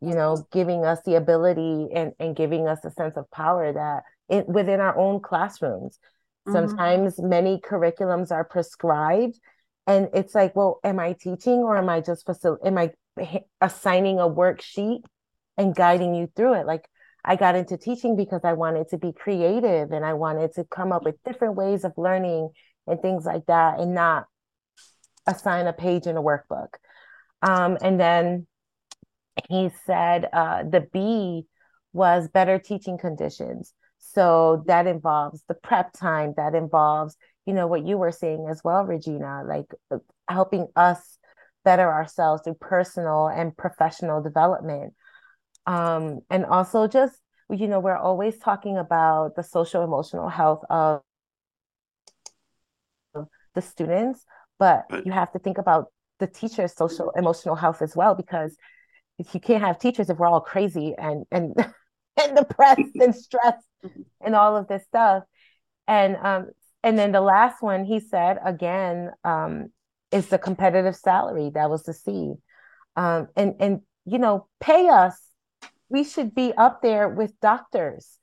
you 0.00 0.14
know, 0.14 0.46
giving 0.52 0.84
us 0.84 1.00
the 1.06 1.14
ability 1.14 1.88
and, 1.94 2.12
and 2.18 2.34
giving 2.34 2.66
us 2.66 2.84
a 2.84 2.90
sense 2.90 3.16
of 3.16 3.30
power 3.30 3.72
that 3.72 4.02
it, 4.28 4.48
within 4.48 4.80
our 4.80 4.98
own 4.98 5.20
classrooms. 5.20 5.98
Mm-hmm. 6.46 6.52
Sometimes 6.52 7.18
many 7.18 7.60
curriculums 7.60 8.30
are 8.30 8.44
prescribed 8.44 9.38
and 9.86 10.08
it's 10.14 10.34
like, 10.34 10.56
well, 10.56 10.80
am 10.82 10.98
I 10.98 11.12
teaching 11.12 11.60
or 11.60 11.76
am 11.76 11.88
I 11.88 12.00
just 12.00 12.26
facil- 12.26 12.64
am 12.64 12.78
I 12.78 12.92
assigning 13.60 14.18
a 14.18 14.28
worksheet 14.28 15.02
and 15.56 15.74
guiding 15.74 16.14
you 16.14 16.30
through 16.34 16.54
it? 16.54 16.66
Like 16.66 16.88
I 17.24 17.36
got 17.36 17.54
into 17.54 17.76
teaching 17.76 18.16
because 18.16 18.40
I 18.44 18.54
wanted 18.54 18.88
to 18.90 18.98
be 18.98 19.12
creative 19.12 19.92
and 19.92 20.04
I 20.04 20.14
wanted 20.14 20.54
to 20.54 20.64
come 20.64 20.92
up 20.92 21.04
with 21.04 21.22
different 21.24 21.54
ways 21.54 21.84
of 21.84 21.92
learning 21.96 22.50
and 22.86 23.00
things 23.00 23.24
like 23.24 23.46
that 23.46 23.80
and 23.80 23.94
not 23.94 24.26
assign 25.26 25.66
a 25.66 25.72
page 25.72 26.06
in 26.06 26.16
a 26.16 26.22
workbook. 26.22 26.68
Um, 27.42 27.78
and 27.82 27.98
then 28.00 28.46
he 29.48 29.70
said 29.86 30.28
uh, 30.32 30.64
the 30.64 30.86
B 30.92 31.46
was 31.92 32.28
better 32.28 32.58
teaching 32.58 32.98
conditions. 32.98 33.72
So 33.98 34.64
that 34.66 34.86
involves 34.86 35.42
the 35.48 35.54
prep 35.54 35.92
time, 35.92 36.34
that 36.36 36.54
involves, 36.54 37.16
you 37.46 37.52
know, 37.52 37.66
what 37.66 37.86
you 37.86 37.98
were 37.98 38.12
saying 38.12 38.46
as 38.50 38.62
well, 38.64 38.84
Regina, 38.84 39.42
like 39.46 39.66
uh, 39.90 39.98
helping 40.28 40.68
us 40.76 41.18
better 41.64 41.90
ourselves 41.90 42.42
through 42.42 42.54
personal 42.54 43.28
and 43.28 43.56
professional 43.56 44.22
development. 44.22 44.94
Um, 45.66 46.20
and 46.30 46.44
also 46.44 46.86
just 46.86 47.18
you 47.50 47.68
know 47.68 47.80
we're 47.80 47.96
always 47.96 48.38
talking 48.38 48.78
about 48.78 49.36
the 49.36 49.42
social 49.42 49.82
emotional 49.82 50.28
health 50.28 50.62
of 50.70 51.02
the 53.54 53.62
students, 53.62 54.24
but 54.58 54.84
you 55.04 55.12
have 55.12 55.32
to 55.32 55.38
think 55.38 55.58
about 55.58 55.86
the 56.18 56.26
teacher's 56.26 56.74
social 56.74 57.10
emotional 57.10 57.54
health 57.54 57.82
as 57.82 57.96
well 57.96 58.14
because 58.14 58.56
you 59.32 59.40
can't 59.40 59.62
have 59.62 59.78
teachers 59.78 60.10
if 60.10 60.18
we're 60.18 60.26
all 60.26 60.40
crazy 60.40 60.94
and 60.96 61.24
and 61.30 61.54
and 62.22 62.36
depressed 62.36 62.80
and 63.00 63.14
stressed 63.14 63.66
and 64.20 64.34
all 64.34 64.56
of 64.56 64.68
this 64.68 64.82
stuff. 64.84 65.24
And 65.86 66.16
um 66.16 66.50
and 66.84 66.98
then 66.98 67.12
the 67.12 67.20
last 67.20 67.62
one 67.62 67.84
he 67.84 67.98
said 67.98 68.38
again 68.44 69.10
um 69.24 69.70
is 70.12 70.28
the 70.28 70.38
competitive 70.38 70.94
salary. 70.94 71.50
That 71.54 71.70
was 71.70 71.82
the 71.82 71.94
C. 71.94 72.34
Um 72.94 73.28
and 73.36 73.54
and 73.58 73.80
you 74.04 74.18
know, 74.18 74.46
pay 74.60 74.88
us. 74.88 75.18
We 75.88 76.04
should 76.04 76.34
be 76.34 76.52
up 76.56 76.82
there 76.82 77.08
with 77.08 77.40
doctors. 77.40 78.18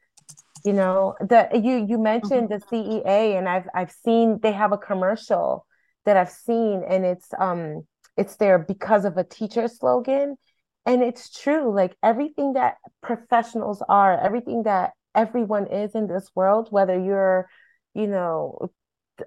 You 0.63 0.74
know, 0.74 1.15
the 1.19 1.50
you 1.54 1.86
you 1.86 1.97
mentioned 1.97 2.50
the 2.50 2.62
CEA 2.71 3.38
and 3.38 3.50
I've 3.50 3.67
I've 3.74 3.91
seen 3.91 4.39
they 4.41 4.52
have 4.52 4.71
a 4.71 4.78
commercial 4.78 5.65
that 6.06 6.17
I've 6.17 6.30
seen 6.30 6.84
and 6.88 7.04
it's 7.06 7.30
um 7.39 7.88
it's 8.15 8.36
there 8.36 8.60
because 8.60 9.06
of 9.06 9.17
a 9.17 9.24
teacher 9.24 9.67
slogan 9.67 10.38
and 10.86 11.04
it's 11.04 11.30
true 11.30 11.74
like 11.74 11.95
everything 12.04 12.54
that 12.54 12.76
professionals 13.02 13.82
are 13.88 14.19
everything 14.19 14.63
that 14.63 14.91
everyone 15.15 15.67
is 15.67 15.95
in 15.95 16.08
this 16.08 16.30
world 16.36 16.67
whether 16.71 17.00
you're 17.00 17.47
you 17.93 18.08
know 18.08 18.71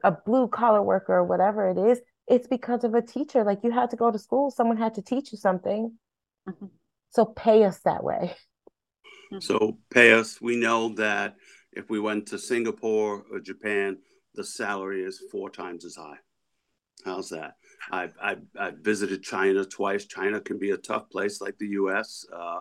a 0.03 0.11
blue 0.11 0.48
collar 0.48 0.83
worker 0.83 1.14
or 1.14 1.24
whatever 1.24 1.68
it 1.68 1.79
is 1.79 2.00
it's 2.27 2.48
because 2.48 2.85
of 2.85 2.94
a 2.94 3.03
teacher 3.03 3.44
like 3.44 3.61
you 3.62 3.70
had 3.70 3.90
to 3.90 3.96
go 3.96 4.11
to 4.11 4.18
school 4.18 4.50
someone 4.50 4.77
had 4.77 4.94
to 4.94 5.03
teach 5.03 5.31
you 5.33 5.38
something 5.38 5.92
Mhm. 6.48 6.70
so 7.11 7.24
pay 7.24 7.64
us 7.64 7.79
that 7.81 8.03
way 8.05 8.35
So 9.40 9.79
pay 9.90 10.12
us. 10.12 10.40
We 10.40 10.55
know 10.57 10.90
that 10.94 11.35
if 11.72 11.90
we 11.90 11.98
went 11.98 12.27
to 12.29 12.38
Singapore 12.38 13.24
or 13.33 13.40
Japan, 13.40 13.98
the 14.35 14.44
salary 14.44 15.03
is 15.03 15.20
four 15.33 15.50
times 15.50 15.85
as 15.85 15.96
high. 15.96 16.18
How's 17.05 17.31
that? 17.31 17.55
I've, 17.90 18.14
I've, 18.22 18.42
I've 18.57 18.79
visited 18.79 19.24
China 19.24 19.64
twice. 19.64 20.05
China 20.07 20.40
can 20.40 20.59
be 20.59 20.70
a 20.70 20.77
tough 20.77 21.11
place 21.11 21.40
like 21.40 21.57
the 21.59 21.66
U.S. 21.83 22.24
Uh, 22.33 22.61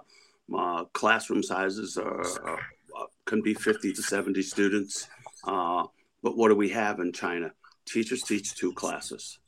uh, 0.58 0.86
classroom 0.94 1.44
sizes 1.44 1.96
are, 1.98 2.22
are, 2.44 2.60
are- 2.98 3.08
can 3.26 3.42
be 3.44 3.54
50 3.54 3.94
to 3.94 4.02
70 4.02 4.42
students. 4.42 5.08
Uh, 5.44 5.86
but 6.22 6.38
what 6.38 6.50
do 6.50 6.56
we 6.56 6.70
have 6.70 7.00
in 7.00 7.12
China? 7.12 7.52
Teachers 7.86 8.24
teach 8.24 8.56
two 8.56 8.74
classes 8.74 9.40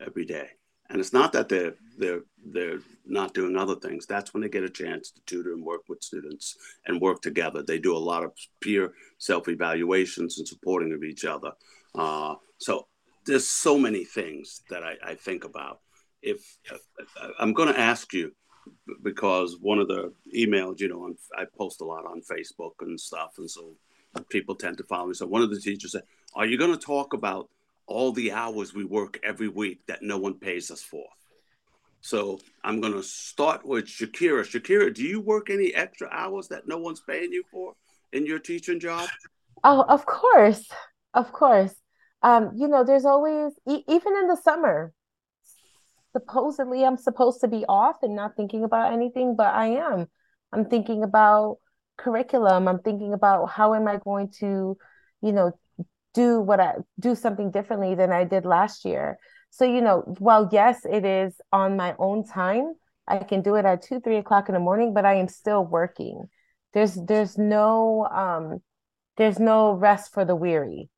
every 0.00 0.24
day. 0.24 0.48
And 0.90 1.00
it's 1.00 1.12
not 1.12 1.32
that 1.32 1.48
they're 1.48 1.74
they're 1.98 2.22
they're 2.44 2.80
not 3.06 3.32
doing 3.32 3.56
other 3.56 3.76
things. 3.76 4.06
That's 4.06 4.34
when 4.34 4.42
they 4.42 4.48
get 4.48 4.64
a 4.64 4.70
chance 4.70 5.10
to 5.12 5.20
tutor 5.26 5.52
and 5.52 5.64
work 5.64 5.82
with 5.88 6.02
students 6.02 6.56
and 6.86 7.00
work 7.00 7.22
together. 7.22 7.62
They 7.62 7.78
do 7.78 7.96
a 7.96 7.98
lot 7.98 8.22
of 8.22 8.32
peer 8.60 8.92
self 9.18 9.48
evaluations 9.48 10.38
and 10.38 10.46
supporting 10.46 10.92
of 10.92 11.02
each 11.02 11.24
other. 11.24 11.52
Uh, 11.94 12.34
so 12.58 12.86
there's 13.26 13.48
so 13.48 13.78
many 13.78 14.04
things 14.04 14.62
that 14.68 14.82
I, 14.82 14.96
I 15.02 15.14
think 15.14 15.44
about. 15.44 15.80
If 16.22 16.58
uh, 16.70 17.28
I'm 17.38 17.54
going 17.54 17.72
to 17.72 17.80
ask 17.80 18.12
you 18.12 18.32
because 19.02 19.58
one 19.60 19.78
of 19.78 19.88
the 19.88 20.12
emails, 20.36 20.80
you 20.80 20.88
know, 20.88 21.14
I 21.36 21.44
post 21.58 21.80
a 21.80 21.84
lot 21.84 22.06
on 22.06 22.22
Facebook 22.22 22.72
and 22.80 23.00
stuff, 23.00 23.32
and 23.38 23.50
so 23.50 23.74
people 24.30 24.54
tend 24.54 24.78
to 24.78 24.84
follow 24.84 25.08
me. 25.08 25.14
So 25.14 25.26
one 25.26 25.42
of 25.42 25.50
the 25.50 25.60
teachers 25.60 25.92
said, 25.92 26.02
"Are 26.34 26.46
you 26.46 26.58
going 26.58 26.72
to 26.72 26.78
talk 26.78 27.12
about 27.12 27.48
all 27.86 28.12
the 28.12 28.32
hours 28.32 28.74
we 28.74 28.84
work 28.84 29.18
every 29.22 29.48
week 29.48 29.86
that 29.86 30.02
no 30.02 30.18
one 30.18 30.34
pays 30.34 30.70
us 30.70 30.82
for?" 30.82 31.04
So 32.00 32.38
I'm 32.62 32.82
going 32.82 32.92
to 32.92 33.02
start 33.02 33.64
with 33.64 33.86
Shakira. 33.86 34.42
Shakira, 34.42 34.92
do 34.92 35.02
you 35.02 35.20
work 35.20 35.48
any 35.48 35.74
extra 35.74 36.06
hours 36.12 36.48
that 36.48 36.68
no 36.68 36.76
one's 36.76 37.00
paying 37.00 37.32
you 37.32 37.44
for 37.50 37.72
in 38.12 38.26
your 38.26 38.38
teaching 38.38 38.78
job? 38.78 39.08
Oh, 39.64 39.82
of 39.88 40.04
course. 40.04 40.68
Of 41.14 41.32
course. 41.32 41.74
Um, 42.22 42.52
you 42.56 42.68
know, 42.68 42.84
there's 42.84 43.06
always, 43.06 43.52
e- 43.66 43.84
even 43.88 44.16
in 44.16 44.28
the 44.28 44.36
summer, 44.36 44.92
supposedly 46.12 46.84
I'm 46.84 46.98
supposed 46.98 47.40
to 47.40 47.48
be 47.48 47.64
off 47.68 48.02
and 48.02 48.14
not 48.14 48.36
thinking 48.36 48.64
about 48.64 48.92
anything, 48.92 49.34
but 49.34 49.54
I 49.54 49.66
am. 49.66 50.06
I'm 50.52 50.66
thinking 50.66 51.02
about 51.02 51.58
curriculum. 51.96 52.68
I'm 52.68 52.80
thinking 52.80 53.12
about 53.12 53.46
how 53.50 53.74
am 53.74 53.88
I 53.88 53.98
going 53.98 54.30
to, 54.40 54.76
you 55.22 55.32
know, 55.32 55.52
do 56.14 56.40
what 56.40 56.60
I 56.60 56.74
do 57.00 57.14
something 57.14 57.50
differently 57.50 57.94
than 57.94 58.12
I 58.12 58.24
did 58.24 58.44
last 58.44 58.84
year. 58.84 59.18
So, 59.50 59.64
you 59.64 59.80
know, 59.80 60.00
while 60.18 60.48
yes, 60.52 60.84
it 60.84 61.04
is 61.04 61.40
on 61.52 61.76
my 61.76 61.94
own 61.98 62.24
time, 62.24 62.74
I 63.06 63.18
can 63.18 63.42
do 63.42 63.56
it 63.56 63.64
at 63.64 63.82
two, 63.82 64.00
three 64.00 64.16
o'clock 64.16 64.48
in 64.48 64.54
the 64.54 64.60
morning, 64.60 64.94
but 64.94 65.04
I 65.04 65.14
am 65.14 65.28
still 65.28 65.64
working. 65.64 66.28
There's 66.72 66.94
there's 66.94 67.38
no 67.38 68.06
um 68.06 68.60
there's 69.16 69.38
no 69.38 69.72
rest 69.72 70.12
for 70.12 70.24
the 70.24 70.34
weary 70.34 70.90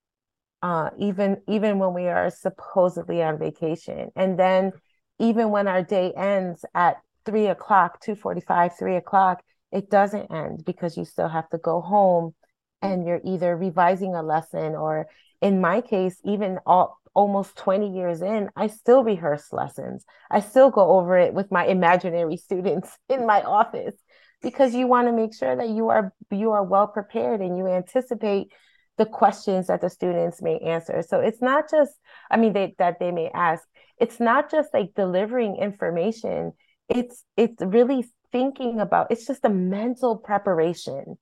uh 0.63 0.91
even 0.99 1.43
even 1.47 1.79
when 1.79 1.93
we 1.93 2.07
are 2.09 2.31
supposedly 2.31 3.23
on 3.23 3.39
vacation 3.39 4.11
and 4.17 4.39
then 4.39 4.73
even 5.19 5.51
when 5.51 5.69
our 5.69 5.83
day 5.83 6.13
ends 6.17 6.65
at 6.75 6.97
three 7.27 7.47
o'clock 7.47 8.03
2.45 8.03 8.79
3 8.79 8.97
o'clock 8.97 9.43
it 9.73 9.91
doesn't 9.91 10.31
end 10.33 10.65
because 10.65 10.97
you 10.97 11.05
still 11.05 11.29
have 11.29 11.49
to 11.51 11.59
go 11.59 11.81
home 11.81 12.35
mm. 12.83 12.93
and 12.93 13.07
you're 13.07 13.21
either 13.25 13.57
revising 13.57 14.15
a 14.15 14.23
lesson 14.23 14.75
or 14.75 15.07
in 15.41 15.61
my 15.61 15.81
case 15.81 16.21
even 16.25 16.59
all, 16.67 16.99
almost 17.15 17.57
20 17.57 17.95
years 17.95 18.23
in 18.23 18.49
i 18.57 18.67
still 18.67 19.03
rehearse 19.03 19.53
lessons. 19.53 20.05
I 20.31 20.41
still 20.41 20.71
go 20.71 20.91
over 20.99 21.17
it 21.19 21.35
with 21.35 21.51
my 21.51 21.67
imaginary 21.67 22.37
students 22.49 22.99
in 23.09 23.27
my 23.27 23.43
office 23.43 23.95
because 24.43 24.75
you 24.75 24.87
want 24.87 25.09
to 25.09 25.13
make 25.13 25.35
sure 25.35 25.57
that 25.57 25.69
you 25.69 25.89
are 25.89 26.13
you 26.31 26.53
are 26.53 26.63
well 26.63 26.87
prepared 26.87 27.41
and 27.41 27.57
you 27.57 27.67
anticipate 27.67 28.53
the 28.99 29.07
questions 29.07 29.67
that 29.67 29.83
the 29.83 29.91
students 29.91 30.41
may 30.41 30.59
answer. 30.59 31.03
So 31.03 31.21
it's 31.21 31.43
not 31.43 31.71
just 31.71 31.93
i 32.31 32.37
mean 32.37 32.53
they, 32.53 32.75
that 32.79 32.99
they 32.99 33.11
may 33.11 33.29
ask. 33.31 33.65
It's 33.99 34.21
not 34.21 34.51
just 34.51 34.73
like 34.75 34.95
delivering 34.95 35.57
information. 35.57 36.53
It's 36.89 37.25
it's 37.37 37.61
really 37.61 38.07
thinking 38.37 38.81
about 38.81 39.11
it's 39.11 39.27
just 39.27 39.45
a 39.45 39.49
mental 39.49 40.17
preparation 40.17 41.17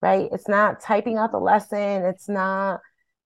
right? 0.00 0.28
It's 0.32 0.48
not 0.48 0.80
typing 0.80 1.16
out 1.16 1.32
the 1.32 1.38
lesson. 1.38 2.04
It's 2.04 2.28
not 2.28 2.80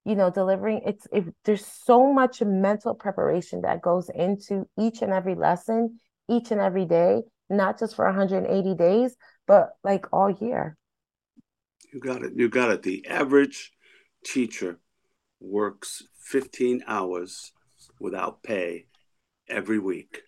you 0.04 0.14
know 0.16 0.30
delivering. 0.30 0.82
It's 0.86 1.06
it, 1.12 1.24
there's 1.44 1.66
so 1.66 2.12
much 2.12 2.42
mental 2.42 2.94
preparation 2.94 3.62
that 3.62 3.82
goes 3.82 4.10
into 4.14 4.66
each 4.78 5.02
and 5.02 5.12
every 5.12 5.34
lesson 5.34 5.98
each 6.30 6.50
and 6.50 6.60
every 6.60 6.84
day 6.84 7.20
not 7.50 7.78
just 7.78 7.96
for 7.96 8.06
180 8.06 8.74
days 8.74 9.16
but 9.46 9.70
like 9.84 10.06
all 10.12 10.30
year. 10.30 10.76
You 11.92 12.00
got 12.00 12.22
it. 12.22 12.32
You 12.34 12.48
got 12.48 12.70
it. 12.70 12.82
The 12.82 13.06
average 13.06 13.72
teacher 14.24 14.78
works 15.40 16.02
15 16.24 16.84
hours 16.86 17.52
without 18.00 18.42
pay 18.42 18.86
every 19.48 19.78
week 19.78 20.22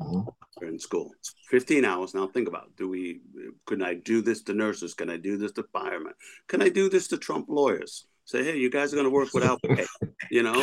Mhm. 0.00 0.26
in 0.62 0.78
school. 0.78 1.10
15 1.50 1.84
hours. 1.84 2.14
Now 2.14 2.26
think 2.26 2.48
about 2.48 2.66
it. 2.68 2.76
do 2.76 2.88
we 2.88 3.20
can 3.66 3.82
I 3.82 3.94
do 3.94 4.20
this 4.22 4.42
to 4.44 4.54
nurses? 4.54 4.94
Can 4.94 5.10
I 5.10 5.16
do 5.16 5.36
this 5.36 5.52
to 5.52 5.62
firemen? 5.72 6.14
Can 6.48 6.62
I 6.62 6.68
do 6.70 6.88
this 6.88 7.08
to 7.08 7.18
Trump 7.18 7.46
lawyers? 7.48 8.06
Say, 8.24 8.42
hey, 8.42 8.56
you 8.56 8.70
guys 8.70 8.92
are 8.92 8.96
going 8.96 9.04
to 9.04 9.10
work 9.10 9.32
without 9.34 9.60
pay. 9.62 9.86
you 10.30 10.42
know, 10.42 10.56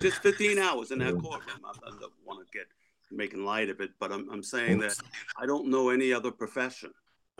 just 0.00 0.22
15 0.22 0.58
hours 0.58 0.90
in 0.90 0.98
that 0.98 1.14
courtroom. 1.22 1.60
I, 1.64 1.70
I 1.70 1.90
don't 2.00 2.12
want 2.24 2.46
to 2.46 2.58
get 2.58 2.66
making 3.10 3.44
light 3.44 3.70
of 3.70 3.80
it, 3.80 3.90
but 3.98 4.12
I'm, 4.12 4.28
I'm 4.30 4.42
saying 4.42 4.80
that 4.80 4.94
I 5.40 5.46
don't 5.46 5.68
know 5.70 5.88
any 5.88 6.12
other 6.12 6.30
profession. 6.30 6.90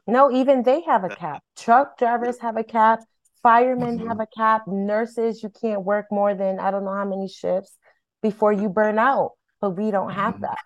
no 0.07 0.31
even 0.31 0.63
they 0.63 0.81
have 0.83 1.05
a 1.05 1.11
cap 1.11 1.43
truck 1.57 1.99
drivers 1.99 2.39
have 2.39 2.57
a 2.57 2.65
cap 2.65 3.01
firemen 3.43 3.99
Mhm. 3.99 4.09
have 4.09 4.21
a 4.21 4.27
cap 4.43 4.63
nurses 4.67 5.43
you 5.43 5.51
can't 5.63 5.83
work 5.93 6.07
more 6.11 6.33
than 6.35 6.59
i 6.59 6.71
don't 6.73 6.85
know 6.89 6.95
how 7.03 7.05
many 7.15 7.29
shifts 7.29 7.77
before 8.23 8.53
you 8.61 8.69
burn 8.81 8.99
out 8.99 9.33
but 9.61 9.71
we 9.81 9.91
don't 9.91 10.11
have 10.23 10.35
Mhm. 10.37 10.41
that 10.49 10.65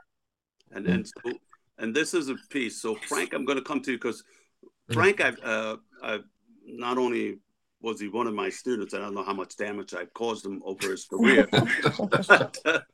And 0.73 0.87
and 0.87 1.07
so, 1.07 1.33
and 1.79 1.95
this 1.95 2.15
is 2.15 2.29
a 2.29 2.37
piece. 2.51 2.81
So 2.81 2.95
Frank, 2.95 3.33
I'm 3.35 3.45
going 3.45 3.59
to 3.59 3.65
come 3.65 3.81
to 3.83 3.93
you 3.93 3.99
because 3.99 4.25
Frank, 4.93 5.21
I've 5.21 5.39
uh, 5.43 5.77
I've 6.03 6.25
not 6.65 6.99
only 6.99 7.39
was 7.83 8.01
he 8.01 8.09
one 8.09 8.29
of 8.29 8.35
my 8.35 8.49
students, 8.49 8.95
I 8.95 8.99
don't 8.99 9.15
know 9.15 9.25
how 9.25 9.33
much 9.33 9.57
damage 9.57 9.93
I've 9.93 10.15
caused 10.15 10.47
him 10.47 10.63
over 10.65 10.91
his 10.91 11.05
career, 11.05 11.49
but, 11.51 11.69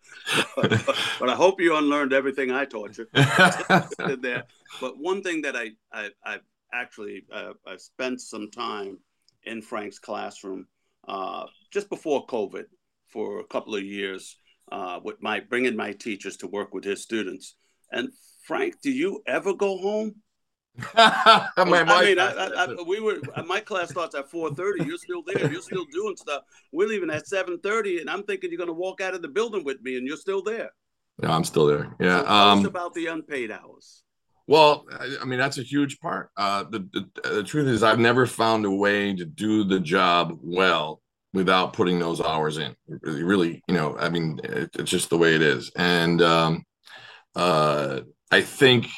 but 0.57 1.29
I 1.29 1.35
hope 1.35 1.61
you 1.61 1.77
unlearned 1.77 2.15
everything 2.15 2.51
I 2.51 2.65
taught 2.65 2.97
you 2.97 3.07
there. 3.13 4.45
But 4.81 4.99
one 4.99 5.23
thing 5.23 5.43
that 5.43 5.57
I 5.57 5.73
I 5.93 6.11
I've 6.25 6.41
actually 6.73 7.25
uh, 7.33 7.53
I 7.67 7.77
spent 7.77 8.21
some 8.21 8.51
time 8.51 8.99
in 9.45 9.63
Frank's 9.63 9.99
classroom 9.99 10.67
uh, 11.07 11.47
just 11.71 11.89
before 11.89 12.27
COVID 12.27 12.65
for 13.07 13.41
a 13.41 13.45
couple 13.45 13.75
of 13.75 13.83
years 13.83 14.37
uh, 14.73 15.01
with 15.03 15.23
my 15.23 15.41
bringing 15.41 15.77
my 15.77 15.93
teachers 15.93 16.37
to 16.39 16.47
work 16.47 16.75
with 16.75 16.85
his 16.85 17.03
students. 17.03 17.57
And 17.93 18.11
Frank, 18.47 18.81
do 18.83 18.91
you 18.91 19.23
ever 19.27 19.55
go 19.55 19.79
home? 19.79 20.17
My 20.95 21.49
I 21.57 21.65
mean, 22.05 22.19
I, 22.21 22.31
I, 22.31 22.65
I, 22.65 22.83
we 22.87 23.01
were 23.01 23.19
my 23.47 23.59
class 23.59 23.91
starts 23.91 24.15
at 24.15 24.31
four 24.31 24.55
thirty. 24.55 24.85
You're 24.85 24.99
still 24.99 25.23
there. 25.27 25.51
You're 25.51 25.61
still 25.63 25.85
doing 25.93 26.17
stuff. 26.17 26.43
We're 26.73 26.87
leaving 26.87 27.11
at 27.11 27.27
seven 27.27 27.59
thirty, 27.59 27.99
and 28.01 28.09
I'm 28.09 28.23
thinking 28.23 28.51
you're 28.51 28.59
going 28.59 28.69
to 28.69 28.73
walk 28.75 29.01
out 29.01 29.15
of 29.15 29.23
the 29.23 29.29
building 29.29 29.65
with 29.65 29.81
me, 29.83 29.97
and 29.97 30.07
you're 30.07 30.17
still 30.17 30.41
there. 30.43 30.71
yeah, 31.21 31.35
I'm 31.35 31.43
still 31.45 31.67
there. 31.67 31.97
Yeah. 31.99 32.21
So 32.23 32.29
Um, 32.29 32.65
about 32.67 32.95
the 32.95 33.07
unpaid 33.07 33.51
hours. 33.51 34.05
Well, 34.47 34.87
I, 34.93 35.17
I 35.21 35.25
mean, 35.25 35.39
that's 35.41 35.59
a 35.59 35.63
huge 35.63 35.99
part. 35.99 36.31
Uh, 36.37 36.63
the, 36.71 36.89
the 36.93 37.29
the 37.29 37.43
truth 37.43 37.67
is, 37.67 37.83
I've 37.83 37.99
never 37.99 38.25
found 38.25 38.65
a 38.65 38.71
way 38.71 39.15
to 39.15 39.25
do 39.25 39.65
the 39.65 39.81
job 39.81 40.39
well 40.41 41.03
without 41.35 41.73
putting 41.73 41.99
those 41.99 42.21
hours 42.21 42.57
in. 42.59 42.75
Really, 43.03 43.63
you 43.67 43.75
know, 43.75 43.97
I 43.99 44.09
mean, 44.11 44.41
it, 44.45 44.71
it's 44.79 44.91
just 44.91 45.11
the 45.11 45.19
way 45.19 45.35
it 45.35 45.43
is. 45.43 45.73
And 45.77 46.23
um, 46.23 46.65
uh, 47.35 48.01
I 48.31 48.41
think 48.41 48.89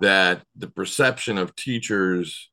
that 0.00 0.42
the 0.56 0.68
perception 0.68 1.38
of 1.38 1.54
teachers 1.56 2.50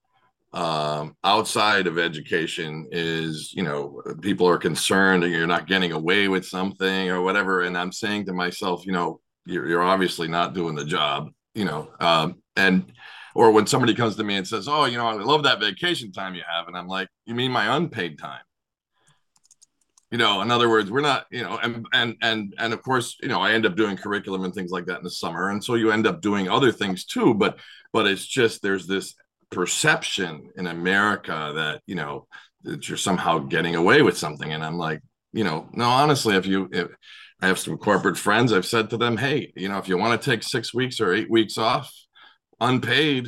um, 0.53 1.15
outside 1.23 1.85
of 1.85 1.99
education 1.99 2.87
is, 2.91 3.53
you 3.53 3.63
know, 3.63 4.01
people 4.21 4.47
are 4.47 4.57
concerned 4.57 5.23
that 5.23 5.29
you're 5.29 5.45
not 5.45 5.67
getting 5.67 5.91
away 5.91 6.27
with 6.29 6.45
something 6.45 7.09
or 7.09 7.21
whatever. 7.21 7.63
And 7.63 7.77
I'm 7.77 7.91
saying 7.91 8.25
to 8.27 8.33
myself, 8.33 8.85
you 8.85 8.93
know, 8.93 9.19
you're, 9.45 9.67
you're 9.67 9.83
obviously 9.83 10.29
not 10.29 10.53
doing 10.53 10.75
the 10.75 10.85
job, 10.85 11.29
you 11.53 11.65
know, 11.65 11.89
um, 11.99 12.35
and 12.55 12.91
or 13.35 13.51
when 13.51 13.67
somebody 13.67 13.93
comes 13.93 14.15
to 14.15 14.23
me 14.23 14.37
and 14.37 14.47
says, 14.47 14.67
"Oh, 14.67 14.85
you 14.85 14.97
know, 14.97 15.07
I 15.07 15.13
love 15.15 15.43
that 15.43 15.59
vacation 15.59 16.11
time 16.13 16.35
you 16.35 16.43
have," 16.49 16.67
and 16.67 16.77
I'm 16.77 16.87
like, 16.87 17.09
"You 17.25 17.35
mean 17.35 17.51
my 17.51 17.75
unpaid 17.75 18.17
time?" 18.17 18.41
You 20.11 20.17
know, 20.19 20.41
in 20.41 20.51
other 20.51 20.69
words, 20.69 20.91
we're 20.91 21.01
not, 21.01 21.25
you 21.31 21.43
know, 21.43 21.57
and 21.61 21.85
and 21.93 22.15
and 22.21 22.53
and 22.57 22.73
of 22.73 22.81
course, 22.83 23.17
you 23.21 23.27
know, 23.27 23.41
I 23.41 23.51
end 23.53 23.65
up 23.65 23.75
doing 23.75 23.97
curriculum 23.97 24.43
and 24.43 24.53
things 24.53 24.71
like 24.71 24.85
that 24.85 24.99
in 24.99 25.03
the 25.03 25.09
summer, 25.09 25.49
and 25.49 25.63
so 25.63 25.75
you 25.75 25.91
end 25.91 26.07
up 26.07 26.21
doing 26.21 26.47
other 26.47 26.71
things 26.71 27.05
too. 27.05 27.33
But 27.33 27.57
but 27.91 28.07
it's 28.07 28.25
just 28.25 28.61
there's 28.61 28.87
this 28.87 29.15
perception 29.51 30.49
in 30.55 30.67
America 30.67 31.53
that 31.55 31.81
you 31.85 31.95
know 31.95 32.27
that 32.63 32.87
you're 32.87 32.97
somehow 32.97 33.39
getting 33.39 33.75
away 33.75 34.03
with 34.03 34.17
something, 34.17 34.53
and 34.53 34.63
I'm 34.63 34.77
like, 34.77 35.01
you 35.33 35.43
know, 35.43 35.67
no, 35.73 35.85
honestly, 35.85 36.35
if 36.35 36.45
you 36.45 36.69
if 36.71 36.87
I 37.41 37.47
have 37.47 37.59
some 37.59 37.77
corporate 37.77 38.17
friends, 38.17 38.53
I've 38.53 38.65
said 38.65 38.89
to 38.91 38.97
them, 38.97 39.17
hey, 39.17 39.51
you 39.55 39.69
know, 39.69 39.79
if 39.79 39.87
you 39.89 39.97
want 39.97 40.19
to 40.21 40.29
take 40.29 40.43
six 40.43 40.73
weeks 40.73 41.01
or 41.01 41.13
eight 41.13 41.29
weeks 41.29 41.57
off, 41.57 41.91
unpaid, 42.61 43.27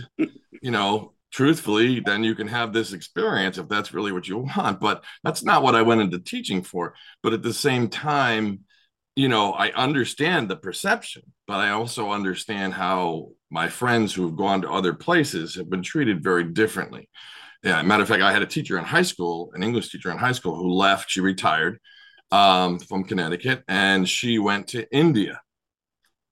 you 0.61 0.71
know, 0.71 1.13
truthfully, 1.31 1.99
then 1.99 2.23
you 2.23 2.35
can 2.35 2.47
have 2.47 2.73
this 2.73 2.93
experience 2.93 3.57
if 3.57 3.67
that's 3.67 3.93
really 3.93 4.11
what 4.11 4.27
you 4.27 4.39
want. 4.39 4.79
But 4.87 5.03
that's 5.23 5.43
not 5.43 5.63
what 5.63 5.75
I 5.75 5.81
went 5.81 6.01
into 6.01 6.19
teaching 6.19 6.63
for. 6.63 6.93
But 7.23 7.33
at 7.33 7.43
the 7.43 7.53
same 7.53 7.89
time, 7.89 8.61
you 9.15 9.27
know, 9.27 9.51
I 9.53 9.71
understand 9.71 10.47
the 10.47 10.55
perception, 10.55 11.23
but 11.47 11.55
I 11.55 11.71
also 11.71 12.11
understand 12.11 12.73
how 12.73 13.29
my 13.49 13.67
friends 13.67 14.13
who 14.13 14.23
have 14.27 14.35
gone 14.35 14.61
to 14.61 14.71
other 14.71 14.93
places 14.93 15.55
have 15.55 15.69
been 15.69 15.81
treated 15.81 16.23
very 16.23 16.43
differently. 16.43 17.09
Yeah, 17.63 17.81
matter 17.81 18.03
of 18.03 18.09
fact, 18.09 18.21
I 18.21 18.31
had 18.31 18.43
a 18.43 18.47
teacher 18.47 18.77
in 18.77 18.83
high 18.83 19.01
school, 19.01 19.51
an 19.55 19.63
English 19.63 19.89
teacher 19.89 20.11
in 20.11 20.19
high 20.19 20.33
school, 20.33 20.55
who 20.55 20.69
left. 20.69 21.09
She 21.09 21.21
retired 21.21 21.79
um, 22.31 22.77
from 22.77 23.05
Connecticut, 23.05 23.63
and 23.67 24.07
she 24.07 24.37
went 24.37 24.67
to 24.69 24.87
India, 24.95 25.41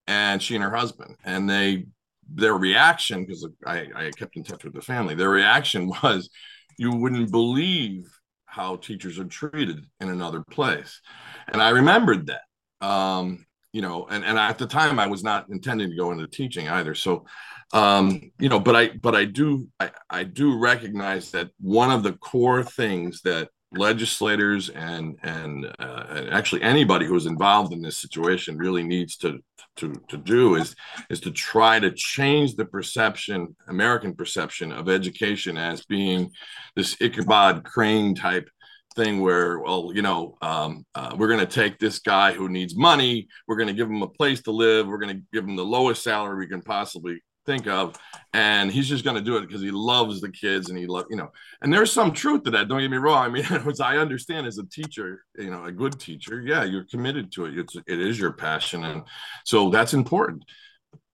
and 0.05 0.41
she 0.41 0.53
and 0.53 0.63
her 0.63 0.75
husband, 0.75 1.15
and 1.25 1.49
they 1.49 1.85
their 2.33 2.55
reaction 2.55 3.25
because 3.25 3.47
I, 3.65 3.87
I 3.95 4.11
kept 4.17 4.35
in 4.35 4.43
touch 4.43 4.63
with 4.63 4.73
the 4.73 4.81
family 4.81 5.15
their 5.15 5.29
reaction 5.29 5.87
was 6.03 6.29
you 6.77 6.91
wouldn't 6.91 7.31
believe 7.31 8.07
how 8.45 8.77
teachers 8.77 9.19
are 9.19 9.25
treated 9.25 9.85
in 9.99 10.09
another 10.09 10.43
place. 10.49 11.01
And 11.47 11.61
i 11.61 11.69
remembered 11.69 12.27
that 12.27 12.85
um, 12.85 13.45
you 13.73 13.81
know 13.81 14.07
and, 14.09 14.23
and 14.23 14.37
at 14.37 14.57
the 14.57 14.67
time 14.67 14.99
i 14.99 15.07
was 15.07 15.23
not 15.23 15.47
intending 15.49 15.89
to 15.89 15.95
go 15.95 16.11
into 16.11 16.27
teaching 16.27 16.69
either. 16.69 16.95
So 16.95 17.25
um, 17.73 18.31
you 18.39 18.49
know 18.49 18.59
but 18.59 18.75
i 18.75 18.89
but 18.89 19.15
i 19.15 19.25
do 19.25 19.67
I, 19.79 19.91
I 20.09 20.23
do 20.23 20.57
recognize 20.57 21.31
that 21.31 21.49
one 21.59 21.91
of 21.91 22.03
the 22.03 22.13
core 22.13 22.63
things 22.63 23.21
that 23.23 23.49
legislators 23.77 24.69
and 24.69 25.17
and, 25.23 25.65
uh, 25.79 26.05
and 26.09 26.29
actually 26.29 26.61
anybody 26.61 27.05
who's 27.05 27.25
involved 27.25 27.73
in 27.73 27.81
this 27.81 27.97
situation 27.97 28.57
really 28.57 28.83
needs 28.83 29.17
to 29.17 29.39
to 29.77 29.93
to 30.09 30.17
do 30.17 30.55
is 30.55 30.75
is 31.09 31.19
to 31.19 31.31
try 31.31 31.79
to 31.79 31.91
change 31.91 32.55
the 32.55 32.65
perception 32.65 33.55
American 33.67 34.15
perception 34.15 34.71
of 34.71 34.89
education 34.89 35.57
as 35.57 35.85
being 35.85 36.31
this 36.75 36.95
Ichabod 37.01 37.63
Crane 37.63 38.15
type 38.15 38.49
thing 38.95 39.21
where 39.21 39.59
well 39.59 39.91
you 39.93 40.01
know 40.01 40.37
um, 40.41 40.85
uh, 40.95 41.13
we're 41.17 41.27
going 41.27 41.39
to 41.39 41.45
take 41.45 41.77
this 41.77 41.99
guy 41.99 42.31
who 42.31 42.47
needs 42.47 42.75
money 42.75 43.27
we're 43.47 43.57
going 43.57 43.67
to 43.67 43.73
give 43.73 43.89
him 43.89 44.01
a 44.01 44.07
place 44.07 44.41
to 44.41 44.51
live 44.51 44.87
we're 44.87 44.97
going 44.97 45.15
to 45.15 45.21
give 45.33 45.43
him 45.43 45.55
the 45.55 45.65
lowest 45.65 46.01
salary 46.01 46.37
we 46.37 46.47
can 46.47 46.61
possibly 46.61 47.21
think 47.45 47.67
of 47.67 47.95
and 48.33 48.71
he's 48.71 48.89
just 48.89 49.03
going 49.03 49.15
to 49.15 49.21
do 49.21 49.37
it 49.37 49.41
because 49.41 49.61
he 49.61 49.71
loves 49.71 50.21
the 50.21 50.31
kids 50.31 50.69
and 50.69 50.77
he 50.77 50.87
love 50.87 51.05
you 51.09 51.15
know 51.15 51.31
and 51.61 51.71
there's 51.71 51.91
some 51.91 52.11
truth 52.11 52.43
to 52.43 52.51
that 52.51 52.67
don't 52.67 52.81
get 52.81 52.91
me 52.91 52.97
wrong. 52.97 53.25
I 53.25 53.29
mean 53.29 53.45
as 53.69 53.79
i 53.79 53.97
understand 53.97 54.47
as 54.47 54.57
a 54.57 54.65
teacher 54.65 55.23
you 55.37 55.49
know 55.49 55.65
a 55.65 55.71
good 55.71 55.99
teacher 55.99 56.41
yeah 56.41 56.63
you're 56.63 56.85
committed 56.85 57.31
to 57.33 57.45
it. 57.45 57.57
It's 57.57 57.75
it 57.75 57.99
is 57.99 58.19
your 58.19 58.33
passion 58.33 58.83
and 58.83 59.03
so 59.45 59.69
that's 59.69 59.93
important. 59.93 60.43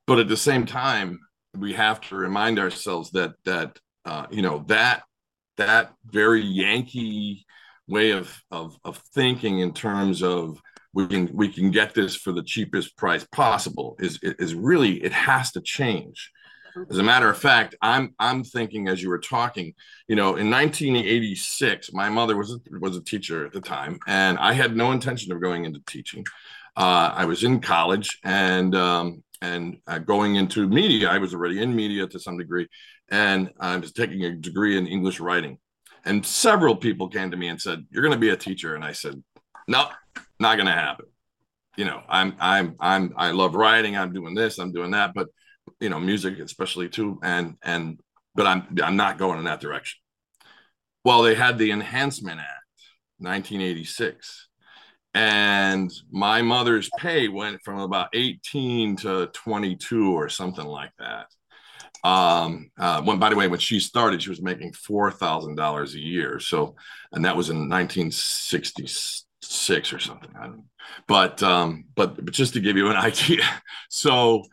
But 0.08 0.20
at 0.20 0.28
the 0.28 0.38
same 0.38 0.66
time 0.66 1.20
we 1.58 1.74
have 1.74 2.02
to 2.02 2.16
remind 2.16 2.60
ourselves 2.60 3.12
that 3.12 3.34
that 3.46 3.78
uh, 4.06 4.28
you 4.32 4.42
know 4.42 4.64
that 4.68 5.04
that 5.58 5.94
very 6.06 6.42
yankee 6.42 7.46
way 7.88 8.12
of 8.12 8.42
of 8.50 8.78
of 8.84 8.98
thinking 9.14 9.60
in 9.60 9.74
terms 9.74 10.24
of 10.24 10.62
we 10.94 11.08
can 11.08 11.30
we 11.34 11.48
can 11.48 11.72
get 11.72 11.94
this 11.94 12.16
for 12.16 12.32
the 12.32 12.44
cheapest 12.44 12.98
price 12.98 13.26
possible 13.32 13.96
is 14.00 14.20
is 14.22 14.54
really 14.54 15.04
it 15.04 15.14
has 15.14 15.52
to 15.54 15.62
change. 15.62 16.32
As 16.90 16.98
a 16.98 17.04
matter 17.04 17.30
of 17.30 17.38
fact 17.38 17.76
i'm 17.82 18.16
i'm 18.18 18.46
thinking 18.46 18.88
as 18.88 19.04
you 19.04 19.10
were 19.10 19.20
talking 19.20 19.74
you 20.08 20.16
know 20.16 20.38
in 20.38 20.50
1986 20.50 21.92
my 21.92 22.08
mother 22.08 22.38
was 22.38 22.54
a, 22.54 22.60
was 22.80 22.96
a 22.96 23.04
teacher 23.04 23.46
at 23.46 23.52
the 23.52 23.60
time 23.60 24.00
and 24.08 24.38
i 24.40 24.54
had 24.54 24.74
no 24.74 24.94
intention 24.94 25.34
of 25.34 25.42
going 25.42 25.66
into 25.66 25.82
teaching. 25.86 26.24
Uh, 26.78 27.12
i 27.14 27.26
was 27.26 27.44
in 27.44 27.60
college 27.60 28.18
and 28.24 28.74
um, 28.74 29.22
and 29.42 29.80
uh, 29.88 29.98
going 29.98 30.36
into 30.36 30.66
media 30.66 31.10
i 31.10 31.18
was 31.18 31.34
already 31.34 31.62
in 31.62 31.76
media 31.76 32.08
to 32.08 32.18
some 32.18 32.38
degree 32.38 32.70
and 33.10 33.52
i 33.60 33.76
was 33.76 33.92
taking 33.92 34.24
a 34.24 34.32
degree 34.34 34.78
in 34.78 34.88
english 34.88 35.20
writing. 35.20 35.58
And 36.06 36.26
several 36.26 36.76
people 36.78 37.10
came 37.10 37.30
to 37.32 37.38
me 37.38 37.50
and 37.50 37.62
said 37.62 37.86
you're 37.92 38.02
going 38.02 38.14
to 38.14 38.28
be 38.28 38.30
a 38.30 38.38
teacher. 38.38 38.76
And 38.76 38.84
i 38.86 38.94
said 38.94 39.22
no 39.68 39.90
not 40.42 40.56
to 40.58 40.72
happen. 40.72 41.06
You 41.78 41.86
know, 41.86 42.02
I'm, 42.10 42.36
I'm, 42.40 42.76
I'm, 42.80 43.14
I 43.16 43.32
love 43.32 43.56
writing. 43.56 43.96
I'm 43.96 44.12
doing 44.12 44.36
this, 44.36 44.60
I'm 44.60 44.72
doing 44.72 44.92
that, 44.92 45.14
but 45.14 45.28
you 45.80 45.90
know, 45.90 46.00
music 46.00 46.40
especially 46.40 46.90
too. 46.90 47.20
And, 47.24 47.56
and, 47.64 48.00
but 48.36 48.48
I'm, 48.48 48.76
I'm 48.84 48.98
not 48.98 49.18
going 49.18 49.40
in 49.40 49.46
that 49.46 49.62
direction. 49.62 50.00
Well, 51.04 51.22
they 51.24 51.36
had 51.36 51.58
the 51.58 51.72
Enhancement 51.72 52.40
Act, 52.40 52.82
1986. 53.20 54.48
And 55.14 55.92
my 56.12 56.42
mother's 56.42 56.90
pay 56.98 57.28
went 57.28 57.62
from 57.64 57.80
about 57.80 58.10
18 58.14 58.96
to 58.98 59.28
22 59.28 60.14
or 60.14 60.30
something 60.30 60.66
like 60.66 60.92
that. 61.00 61.28
Um, 62.04 62.72
uh, 62.80 63.02
when 63.02 63.20
by 63.20 63.30
the 63.30 63.36
way, 63.36 63.48
when 63.48 63.60
she 63.60 63.80
started, 63.80 64.24
she 64.24 64.30
was 64.30 64.42
making 64.42 64.74
four 64.74 65.12
thousand 65.12 65.56
dollars 65.56 65.94
a 65.94 66.00
year. 66.00 66.40
So, 66.40 66.76
and 67.12 67.26
that 67.26 67.36
was 67.36 67.52
in 67.52 67.70
1960 67.70 68.88
six 69.52 69.94
or 69.94 70.00
something. 70.00 70.32
But 71.08 71.42
um, 71.44 71.86
but 71.96 72.24
but 72.24 72.34
just 72.34 72.54
to 72.54 72.60
give 72.60 72.78
you 72.78 72.90
an 72.90 72.96
idea, 72.98 73.44
so 73.90 74.44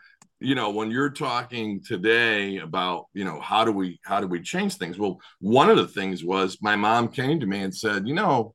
you 0.40 0.54
know 0.54 0.70
when 0.70 0.90
you're 0.90 1.10
talking 1.10 1.82
today 1.84 2.58
about 2.58 3.06
you 3.14 3.24
know 3.24 3.40
how 3.40 3.64
do 3.64 3.72
we 3.72 4.00
how 4.04 4.20
do 4.20 4.26
we 4.26 4.40
change 4.40 4.76
things? 4.76 4.98
Well, 4.98 5.20
one 5.40 5.70
of 5.70 5.76
the 5.76 5.88
things 5.88 6.24
was 6.24 6.58
my 6.60 6.76
mom 6.76 7.08
came 7.08 7.40
to 7.40 7.46
me 7.46 7.60
and 7.60 7.74
said, 7.74 8.06
you 8.06 8.14
know, 8.14 8.54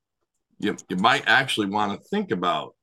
you, 0.60 0.76
you 0.90 0.98
might 0.98 1.24
actually 1.28 1.68
want 1.68 1.92
to 2.00 2.08
think 2.10 2.32
about 2.32 2.76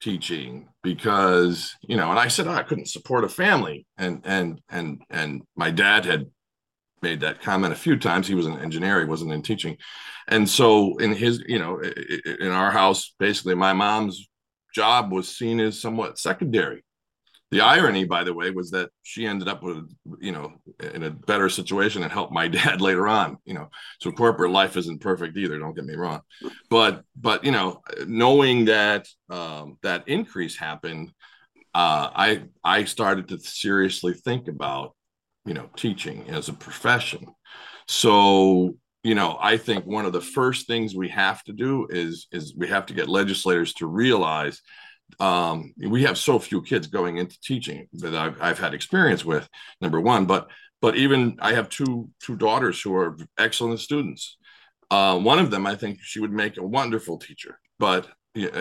teaching 0.00 0.68
because 0.82 1.76
you 1.82 1.96
know 1.96 2.10
and 2.10 2.18
i 2.18 2.26
said 2.26 2.48
oh, 2.48 2.52
i 2.52 2.64
couldn't 2.64 2.88
support 2.88 3.22
a 3.22 3.28
family 3.28 3.86
and 3.96 4.20
and 4.24 4.60
and 4.68 5.00
and 5.10 5.42
my 5.54 5.70
dad 5.70 6.04
had 6.04 6.26
made 7.02 7.20
that 7.20 7.42
comment 7.42 7.72
a 7.72 7.76
few 7.76 7.96
times. 7.98 8.26
He 8.26 8.34
was 8.34 8.46
an 8.46 8.58
engineer, 8.58 9.00
he 9.00 9.06
wasn't 9.06 9.32
in 9.32 9.42
teaching. 9.42 9.76
And 10.28 10.48
so 10.48 10.96
in 10.98 11.12
his, 11.14 11.42
you 11.46 11.58
know, 11.58 11.80
in 11.80 12.50
our 12.50 12.70
house, 12.70 13.14
basically 13.18 13.54
my 13.54 13.72
mom's 13.72 14.28
job 14.74 15.12
was 15.12 15.28
seen 15.28 15.60
as 15.60 15.80
somewhat 15.80 16.18
secondary. 16.18 16.84
The 17.50 17.60
irony, 17.60 18.04
by 18.04 18.24
the 18.24 18.32
way, 18.32 18.50
was 18.50 18.70
that 18.70 18.88
she 19.02 19.26
ended 19.26 19.46
up 19.46 19.62
with, 19.62 19.86
you 20.20 20.32
know, 20.32 20.54
in 20.94 21.02
a 21.02 21.10
better 21.10 21.50
situation 21.50 22.02
and 22.02 22.10
helped 22.10 22.32
my 22.32 22.48
dad 22.60 22.80
later 22.80 23.06
on, 23.06 23.36
you 23.44 23.52
know. 23.52 23.68
So 24.00 24.10
corporate 24.10 24.52
life 24.52 24.76
isn't 24.78 25.02
perfect 25.02 25.36
either. 25.36 25.58
Don't 25.58 25.76
get 25.76 25.84
me 25.84 25.94
wrong, 25.94 26.22
but 26.70 27.04
but 27.14 27.44
you 27.44 27.52
know, 27.52 27.82
knowing 28.06 28.64
that 28.66 29.06
um, 29.28 29.76
that 29.82 30.08
increase 30.08 30.56
happened, 30.56 31.12
uh, 31.74 32.08
I 32.14 32.44
I 32.64 32.84
started 32.84 33.28
to 33.28 33.38
seriously 33.38 34.14
think 34.14 34.48
about 34.48 34.96
you 35.44 35.52
know 35.52 35.68
teaching 35.76 36.30
as 36.30 36.48
a 36.48 36.54
profession 36.54 37.26
so 37.88 38.76
you 39.02 39.14
know 39.14 39.36
i 39.40 39.56
think 39.56 39.84
one 39.84 40.04
of 40.04 40.12
the 40.12 40.20
first 40.20 40.66
things 40.66 40.94
we 40.94 41.08
have 41.08 41.42
to 41.44 41.52
do 41.52 41.86
is 41.90 42.26
is 42.32 42.54
we 42.56 42.68
have 42.68 42.86
to 42.86 42.94
get 42.94 43.08
legislators 43.08 43.72
to 43.74 43.86
realize 43.86 44.60
um, 45.20 45.74
we 45.76 46.04
have 46.04 46.16
so 46.16 46.38
few 46.38 46.62
kids 46.62 46.86
going 46.86 47.18
into 47.18 47.38
teaching 47.42 47.86
that 47.92 48.14
I've, 48.14 48.40
I've 48.40 48.58
had 48.58 48.72
experience 48.72 49.24
with 49.24 49.48
number 49.80 50.00
one 50.00 50.24
but 50.26 50.48
but 50.80 50.96
even 50.96 51.36
i 51.40 51.52
have 51.52 51.68
two 51.68 52.08
two 52.22 52.36
daughters 52.36 52.80
who 52.80 52.94
are 52.94 53.16
excellent 53.38 53.80
students. 53.80 54.38
Uh, 54.90 55.18
one 55.18 55.38
of 55.38 55.50
them 55.50 55.66
i 55.66 55.74
think 55.74 55.98
she 56.02 56.20
would 56.20 56.32
make 56.32 56.56
a 56.56 56.66
wonderful 56.66 57.18
teacher 57.18 57.58
but 57.78 58.08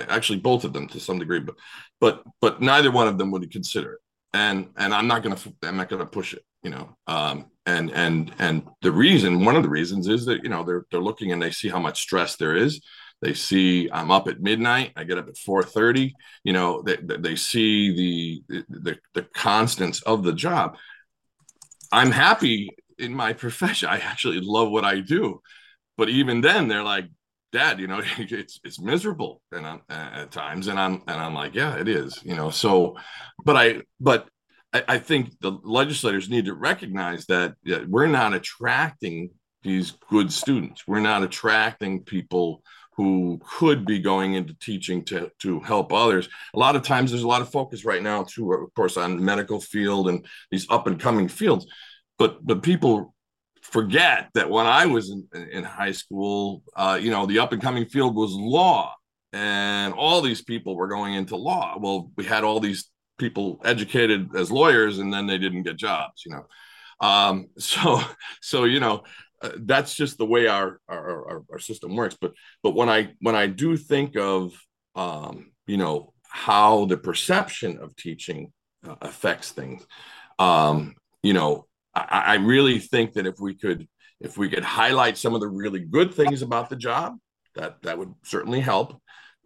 actually 0.10 0.40
both 0.40 0.66
of 0.66 0.74
them 0.74 0.88
to 0.88 1.00
some 1.00 1.20
degree 1.20 1.40
but 1.40 1.56
but 2.02 2.24
but 2.42 2.62
neither 2.62 2.92
one 2.92 3.08
of 3.08 3.18
them 3.18 3.32
would 3.32 3.50
consider 3.52 3.94
it. 3.94 4.00
And 4.34 4.70
and 4.78 4.94
i'm 4.94 5.08
not 5.08 5.24
gonna 5.24 5.38
i'm 5.64 5.78
not 5.78 5.90
gonna 5.90 6.06
push 6.06 6.34
it 6.34 6.44
you 6.64 6.70
know 6.70 6.98
um, 7.08 7.51
and 7.66 7.92
and 7.92 8.34
and 8.40 8.64
the 8.82 8.92
reason 8.92 9.46
one 9.46 9.56
of 9.56 9.64
the 9.64 9.70
reasons 9.70 10.08
is 10.08 10.26
that 10.26 10.44
you 10.44 10.50
know 10.50 10.64
they're 10.64 10.86
they're 10.92 11.00
looking 11.02 11.32
and 11.32 11.42
they 11.42 11.52
see 11.52 11.70
how 11.70 11.80
much 11.80 12.02
stress 12.02 12.36
there 12.38 12.56
is 12.56 12.82
They 13.22 13.34
see 13.36 13.90
I'm 13.92 14.12
up 14.12 14.28
at 14.28 14.42
midnight. 14.42 14.94
I 14.98 15.04
get 15.04 15.18
up 15.20 15.28
at 15.28 15.36
4:30. 15.38 16.14
You 16.44 16.54
know, 16.54 16.82
they, 16.82 16.98
they 16.98 17.36
see 17.36 17.94
the, 18.50 18.64
the 18.70 18.98
the 19.14 19.24
constants 19.34 20.02
of 20.04 20.24
the 20.24 20.34
job. 20.34 20.76
I'm 21.92 22.12
happy 22.12 22.70
in 22.98 23.14
my 23.14 23.34
profession. 23.44 23.90
I 23.90 23.98
actually 24.00 24.40
love 24.42 24.70
what 24.72 24.86
I 24.86 25.00
do, 25.00 25.42
but 25.98 26.10
even 26.10 26.42
then, 26.42 26.68
they're 26.68 26.84
like, 26.84 27.06
"Dad, 27.52 27.80
you 27.80 27.88
know, 27.88 28.02
it's 28.18 28.60
it's 28.64 28.80
miserable," 28.80 29.42
and 29.52 29.66
I'm, 29.66 29.82
at 29.90 30.32
times, 30.32 30.68
and 30.68 30.80
I'm 30.80 31.02
and 31.08 31.22
I'm 31.22 31.34
like, 31.34 31.56
"Yeah, 31.56 31.76
it 31.78 31.88
is," 31.88 32.20
you 32.24 32.36
know. 32.36 32.50
So, 32.50 32.98
but 33.46 33.56
I 33.58 33.82
but 34.00 34.28
I, 34.74 34.84
I 34.88 34.98
think 35.00 35.40
the 35.40 35.54
legislators 35.64 36.30
need 36.30 36.46
to 36.46 36.54
recognize 36.54 37.26
that, 37.28 37.56
that 37.66 37.88
we're 37.88 38.08
not 38.08 38.34
attracting 38.34 39.32
these 39.64 39.92
good 40.10 40.32
students. 40.32 40.88
We're 40.88 41.00
not 41.00 41.24
attracting 41.24 42.04
people 42.04 42.64
who 42.98 43.40
could 43.44 43.86
be 43.86 44.00
going 44.00 44.34
into 44.34 44.54
teaching 44.56 45.04
to 45.06 45.32
to 45.40 45.60
help 45.62 45.94
others. 45.94 46.28
A 46.54 46.60
lot 46.60 46.76
of 46.76 46.84
times, 46.84 47.12
there's 47.12 47.24
a 47.24 47.28
lot 47.28 47.42
of 47.42 47.50
focus 47.52 47.86
right 47.86 48.04
now, 48.04 48.24
too, 48.24 48.52
of 48.52 48.74
course, 48.74 48.98
on 48.98 49.24
medical 49.24 49.62
field 49.62 50.10
and 50.10 50.26
these 50.52 50.68
up 50.70 50.88
and 50.88 51.00
coming 51.00 51.28
fields. 51.28 51.66
But 52.18 52.46
but 52.46 52.64
people 52.64 53.16
forget 53.62 54.30
that 54.34 54.50
when 54.50 54.66
I 54.66 54.86
was 54.88 55.10
in, 55.10 55.28
in 55.52 55.64
high 55.64 55.94
school, 55.94 56.64
uh, 56.76 57.00
you 57.02 57.12
know, 57.12 57.26
the 57.26 57.40
up 57.40 57.54
and 57.54 57.62
coming 57.62 57.86
field 57.86 58.16
was 58.16 58.34
law, 58.34 58.94
and 59.32 59.94
all 59.94 60.22
these 60.22 60.42
people 60.42 60.76
were 60.76 60.90
going 60.90 61.14
into 61.14 61.38
law. 61.38 61.78
Well, 61.80 62.12
we 62.18 62.26
had 62.26 62.44
all 62.44 62.60
these 62.60 62.91
people 63.22 63.62
educated 63.64 64.36
as 64.36 64.52
lawyers, 64.52 65.00
and 65.00 65.14
then 65.14 65.28
they 65.28 65.38
didn't 65.38 65.64
get 65.64 65.78
jobs. 65.78 66.24
You 66.26 66.34
know, 66.34 66.46
um, 67.08 67.48
so 67.58 68.02
so 68.42 68.66
you 68.66 68.82
know 68.82 69.04
uh, 69.42 69.52
that's 69.60 69.96
just 69.96 70.18
the 70.18 70.26
way 70.26 70.48
our, 70.48 70.82
our, 70.90 71.30
our 71.30 71.44
our 71.54 71.60
system 71.60 71.96
works. 71.96 72.18
But 72.20 72.34
but 72.64 72.76
when 72.76 72.90
I 72.90 73.14
when 73.22 73.36
I 73.36 73.48
do 73.48 73.78
think 73.78 74.18
of 74.18 74.54
um, 74.96 75.52
you 75.68 75.78
know 75.78 76.14
how 76.24 76.86
the 76.86 76.98
perception 76.98 77.78
of 77.78 77.96
teaching 77.96 78.52
uh, 78.86 78.96
affects 79.02 79.52
things, 79.52 79.86
um, 80.40 80.96
you 81.24 81.34
know, 81.34 81.68
I, 81.96 82.24
I 82.26 82.36
really 82.36 82.80
think 82.80 83.14
that 83.14 83.28
if 83.28 83.40
we 83.40 83.54
could 83.56 83.88
if 84.20 84.38
we 84.38 84.50
could 84.50 84.64
highlight 84.64 85.18
some 85.18 85.34
of 85.34 85.42
the 85.42 85.48
really 85.48 85.80
good 85.80 86.14
things 86.14 86.42
about 86.42 86.70
the 86.70 86.76
job, 86.76 87.18
that 87.56 87.82
that 87.84 87.98
would 87.98 88.14
certainly 88.24 88.60
help 88.60 89.02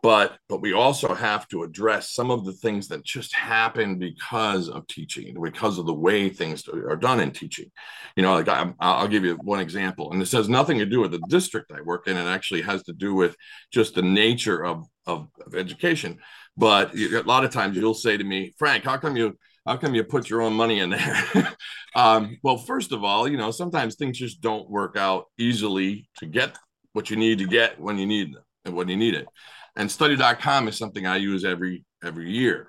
but 0.06 0.38
but 0.48 0.62
we 0.62 0.72
also 0.72 1.16
have 1.16 1.48
to 1.48 1.64
address 1.64 2.12
some 2.12 2.30
of 2.30 2.46
the 2.46 2.52
things 2.52 2.88
that 2.90 3.04
just 3.04 3.34
happen 3.34 3.98
because 3.98 4.70
of 4.70 4.86
teaching 4.86 5.36
because 5.42 5.80
of 5.80 5.88
the 5.88 5.94
way 5.96 6.30
things 6.30 6.68
are 6.68 6.96
done 6.96 7.20
in 7.20 7.32
teaching. 7.32 7.72
You 8.16 8.22
know 8.22 8.34
like 8.36 8.48
I, 8.48 8.72
i'll 8.80 9.08
give 9.08 9.26
you 9.26 9.36
one 9.38 9.60
example 9.60 10.12
and 10.12 10.22
this 10.22 10.32
has 10.34 10.48
nothing 10.48 10.78
to 10.78 10.86
do 10.86 11.00
with 11.00 11.10
the 11.10 11.24
district 11.28 11.72
i 11.72 11.82
work 11.82 12.08
in. 12.08 12.18
It 12.18 12.28
actually 12.28 12.62
has 12.62 12.84
to 12.84 12.94
do 12.94 13.16
with 13.16 13.36
just 13.72 13.96
the 13.96 14.04
nature 14.04 14.64
of 14.64 14.86
of, 15.08 15.28
of 15.44 15.56
education. 15.56 16.20
But 16.56 16.94
a 16.94 17.24
lot 17.24 17.44
of 17.44 17.50
times 17.50 17.76
you'll 17.76 17.96
say 17.96 18.16
to 18.16 18.24
me 18.24 18.54
frank 18.60 18.84
how 18.84 18.98
come 18.98 19.18
you 19.18 19.36
how 19.66 19.76
come 19.76 19.96
you 19.96 20.04
put 20.04 20.30
your 20.30 20.44
own 20.44 20.54
money 20.54 20.82
in 20.82 20.92
there? 20.92 21.56
um, 21.96 22.38
well, 22.44 22.58
first 22.58 22.92
of 22.92 23.04
all, 23.04 23.28
you 23.28 23.36
know, 23.36 23.50
sometimes 23.50 23.96
things 23.96 24.20
just 24.20 24.40
don't 24.40 24.70
work 24.70 24.96
out 24.96 25.26
easily 25.40 26.08
to 26.20 26.28
get 26.28 26.56
what 26.94 27.10
you 27.10 27.16
need 27.16 27.40
to 27.40 27.48
get 27.48 27.82
when 27.82 27.98
you 27.98 28.06
need 28.06 28.36
them 28.36 28.44
and 28.66 28.76
when 28.76 28.88
you 28.88 28.96
need 28.96 29.16
it 29.16 29.26
and 29.76 29.92
study.com 29.92 30.68
is 30.68 30.78
something 30.78 31.06
I 31.06 31.18
use 31.18 31.44
every 31.44 31.84
every 32.04 32.32
year. 32.32 32.68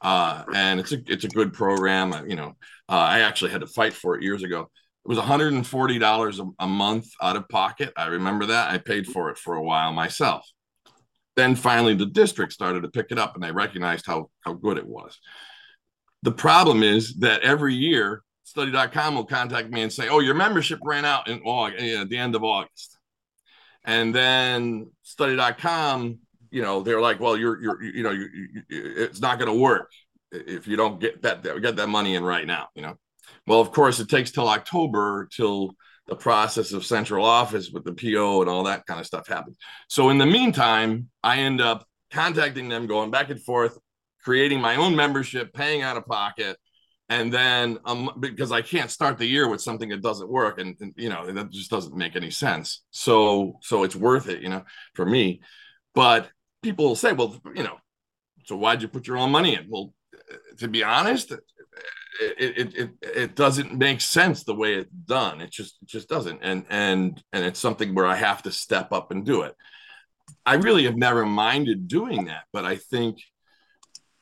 Uh, 0.00 0.44
and 0.54 0.80
it's 0.80 0.92
a 0.92 0.98
it's 1.06 1.24
a 1.24 1.28
good 1.28 1.52
program. 1.52 2.28
You 2.28 2.36
know, 2.36 2.56
uh, 2.88 2.92
I 2.92 3.20
actually 3.20 3.50
had 3.50 3.60
to 3.60 3.66
fight 3.66 3.92
for 3.92 4.16
it 4.16 4.22
years 4.22 4.42
ago. 4.42 4.70
It 5.04 5.08
was 5.08 5.18
$140 5.18 6.38
a, 6.38 6.64
a 6.64 6.66
month 6.66 7.08
out 7.22 7.36
of 7.36 7.48
pocket. 7.48 7.92
I 7.96 8.06
remember 8.06 8.46
that. 8.46 8.70
I 8.70 8.78
paid 8.78 9.06
for 9.06 9.30
it 9.30 9.38
for 9.38 9.54
a 9.54 9.62
while 9.62 9.92
myself. 9.92 10.46
Then 11.36 11.54
finally, 11.54 11.94
the 11.94 12.06
district 12.06 12.52
started 12.52 12.82
to 12.82 12.90
pick 12.90 13.06
it 13.10 13.18
up, 13.18 13.34
and 13.34 13.42
they 13.42 13.52
recognized 13.52 14.06
how 14.06 14.30
how 14.40 14.54
good 14.54 14.78
it 14.78 14.86
was. 14.86 15.18
The 16.22 16.32
problem 16.32 16.82
is 16.82 17.14
that 17.16 17.42
every 17.42 17.74
year, 17.74 18.22
Study.com 18.44 19.14
will 19.14 19.24
contact 19.24 19.70
me 19.70 19.82
and 19.82 19.92
say, 19.92 20.08
"Oh, 20.08 20.18
your 20.18 20.34
membership 20.34 20.80
ran 20.82 21.04
out 21.04 21.28
in 21.28 21.40
August, 21.42 21.84
at 21.84 22.08
the 22.08 22.16
end 22.16 22.34
of 22.34 22.42
August," 22.42 22.98
and 23.84 24.14
then 24.14 24.90
Study.com 25.02 26.18
you 26.50 26.62
know 26.62 26.82
they're 26.82 27.00
like 27.00 27.20
well 27.20 27.36
you're 27.36 27.60
you're 27.62 27.82
you 27.82 28.02
know 28.02 28.10
you, 28.10 28.28
you, 28.32 28.62
it's 28.68 29.20
not 29.20 29.38
going 29.38 29.50
to 29.50 29.58
work 29.58 29.90
if 30.32 30.66
you 30.66 30.76
don't 30.76 31.00
get 31.00 31.22
that 31.22 31.42
get 31.62 31.76
that 31.76 31.88
money 31.88 32.14
in 32.14 32.24
right 32.24 32.46
now 32.46 32.68
you 32.74 32.82
know? 32.82 32.94
Well 33.46 33.60
of 33.60 33.72
course 33.72 34.00
it 34.00 34.08
takes 34.08 34.30
till 34.30 34.48
october 34.48 35.28
till 35.30 35.74
the 36.06 36.16
process 36.16 36.72
of 36.72 36.84
central 36.84 37.24
office 37.24 37.70
with 37.70 37.84
the 37.84 37.92
po 37.92 38.40
and 38.40 38.50
all 38.50 38.64
that 38.64 38.84
kind 38.86 38.98
of 38.98 39.06
stuff 39.06 39.28
happens. 39.28 39.56
So 39.88 40.10
in 40.10 40.18
the 40.18 40.26
meantime 40.26 41.08
i 41.22 41.38
end 41.38 41.60
up 41.60 41.86
contacting 42.12 42.68
them 42.68 42.86
going 42.86 43.10
back 43.10 43.30
and 43.30 43.42
forth 43.42 43.78
creating 44.22 44.60
my 44.60 44.76
own 44.76 44.94
membership 44.94 45.52
paying 45.54 45.82
out 45.82 45.96
of 45.96 46.04
pocket 46.06 46.56
and 47.08 47.32
then 47.32 47.78
um, 47.86 48.10
because 48.20 48.52
i 48.52 48.62
can't 48.62 48.90
start 48.90 49.18
the 49.18 49.26
year 49.26 49.48
with 49.48 49.60
something 49.60 49.88
that 49.88 50.02
doesn't 50.02 50.28
work 50.28 50.58
and, 50.58 50.76
and 50.80 50.92
you 50.96 51.08
know 51.08 51.30
that 51.30 51.50
just 51.50 51.70
doesn't 51.70 51.96
make 51.96 52.16
any 52.16 52.30
sense. 52.30 52.82
So 52.90 53.58
so 53.62 53.82
it's 53.84 53.96
worth 53.96 54.28
it 54.28 54.42
you 54.42 54.48
know 54.48 54.64
for 54.94 55.04
me. 55.04 55.40
But 55.94 56.30
people 56.62 56.86
will 56.86 56.96
say, 56.96 57.12
well, 57.12 57.40
you 57.54 57.62
know, 57.62 57.78
so 58.44 58.56
why'd 58.56 58.82
you 58.82 58.88
put 58.88 59.06
your 59.06 59.18
own 59.18 59.30
money 59.30 59.54
in? 59.54 59.66
Well, 59.68 59.92
to 60.58 60.68
be 60.68 60.82
honest, 60.82 61.32
it, 61.32 61.40
it, 62.38 62.74
it, 62.74 62.90
it 63.02 63.34
doesn't 63.36 63.76
make 63.76 64.00
sense 64.00 64.44
the 64.44 64.54
way 64.54 64.74
it's 64.74 64.90
done. 64.90 65.40
It 65.40 65.50
just, 65.50 65.76
it 65.82 65.88
just 65.88 66.08
doesn't. 66.08 66.40
And, 66.42 66.64
and, 66.68 67.22
and 67.32 67.44
it's 67.44 67.60
something 67.60 67.94
where 67.94 68.06
I 68.06 68.16
have 68.16 68.42
to 68.42 68.52
step 68.52 68.92
up 68.92 69.10
and 69.10 69.24
do 69.24 69.42
it. 69.42 69.54
I 70.44 70.54
really 70.54 70.84
have 70.84 70.96
never 70.96 71.24
minded 71.24 71.88
doing 71.88 72.26
that, 72.26 72.44
but 72.52 72.64
I 72.64 72.76
think, 72.76 73.20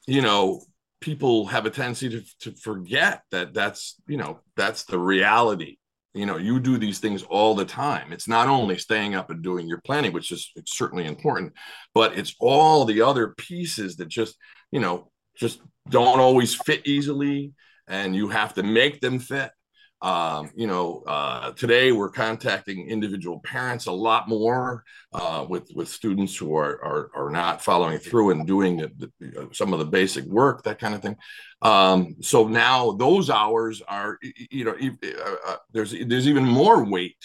you 0.07 0.23
know, 0.23 0.63
people 1.01 1.47
have 1.47 1.67
a 1.67 1.71
tendency 1.71 2.09
to, 2.09 2.23
to 2.41 2.53
forget 2.53 3.23
that 3.31 3.55
that's, 3.55 3.97
you 4.07 4.17
know, 4.17 4.41
that's 4.57 4.85
the 4.85 4.99
reality 4.99 5.78
you 6.15 6.27
know 6.27 6.37
you 6.37 6.59
do 6.61 6.79
these 6.79 6.99
things 6.99 7.23
all 7.23 7.55
the 7.55 7.65
time. 7.65 8.13
It's 8.13 8.29
not 8.29 8.49
only 8.49 8.79
staying 8.79 9.15
up 9.15 9.31
and 9.31 9.43
doing 9.43 9.69
your 9.69 9.81
planning 9.81 10.13
which 10.13 10.33
is 10.33 10.51
certainly 10.67 11.07
important 11.07 11.53
but 11.95 12.19
it's 12.19 12.35
all 12.41 12.85
the 12.85 13.03
other 13.03 13.35
pieces 13.37 13.97
that 13.97 14.09
just 14.09 14.37
you 14.71 14.81
know 14.81 15.11
just 15.37 15.61
don't 15.89 16.21
always 16.21 16.55
fit 16.55 16.87
easily 16.87 17.53
and 17.87 18.15
you 18.15 18.29
have 18.29 18.55
to 18.55 18.63
make 18.63 19.01
them 19.01 19.19
fit 19.19 19.51
um, 20.01 20.51
you 20.55 20.67
know, 20.67 21.03
uh, 21.07 21.53
today 21.53 21.91
we're 21.91 22.11
contacting 22.11 22.89
individual 22.89 23.41
parents 23.41 23.87
a 23.87 23.93
lot 23.93 24.29
more 24.29 24.85
uh, 25.13 25.45
with 25.49 25.71
with 25.75 25.89
students 25.89 26.37
who 26.37 26.57
are, 26.57 26.83
are 26.85 27.11
are 27.15 27.31
not 27.31 27.63
following 27.63 27.99
through 27.99 28.31
and 28.31 28.47
doing 28.47 28.77
the, 28.77 29.11
the, 29.19 29.49
some 29.53 29.73
of 29.73 29.81
the 29.81 29.85
basic 29.85 30.25
work, 30.27 30.63
that 30.63 30.79
kind 30.79 30.95
of 30.95 31.03
thing. 31.03 31.17
Um, 31.63 32.17
so 32.21 32.47
now 32.47 32.93
those 32.93 33.29
hours 33.29 33.83
are, 33.83 34.19
you 34.51 34.65
know, 34.65 34.77
uh, 34.77 35.37
uh, 35.47 35.57
there's 35.73 35.93
there's 36.07 36.29
even 36.29 36.45
more 36.45 36.85
weight 36.85 37.17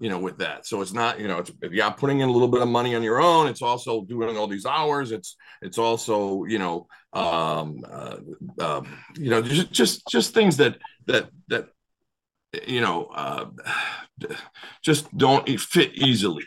you 0.00 0.08
know, 0.10 0.18
with 0.18 0.38
that. 0.38 0.66
So 0.66 0.82
it's 0.82 0.92
not, 0.92 1.20
you 1.20 1.28
know, 1.28 1.38
it's 1.38 1.52
yeah, 1.70 1.88
putting 1.88 2.20
in 2.20 2.28
a 2.28 2.32
little 2.32 2.48
bit 2.48 2.60
of 2.60 2.68
money 2.68 2.94
on 2.94 3.02
your 3.02 3.22
own. 3.22 3.46
It's 3.46 3.62
also 3.62 4.02
doing 4.02 4.36
all 4.36 4.48
these 4.48 4.66
hours. 4.66 5.12
It's 5.12 5.36
it's 5.62 5.78
also, 5.78 6.44
you 6.44 6.58
know, 6.58 6.88
um, 7.12 7.84
uh, 7.88 8.16
um, 8.60 8.98
you 9.16 9.30
know, 9.30 9.40
just 9.40 9.72
just 9.72 10.02
just 10.08 10.34
things 10.34 10.56
that 10.56 10.78
that 11.06 11.30
that 11.48 11.68
you 12.66 12.80
know, 12.80 13.06
uh, 13.06 13.46
just 14.82 15.14
don't 15.16 15.48
fit 15.60 15.94
easily. 15.94 16.44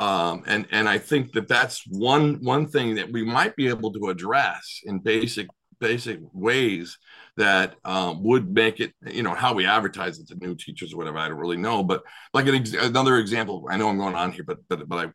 Um, 0.00 0.42
and 0.46 0.66
and 0.72 0.88
I 0.88 0.98
think 0.98 1.32
that 1.32 1.48
that's 1.48 1.84
one 1.88 2.42
one 2.42 2.66
thing 2.66 2.96
that 2.96 3.12
we 3.12 3.24
might 3.24 3.54
be 3.54 3.68
able 3.68 3.92
to 3.92 4.08
address 4.08 4.80
in 4.84 4.98
basic 4.98 5.46
basic 5.80 6.18
ways 6.32 6.98
that 7.36 7.74
um, 7.84 8.22
would 8.24 8.52
make 8.52 8.80
it 8.80 8.92
you 9.06 9.22
know 9.22 9.34
how 9.34 9.52
we 9.54 9.66
advertise 9.66 10.18
it 10.18 10.28
to 10.28 10.36
new 10.36 10.54
teachers 10.54 10.92
or 10.92 10.96
whatever 10.96 11.18
I 11.18 11.28
don't 11.28 11.38
really 11.38 11.56
know. 11.56 11.84
But 11.84 12.02
like 12.32 12.46
an 12.46 12.56
ex- 12.56 12.72
another 12.72 13.18
example 13.18 13.66
I 13.70 13.76
know 13.76 13.88
I'm 13.88 13.98
going 13.98 14.16
on 14.16 14.32
here 14.32 14.44
but 14.44 14.58
but 14.68 14.88
but 14.88 15.06
I 15.06 15.12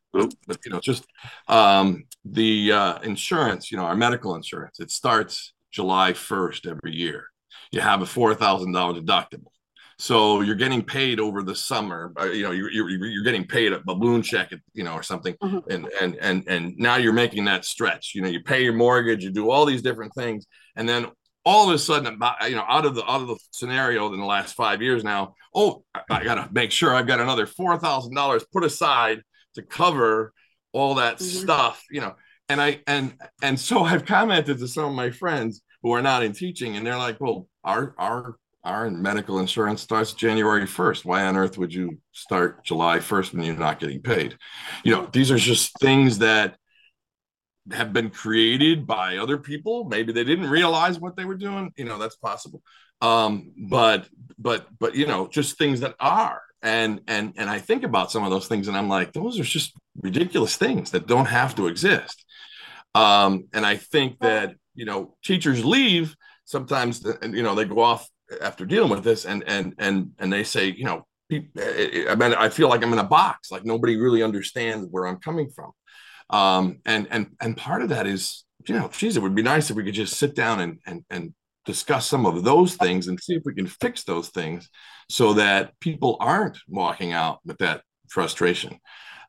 but 0.47 0.59
you 0.65 0.72
know 0.72 0.80
just 0.80 1.05
um, 1.47 2.05
the 2.24 2.72
uh, 2.72 2.99
insurance 2.99 3.72
you 3.72 3.78
know 3.78 3.84
our 3.84 3.95
medical 3.95 4.36
insurance 4.36 4.80
it 4.80 4.91
starts 4.91 5.53
July 5.72 6.13
1st 6.13 6.67
every 6.67 6.95
year. 6.95 7.26
You 7.72 7.82
have 7.82 8.01
a 8.01 8.05
four 8.05 8.34
thousand 8.34 8.72
dollar 8.72 8.99
deductible 8.99 9.51
so 10.00 10.39
you're 10.39 10.56
getting 10.56 10.82
paid 10.82 11.20
over 11.20 11.43
the 11.43 11.54
summer. 11.54 12.14
Uh, 12.18 12.28
you 12.28 12.43
know, 12.43 12.52
you're, 12.52 12.72
you're, 12.72 12.89
you're 12.89 13.24
getting 13.24 13.45
paid 13.45 13.74
a 13.74 13.82
balloon 13.84 14.22
check, 14.22 14.54
you 14.74 14.86
know, 14.86 14.93
or 14.93 15.04
something, 15.04 15.36
mm-hmm. 15.43 15.70
and 15.70 15.89
and 16.02 16.16
and 16.22 16.47
and 16.47 16.78
now 16.78 16.95
you're 16.95 17.12
making 17.12 17.45
that 17.45 17.66
stretch. 17.66 18.14
You 18.16 18.22
know, 18.22 18.30
you 18.30 18.41
pay 18.41 18.64
your 18.64 18.74
mortgage, 18.74 19.26
you 19.26 19.30
do 19.30 19.50
all 19.50 19.66
these 19.66 19.82
different 19.82 20.14
things, 20.16 20.47
and 20.78 20.88
then 20.88 21.08
all 21.43 21.68
of 21.68 21.76
a 21.76 21.78
sudden, 21.78 22.18
you 22.47 22.56
know, 22.56 22.66
out 22.68 22.86
of 22.86 22.95
the 22.95 23.04
out 23.12 23.22
of 23.22 23.28
the 23.28 23.38
scenario 23.52 24.14
in 24.14 24.20
the 24.22 24.26
last 24.26 24.56
five 24.56 24.82
years 24.82 25.04
now, 25.04 25.36
oh, 25.54 25.84
I 26.10 26.24
got 26.24 26.36
to 26.36 26.47
make 26.54 26.72
sure 26.72 26.95
I've 26.95 27.08
got 27.08 27.20
another 27.20 27.45
four 27.45 27.78
thousand 27.78 28.16
dollars 28.16 28.45
put 28.54 28.64
aside 28.64 29.22
to 29.56 29.64
cover 29.64 30.32
all 30.72 30.95
that 30.95 31.18
mm-hmm. 31.18 31.26
stuff. 31.26 31.84
You 31.91 32.02
know, 32.02 32.16
and 32.47 32.62
I 32.62 32.82
and 32.88 33.16
and 33.41 33.60
so 33.60 33.84
I've 33.84 34.06
commented 34.06 34.60
to 34.60 34.68
some 34.70 34.86
of 34.86 34.93
my 34.93 35.10
friends 35.12 35.62
who 35.84 35.91
are 35.91 36.02
not 36.02 36.24
in 36.24 36.32
teaching, 36.32 36.78
and 36.78 36.88
they're 36.88 36.97
like, 36.97 37.20
well, 37.20 37.50
our 37.66 37.93
our 37.97 38.38
our 38.64 38.89
medical 38.89 39.39
insurance 39.39 39.82
starts 39.82 40.14
January 40.14 40.66
1st. 40.66 41.05
Why 41.05 41.24
on 41.26 41.38
earth 41.38 41.57
would 41.57 41.74
you 41.74 41.99
start 42.12 42.64
July 42.64 42.99
1st 42.99 43.34
when 43.34 43.43
you're 43.43 43.55
not 43.55 43.80
getting 43.80 44.01
paid? 44.01 44.38
You 44.84 44.93
know, 44.93 45.10
these 45.12 45.32
are 45.32 45.38
just 45.38 45.78
things 45.80 46.20
that 46.20 46.57
have 47.72 47.93
been 47.93 48.10
created 48.10 48.86
by 48.86 49.18
other 49.18 49.38
people. 49.38 49.86
Maybe 49.86 50.12
they 50.12 50.24
didn't 50.24 50.49
realize 50.49 50.99
what 50.99 51.16
they 51.16 51.26
were 51.26 51.38
doing. 51.38 51.72
You 51.78 51.86
know, 51.86 51.97
that's 51.97 52.16
possible. 52.16 52.62
Um, 53.01 53.53
but 53.70 54.07
but 54.38 54.68
but 54.78 54.95
you 54.95 55.07
know, 55.07 55.28
just 55.28 55.57
things 55.57 55.80
that 55.82 55.95
are. 55.99 56.41
And 56.62 57.01
and 57.07 57.34
and 57.38 57.49
I 57.49 57.60
think 57.60 57.84
about 57.84 58.12
some 58.12 58.24
of 58.24 58.32
those 58.32 58.47
things 58.47 58.68
and 58.68 58.76
I'm 58.76 58.89
like, 58.89 59.14
those 59.14 59.39
are 59.39 59.43
just 59.43 59.74
ridiculous 60.01 60.57
things 60.57 60.91
that 60.91 61.07
don't 61.07 61.28
have 61.28 61.55
to 61.55 61.68
exist. 61.68 62.26
Um, 62.95 63.47
and 63.53 63.66
I 63.66 63.78
think 63.78 64.20
that, 64.20 64.55
you 64.74 64.84
know, 64.84 65.16
teachers 65.24 65.64
leave 65.64 66.16
sometimes 66.49 67.05
you 67.22 67.43
know 67.43 67.53
they 67.53 67.64
go 67.64 67.80
off 67.80 68.10
after 68.41 68.65
dealing 68.65 68.89
with 68.89 69.03
this 69.03 69.25
and 69.25 69.43
and 69.47 69.73
and 69.77 70.11
and 70.19 70.32
they 70.32 70.43
say 70.43 70.69
you 70.69 70.86
know 70.86 71.05
i 71.32 72.15
mean 72.15 72.34
i 72.34 72.49
feel 72.49 72.69
like 72.69 72.84
i'm 72.84 72.93
in 72.93 72.99
a 72.99 73.03
box 73.03 73.51
like 73.51 73.65
nobody 73.65 73.95
really 73.97 74.23
understands 74.23 74.88
where 74.89 75.05
i'm 75.05 75.17
coming 75.17 75.49
from. 75.49 75.71
Um 76.30 76.80
and 76.86 77.07
and 77.09 77.36
and 77.41 77.57
part 77.57 77.82
of 77.82 77.89
that 77.89 78.05
is 78.05 78.45
you 78.67 78.75
know 78.75 78.88
geez 78.89 79.17
it 79.17 79.21
would 79.21 79.36
be 79.36 79.41
nice 79.41 79.69
if 79.69 79.75
we 79.75 79.84
could 79.84 79.95
just 79.95 80.17
sit 80.17 80.36
down 80.36 80.59
and 80.59 80.80
and 80.86 81.03
and 81.09 81.34
discuss 81.65 82.05
some 82.05 82.25
of 82.25 82.43
those 82.43 82.75
things 82.75 83.07
and 83.07 83.19
see 83.19 83.36
if 83.36 83.43
we 83.45 83.53
can 83.53 83.67
fix 83.67 84.03
those 84.03 84.30
things 84.30 84.69
so 85.09 85.34
that 85.34 85.80
people 85.80 86.17
aren't 86.19 86.57
walking 86.67 87.13
out 87.13 87.39
with 87.45 87.57
that 87.59 87.82
frustration. 88.09 88.80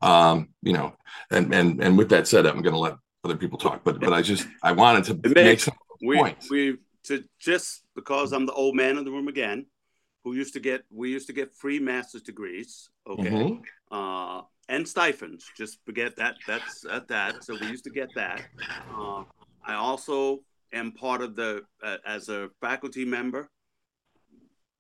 Um 0.03 0.49
you 0.63 0.73
know 0.73 0.95
and 1.31 1.55
and 1.55 1.83
and 1.83 1.97
with 1.99 2.11
that 2.11 2.29
said 2.29 2.47
i'm 2.47 2.63
going 2.63 2.75
to 2.75 2.79
let 2.79 2.97
other 3.25 3.37
people 3.37 3.59
talk 3.59 3.83
but 3.85 4.01
but 4.01 4.13
i 4.13 4.23
just 4.23 4.47
i 4.63 4.73
wanted 4.73 5.05
to 5.05 5.35
make 5.35 5.61
some 5.61 5.75
we, 6.03 6.17
points. 6.17 6.51
we 6.51 6.79
to 7.05 7.25
just 7.39 7.83
because 8.01 8.33
I'm 8.33 8.47
the 8.47 8.53
old 8.65 8.75
man 8.75 8.97
in 8.99 9.05
the 9.05 9.11
room 9.11 9.29
again, 9.29 9.67
who 10.25 10.31
used 10.43 10.55
to 10.55 10.61
get 10.61 10.81
we 10.91 11.11
used 11.17 11.27
to 11.31 11.33
get 11.41 11.53
free 11.63 11.79
master's 11.79 12.23
degrees, 12.23 12.89
okay, 13.07 13.31
Mhm. 13.31 13.63
uh, 13.91 14.43
and 14.69 14.83
stipends. 14.89 15.43
Just 15.57 15.75
forget 15.85 16.17
that. 16.17 16.35
That's 16.47 16.85
at 16.97 17.09
that. 17.09 17.45
So 17.45 17.51
we 17.61 17.67
used 17.75 17.85
to 17.85 17.91
get 18.01 18.11
that. 18.15 18.39
Uh, 18.97 19.25
I 19.73 19.75
also 19.75 20.45
am 20.73 20.93
part 20.93 21.21
of 21.27 21.31
the 21.37 21.51
uh, 21.83 21.99
as 22.17 22.29
a 22.29 22.41
faculty 22.61 23.05
member. 23.05 23.43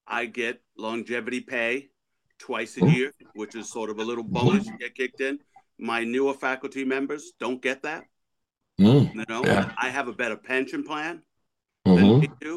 I 0.06 0.26
get 0.26 0.62
longevity 0.76 1.40
pay 1.40 1.90
twice 2.38 2.76
a 2.76 2.80
Mhm. 2.80 2.94
year, 2.96 3.12
which 3.34 3.54
is 3.54 3.70
sort 3.70 3.90
of 3.90 3.98
a 3.98 4.02
little 4.10 4.24
bonus 4.24 4.66
you 4.66 4.78
get 4.78 4.94
kicked 4.94 5.20
in. 5.20 5.38
My 5.78 6.04
newer 6.04 6.34
faculty 6.34 6.84
members 6.84 7.32
don't 7.38 7.60
get 7.62 7.82
that. 7.82 8.02
Mm, 8.80 9.14
You 9.14 9.24
know, 9.28 9.42
Yeah. 9.44 9.72
I 9.84 9.88
have 9.90 10.08
a 10.08 10.12
better 10.22 10.36
pension 10.36 10.82
plan 10.90 11.22
mhm. 11.86 11.96
than 11.96 12.20
they 12.20 12.32
do. 12.40 12.54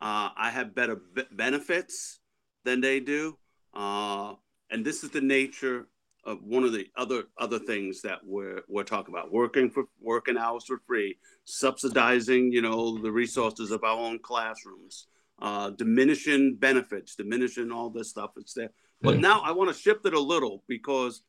Uh, 0.00 0.30
I 0.36 0.50
have 0.50 0.74
better 0.74 0.96
b- 1.14 1.24
benefits 1.32 2.20
than 2.64 2.80
they 2.80 3.00
do, 3.00 3.36
uh, 3.74 4.34
and 4.70 4.84
this 4.84 5.04
is 5.04 5.10
the 5.10 5.20
nature 5.20 5.88
of 6.24 6.42
one 6.42 6.64
of 6.64 6.72
the 6.72 6.86
other 6.96 7.24
other 7.38 7.58
things 7.58 8.02
that 8.02 8.18
we're 8.24 8.62
we're 8.68 8.84
talking 8.84 9.14
about: 9.14 9.30
working 9.32 9.70
for 9.70 9.84
working 10.00 10.38
hours 10.38 10.64
for 10.66 10.78
free, 10.86 11.18
subsidizing, 11.44 12.52
you 12.52 12.62
know, 12.62 12.98
the 12.98 13.12
resources 13.12 13.70
of 13.70 13.84
our 13.84 13.98
own 13.98 14.18
classrooms, 14.18 15.06
uh, 15.40 15.70
diminishing 15.70 16.56
benefits, 16.56 17.14
diminishing 17.14 17.70
all 17.70 17.90
this 17.90 18.08
stuff. 18.10 18.30
It's 18.36 18.54
there, 18.54 18.70
but 19.02 19.16
Yeah. 19.16 19.20
now 19.20 19.40
I 19.42 19.52
want 19.52 19.68
to 19.74 19.78
shift 19.78 20.06
it 20.06 20.14
a 20.14 20.20
little 20.20 20.64
because 20.66 21.22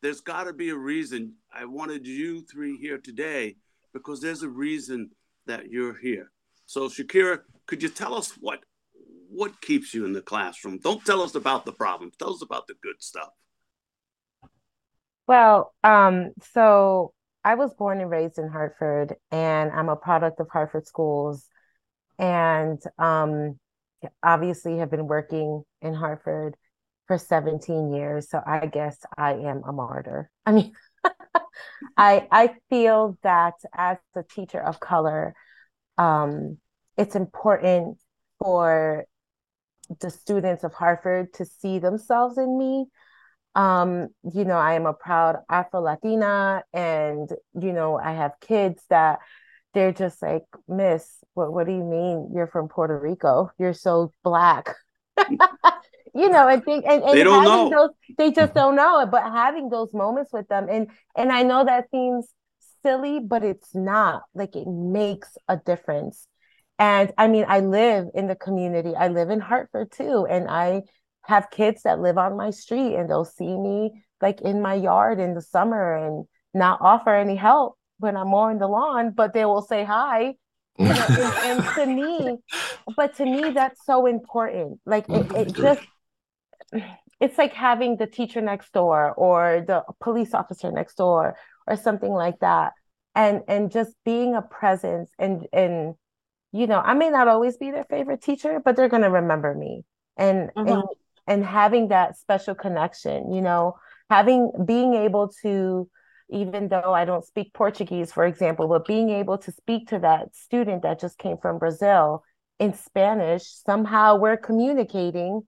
there's 0.00 0.20
got 0.20 0.44
to 0.44 0.52
be 0.52 0.70
a 0.70 0.76
reason. 0.76 1.34
I 1.52 1.64
wanted 1.64 2.06
you 2.06 2.42
three 2.42 2.76
here 2.76 2.98
today 2.98 3.56
because 3.92 4.20
there's 4.20 4.42
a 4.42 4.48
reason 4.48 5.10
that 5.46 5.70
you're 5.70 5.94
here. 5.98 6.30
So 6.66 6.88
Shakira, 6.88 7.42
could 7.66 7.82
you 7.82 7.88
tell 7.88 8.14
us 8.14 8.32
what 8.40 8.60
what 9.28 9.62
keeps 9.62 9.94
you 9.94 10.04
in 10.04 10.12
the 10.12 10.20
classroom? 10.20 10.78
Don't 10.78 11.04
tell 11.04 11.22
us 11.22 11.34
about 11.34 11.64
the 11.64 11.72
problems. 11.72 12.14
Tell 12.18 12.34
us 12.34 12.42
about 12.42 12.66
the 12.66 12.74
good 12.82 12.96
stuff. 12.98 13.30
Well, 15.26 15.72
um, 15.82 16.32
so 16.52 17.14
I 17.44 17.54
was 17.54 17.72
born 17.74 18.00
and 18.00 18.10
raised 18.10 18.38
in 18.38 18.48
Hartford, 18.48 19.14
and 19.30 19.70
I'm 19.72 19.88
a 19.88 19.96
product 19.96 20.38
of 20.40 20.48
Hartford 20.50 20.86
schools, 20.86 21.46
and 22.18 22.78
um, 22.98 23.58
obviously 24.22 24.78
have 24.78 24.90
been 24.90 25.06
working 25.06 25.62
in 25.80 25.94
Hartford 25.94 26.56
for 27.06 27.18
17 27.18 27.92
years. 27.92 28.28
So 28.30 28.40
I 28.44 28.66
guess 28.66 28.98
I 29.16 29.32
am 29.34 29.62
a 29.66 29.72
martyr. 29.72 30.30
I 30.44 30.52
mean, 30.52 30.72
I 31.96 32.28
I 32.30 32.54
feel 32.70 33.18
that 33.22 33.54
as 33.74 33.98
a 34.14 34.22
teacher 34.22 34.60
of 34.60 34.80
color, 34.80 35.34
um, 35.98 36.58
it's 36.96 37.14
important 37.14 37.98
for 38.38 39.04
the 40.00 40.10
students 40.10 40.64
of 40.64 40.72
Hartford 40.72 41.32
to 41.34 41.44
see 41.44 41.78
themselves 41.78 42.38
in 42.38 42.58
me. 42.58 42.86
Um 43.54 44.08
you 44.32 44.46
know 44.46 44.56
i 44.56 44.72
am 44.74 44.86
a 44.86 44.94
proud 44.94 45.36
afro 45.50 45.82
latina 45.82 46.62
and 46.72 47.28
you 47.60 47.74
know 47.74 47.98
i 47.98 48.12
have 48.12 48.32
kids 48.40 48.82
that 48.88 49.18
they're 49.74 49.92
just 49.92 50.22
like 50.22 50.44
miss 50.68 51.18
what 51.34 51.52
what 51.52 51.66
do 51.66 51.72
you 51.72 51.84
mean? 51.84 52.30
You're 52.34 52.46
from 52.46 52.68
puerto 52.68 52.98
rico. 52.98 53.50
You're 53.58 53.74
so 53.74 54.12
black. 54.24 54.74
You 56.14 56.28
know 56.28 56.46
and 56.48 56.62
think 56.64 56.84
and, 56.86 57.02
and 57.02 57.12
They 57.16 57.24
don't 57.24 57.42
having 57.42 57.70
know. 57.70 57.70
those 57.70 57.90
they 58.18 58.30
just 58.32 58.52
don't 58.54 58.76
know 58.76 59.00
it 59.00 59.10
but 59.10 59.22
having 59.22 59.70
those 59.70 59.94
moments 59.94 60.30
with 60.30 60.46
them 60.48 60.68
and 60.70 60.88
and 61.16 61.32
i 61.32 61.42
know 61.42 61.64
that 61.64 61.88
seems 61.90 62.28
silly 62.82 63.20
but 63.20 63.44
it's 63.44 63.74
not. 63.74 64.22
Like 64.34 64.56
it 64.56 64.66
makes 64.66 65.36
a 65.48 65.56
difference 65.56 66.26
and 66.82 67.12
i 67.16 67.28
mean 67.28 67.44
i 67.48 67.60
live 67.60 68.06
in 68.14 68.26
the 68.26 68.36
community 68.36 68.94
i 68.96 69.08
live 69.08 69.30
in 69.30 69.40
hartford 69.40 69.90
too 69.92 70.26
and 70.28 70.48
i 70.48 70.82
have 71.24 71.50
kids 71.50 71.82
that 71.82 72.00
live 72.00 72.18
on 72.18 72.36
my 72.36 72.50
street 72.50 72.96
and 72.96 73.08
they'll 73.08 73.24
see 73.24 73.56
me 73.56 74.04
like 74.20 74.40
in 74.40 74.60
my 74.60 74.74
yard 74.74 75.20
in 75.20 75.34
the 75.34 75.42
summer 75.42 75.94
and 75.94 76.26
not 76.54 76.78
offer 76.80 77.14
any 77.14 77.36
help 77.36 77.76
when 77.98 78.16
I'm 78.16 78.30
mowing 78.30 78.58
the 78.58 78.68
lawn, 78.68 79.12
but 79.14 79.32
they 79.32 79.44
will 79.44 79.62
say 79.62 79.84
hi. 79.84 80.34
You 80.78 80.86
know, 80.88 81.06
and, 81.44 81.60
and 81.60 81.64
to 81.74 81.86
me, 81.86 82.38
but 82.96 83.16
to 83.16 83.24
me, 83.24 83.50
that's 83.50 83.84
so 83.84 84.06
important. 84.06 84.80
Like 84.84 85.08
it, 85.08 85.26
it 85.32 85.48
mm-hmm. 85.48 85.62
just 85.62 85.82
it's 87.20 87.38
like 87.38 87.52
having 87.52 87.96
the 87.96 88.06
teacher 88.06 88.40
next 88.40 88.72
door 88.72 89.12
or 89.12 89.64
the 89.66 89.84
police 90.00 90.34
officer 90.34 90.72
next 90.72 90.96
door 90.96 91.36
or 91.66 91.76
something 91.76 92.10
like 92.10 92.40
that. 92.40 92.72
And 93.14 93.42
and 93.46 93.70
just 93.70 93.94
being 94.04 94.34
a 94.34 94.42
presence 94.42 95.10
and 95.18 95.46
and 95.52 95.94
you 96.52 96.66
know, 96.66 96.80
I 96.80 96.94
may 96.94 97.10
not 97.10 97.28
always 97.28 97.56
be 97.56 97.70
their 97.70 97.84
favorite 97.84 98.22
teacher, 98.22 98.60
but 98.64 98.76
they're 98.76 98.88
gonna 98.88 99.10
remember 99.10 99.54
me. 99.54 99.84
And 100.16 100.50
and 100.64 100.78
Mhm. 100.78 100.88
and 101.26 101.44
having 101.44 101.88
that 101.88 102.16
special 102.18 102.54
connection, 102.54 103.32
you 103.32 103.40
know, 103.42 103.76
having 104.10 104.50
being 104.66 104.94
able 104.94 105.28
to, 105.42 105.88
even 106.30 106.68
though 106.68 106.92
I 106.92 107.04
don't 107.04 107.24
speak 107.24 107.52
Portuguese, 107.54 108.12
for 108.12 108.24
example, 108.26 108.68
but 108.68 108.86
being 108.86 109.10
able 109.10 109.38
to 109.38 109.52
speak 109.52 109.88
to 109.88 109.98
that 110.00 110.34
student 110.34 110.82
that 110.82 111.00
just 111.00 111.18
came 111.18 111.38
from 111.38 111.58
Brazil 111.58 112.24
in 112.58 112.74
Spanish, 112.74 113.44
somehow 113.44 114.16
we're 114.16 114.36
communicating 114.36 115.42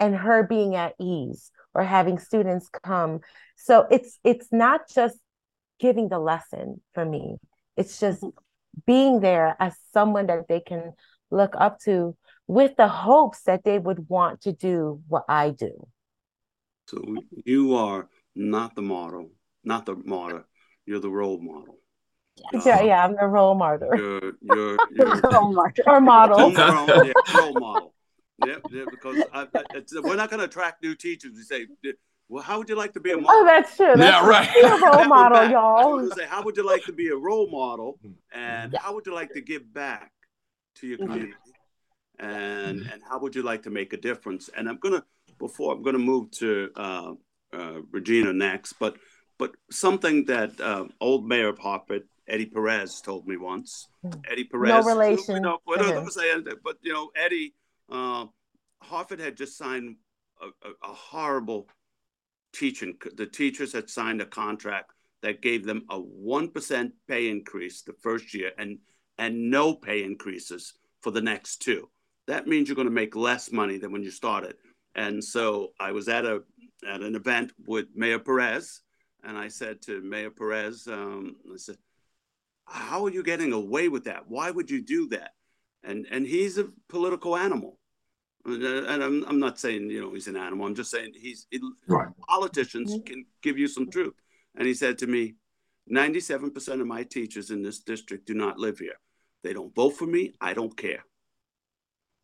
and 0.00 0.16
her 0.16 0.42
being 0.42 0.74
at 0.76 0.94
ease 1.00 1.50
or 1.74 1.82
having 1.82 2.18
students 2.18 2.68
come. 2.84 3.20
So 3.56 3.86
it's 3.90 4.18
it's 4.24 4.48
not 4.52 4.82
just 4.92 5.18
giving 5.80 6.08
the 6.08 6.18
lesson 6.18 6.80
for 6.94 7.04
me. 7.04 7.36
It's 7.76 8.00
just 8.00 8.28
being 8.86 9.20
there 9.20 9.56
as 9.58 9.74
someone 9.92 10.26
that 10.26 10.48
they 10.48 10.60
can 10.60 10.92
look 11.30 11.54
up 11.58 11.78
to 11.80 12.16
with 12.46 12.76
the 12.76 12.88
hopes 12.88 13.42
that 13.42 13.64
they 13.64 13.78
would 13.78 14.08
want 14.08 14.42
to 14.42 14.52
do 14.52 15.02
what 15.08 15.24
I 15.28 15.50
do. 15.50 15.86
So 16.88 17.02
you 17.44 17.76
are 17.76 18.08
not 18.34 18.74
the 18.74 18.82
model, 18.82 19.30
not 19.64 19.86
the 19.86 19.96
martyr. 19.96 20.46
You're 20.86 21.00
the 21.00 21.10
role 21.10 21.40
model. 21.40 21.78
Yeah, 22.66 22.82
yeah, 22.82 23.04
I'm 23.04 23.14
the 23.14 23.26
role 23.26 23.54
model 23.54 23.90
You're 23.94 24.32
you're 24.42 24.76
you're 24.90 25.20
Oh, 25.24 25.52
Mark. 25.52 25.76
or 25.86 26.00
model. 26.00 26.38
Role 26.38 26.50
model, 26.52 27.06
yeah, 27.06 27.12
role 27.38 27.54
model. 27.54 27.94
Yeah, 28.44 28.56
yeah, 28.70 28.84
because 28.90 29.24
I, 29.32 29.42
I, 29.54 29.62
it's, 29.74 29.94
we're 29.94 30.16
not 30.16 30.28
going 30.28 30.40
to 30.40 30.46
attract 30.46 30.82
new 30.82 30.94
teachers. 30.94 31.32
We 31.36 31.42
say, 31.42 31.66
well, 32.28 32.42
how 32.42 32.58
would 32.58 32.68
you 32.68 32.76
like 32.76 32.92
to 32.94 33.00
be 33.00 33.12
a 33.12 33.16
model? 33.16 33.30
Oh, 33.30 33.44
that's 33.44 33.76
true. 33.76 33.94
That's 33.96 34.22
Yeah, 34.22 34.28
right. 34.28 34.48
Be 34.54 34.60
a 34.60 34.70
role 34.76 35.04
model, 35.04 35.50
y'all. 35.50 35.96
was 35.96 36.14
say, 36.14 36.26
how 36.26 36.42
would 36.42 36.56
you 36.56 36.64
like 36.66 36.84
to 36.86 36.92
be 36.92 37.08
a 37.08 37.16
role 37.16 37.50
model, 37.50 37.98
and 38.32 38.72
Yeah. 38.72 38.78
how 38.80 38.94
would 38.94 39.06
you 39.06 39.14
like 39.14 39.32
to 39.34 39.40
give 39.40 39.72
back 39.72 40.10
to 40.76 40.86
your 40.86 40.98
community, 40.98 41.34
and 42.18 42.82
and 42.90 43.02
how 43.08 43.18
would 43.18 43.34
you 43.34 43.42
like 43.42 43.62
to 43.64 43.70
make 43.70 43.92
a 43.92 43.96
difference? 43.96 44.48
And 44.56 44.68
I'm 44.68 44.78
gonna 44.78 45.04
before 45.38 45.74
I'm 45.74 45.82
gonna 45.82 45.98
move 45.98 46.30
to 46.32 46.70
uh, 46.76 47.12
uh, 47.52 47.80
Regina 47.90 48.32
next, 48.32 48.74
but 48.74 48.96
but 49.38 49.52
something 49.70 50.24
that 50.26 50.60
uh, 50.60 50.86
old 51.00 51.26
Mayor 51.26 51.48
of 51.48 51.58
Hartford, 51.58 52.04
Eddie 52.26 52.46
Perez, 52.46 53.00
told 53.00 53.26
me 53.26 53.36
once. 53.36 53.88
Mm. 54.04 54.22
Eddie 54.30 54.44
Perez, 54.44 54.86
no 54.86 54.94
relation 54.94 55.42
No, 55.42 55.58
to 55.68 55.76
no, 55.76 55.88
him. 55.88 56.04
no, 56.04 56.08
say 56.08 56.30
it, 56.30 56.62
but 56.62 56.78
you 56.82 56.92
know, 56.92 57.10
Eddie, 57.16 57.54
uh, 57.90 58.26
Hartford 58.80 59.20
had 59.20 59.36
just 59.36 59.58
signed 59.58 59.96
a, 60.40 60.46
a, 60.46 60.90
a 60.90 60.94
horrible 60.94 61.68
teaching. 62.54 62.94
The 63.16 63.26
teachers 63.26 63.72
had 63.72 63.90
signed 63.90 64.20
a 64.22 64.26
contract 64.26 64.92
that 65.22 65.42
gave 65.42 65.64
them 65.66 65.82
a 65.90 65.98
one 65.98 66.48
percent 66.50 66.92
pay 67.08 67.28
increase 67.28 67.82
the 67.82 67.94
first 68.02 68.34
year, 68.34 68.52
and 68.58 68.78
and 69.18 69.50
no 69.50 69.74
pay 69.74 70.02
increases 70.04 70.74
for 71.02 71.12
the 71.12 71.20
next 71.32 71.58
two. 71.58 71.88
that 72.26 72.46
means 72.46 72.68
you're 72.68 72.76
going 72.76 72.88
to 72.88 73.00
make 73.02 73.14
less 73.16 73.52
money 73.52 73.78
than 73.78 73.92
when 73.92 74.02
you 74.02 74.10
started. 74.10 74.54
And 74.94 75.22
so 75.22 75.72
I 75.80 75.92
was 75.92 76.08
at 76.08 76.24
a 76.24 76.42
at 76.86 77.00
an 77.02 77.14
event 77.14 77.52
with 77.66 77.86
Mayor 77.94 78.18
Perez, 78.18 78.80
and 79.22 79.36
I 79.38 79.48
said 79.48 79.82
to 79.82 80.00
Mayor 80.02 80.30
Perez, 80.30 80.86
um, 80.86 81.36
I 81.52 81.56
said, 81.56 81.76
"How 82.66 83.04
are 83.04 83.10
you 83.10 83.22
getting 83.22 83.52
away 83.52 83.88
with 83.88 84.04
that? 84.04 84.28
Why 84.28 84.50
would 84.50 84.70
you 84.70 84.82
do 84.82 85.08
that?" 85.08 85.32
And 85.82 86.06
and 86.10 86.26
he's 86.26 86.58
a 86.58 86.68
political 86.88 87.36
animal, 87.36 87.78
and 88.46 89.02
I'm 89.02 89.24
I'm 89.24 89.38
not 89.38 89.58
saying 89.58 89.90
you 89.90 90.00
know 90.00 90.12
he's 90.12 90.28
an 90.28 90.36
animal. 90.36 90.66
I'm 90.66 90.74
just 90.74 90.90
saying 90.90 91.12
he's 91.14 91.46
it, 91.50 91.62
Right. 91.86 92.08
politicians 92.28 92.96
can 93.06 93.24
give 93.42 93.58
you 93.58 93.68
some 93.68 93.90
truth. 93.90 94.14
And 94.56 94.66
he 94.66 94.74
said 94.74 94.98
to 94.98 95.06
me, 95.06 95.34
97% 95.90 96.80
of 96.80 96.86
my 96.86 97.02
teachers 97.02 97.50
in 97.50 97.62
this 97.62 97.80
district 97.80 98.26
do 98.26 98.34
not 98.34 98.58
live 98.58 98.78
here. 98.78 98.94
They 99.42 99.52
don't 99.52 99.74
vote 99.74 99.90
for 99.96 100.06
me. 100.06 100.34
I 100.40 100.54
don't 100.54 100.76
care. 100.76 101.04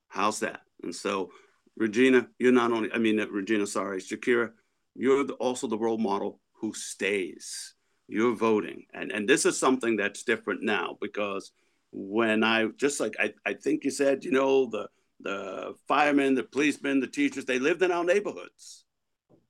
How's 0.08 0.40
that? 0.40 0.60
And 0.82 0.94
so, 0.94 1.30
Regina, 1.76 2.28
you're 2.38 2.52
not 2.52 2.72
only, 2.72 2.90
I 2.92 2.98
mean, 2.98 3.20
uh, 3.20 3.26
Regina, 3.26 3.66
sorry, 3.66 4.00
Shakira, 4.00 4.52
you're 4.94 5.24
the, 5.24 5.34
also 5.34 5.66
the 5.66 5.78
role 5.78 5.98
model 5.98 6.40
who 6.60 6.72
stays. 6.72 7.74
You're 8.08 8.34
voting. 8.34 8.84
And, 8.94 9.12
and 9.12 9.28
this 9.28 9.44
is 9.44 9.58
something 9.58 9.96
that's 9.96 10.22
different 10.22 10.62
now 10.62 10.96
because 11.00 11.52
when 11.92 12.42
I, 12.42 12.68
just 12.76 13.00
like 13.00 13.16
I, 13.18 13.34
I 13.44 13.54
think 13.54 13.84
you 13.84 13.90
said, 13.90 14.24
you 14.24 14.32
know, 14.32 14.66
the, 14.66 14.88
the 15.22 15.74
firemen, 15.86 16.34
the 16.34 16.42
policemen, 16.42 17.00
the 17.00 17.06
teachers, 17.06 17.44
they 17.44 17.58
lived 17.58 17.82
in 17.82 17.90
our 17.90 18.04
neighborhoods. 18.04 18.84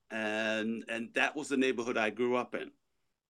And, 0.09 0.83
and 0.89 1.09
that 1.15 1.35
was 1.35 1.47
the 1.47 1.57
neighborhood 1.57 1.97
I 1.97 2.09
grew 2.09 2.35
up 2.35 2.55
in. 2.55 2.71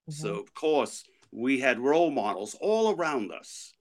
So 0.09 0.39
of 0.39 0.53
course 0.53 1.03
we 1.31 1.59
had 1.59 1.79
role 1.79 2.11
models 2.11 2.55
all 2.59 2.93
around 2.95 3.31
us. 3.31 3.73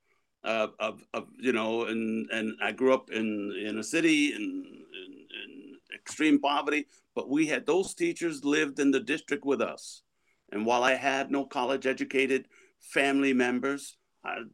Uh, 0.43 0.69
of, 0.79 1.05
of 1.13 1.27
you 1.39 1.53
know, 1.53 1.85
and 1.85 2.31
and 2.31 2.55
I 2.63 2.73
grew 2.73 2.95
up 2.95 3.11
in 3.11 3.53
in 3.63 3.77
a 3.79 3.85
city 3.85 4.33
in, 4.33 4.41
in 4.41 5.27
in 5.45 5.77
extreme 5.95 6.41
poverty, 6.41 6.87
but 7.15 7.29
we 7.29 7.47
had 7.47 7.67
those 7.67 7.93
teachers 7.93 8.43
lived 8.43 8.79
in 8.81 8.91
the 8.91 9.01
district 9.01 9.45
with 9.45 9.61
us. 9.61 10.03
And 10.51 10.65
while 10.65 10.83
I 10.83 10.95
had 10.95 11.31
no 11.31 11.45
college 11.45 11.87
educated 11.87 12.49
family 12.81 13.35
members, 13.35 13.99
I 14.25 14.45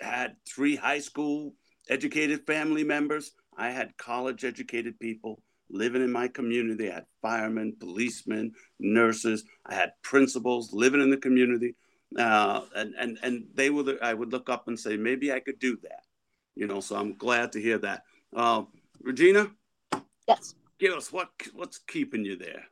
had 0.00 0.36
three 0.48 0.76
high 0.76 1.00
school 1.00 1.54
educated 1.90 2.46
family 2.46 2.84
members. 2.84 3.32
I 3.58 3.70
had 3.70 3.96
college 3.98 4.44
educated 4.44 4.98
people 5.00 5.42
living 5.68 6.02
in 6.02 6.12
my 6.12 6.28
community. 6.28 6.90
I 6.90 6.94
had 6.94 7.06
firemen, 7.20 7.76
policemen, 7.78 8.52
nurses. 8.78 9.44
I 9.66 9.74
had 9.74 9.92
principals 10.02 10.72
living 10.72 11.02
in 11.02 11.10
the 11.10 11.16
community, 11.16 11.74
uh, 12.16 12.62
and 12.76 12.94
and 12.98 13.18
and 13.22 13.46
they 13.54 13.68
were. 13.70 13.98
I 14.00 14.14
would 14.14 14.32
look 14.32 14.48
up 14.48 14.68
and 14.68 14.78
say, 14.78 14.96
maybe 14.96 15.32
I 15.32 15.40
could 15.40 15.58
do 15.58 15.76
that, 15.82 16.04
you 16.54 16.66
know. 16.68 16.80
So 16.80 16.96
I'm 16.96 17.14
glad 17.16 17.52
to 17.52 17.60
hear 17.60 17.78
that. 17.78 18.04
Uh, 18.34 18.62
Regina, 19.02 19.50
Yes. 20.28 20.54
give 20.78 20.94
us 20.94 21.12
what 21.12 21.30
what's 21.52 21.78
keeping 21.78 22.24
you 22.24 22.36
there. 22.36 22.64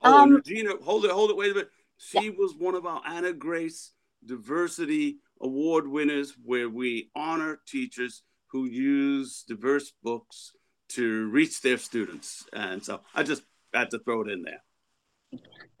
Oh, 0.00 0.22
Um, 0.22 0.30
Regina, 0.36 0.72
hold 0.82 1.04
it, 1.04 1.10
hold 1.10 1.30
it, 1.30 1.36
wait 1.36 1.52
a 1.52 1.54
minute. 1.54 1.70
She 1.98 2.30
was 2.30 2.54
one 2.56 2.74
of 2.74 2.86
our 2.86 3.02
Ana 3.06 3.32
Grace 3.32 3.92
Diversity 4.24 5.18
Award 5.40 5.86
winners, 5.86 6.36
where 6.42 6.68
we 6.68 7.10
honor 7.14 7.60
teachers 7.66 8.22
who 8.54 8.66
use 8.66 9.44
diverse 9.48 9.92
books 10.00 10.52
to 10.88 11.28
reach 11.30 11.60
their 11.60 11.76
students. 11.76 12.46
And 12.52 12.84
so 12.84 13.00
I 13.12 13.24
just 13.24 13.42
had 13.74 13.90
to 13.90 13.98
throw 13.98 14.22
it 14.22 14.30
in 14.30 14.42
there. 14.42 14.62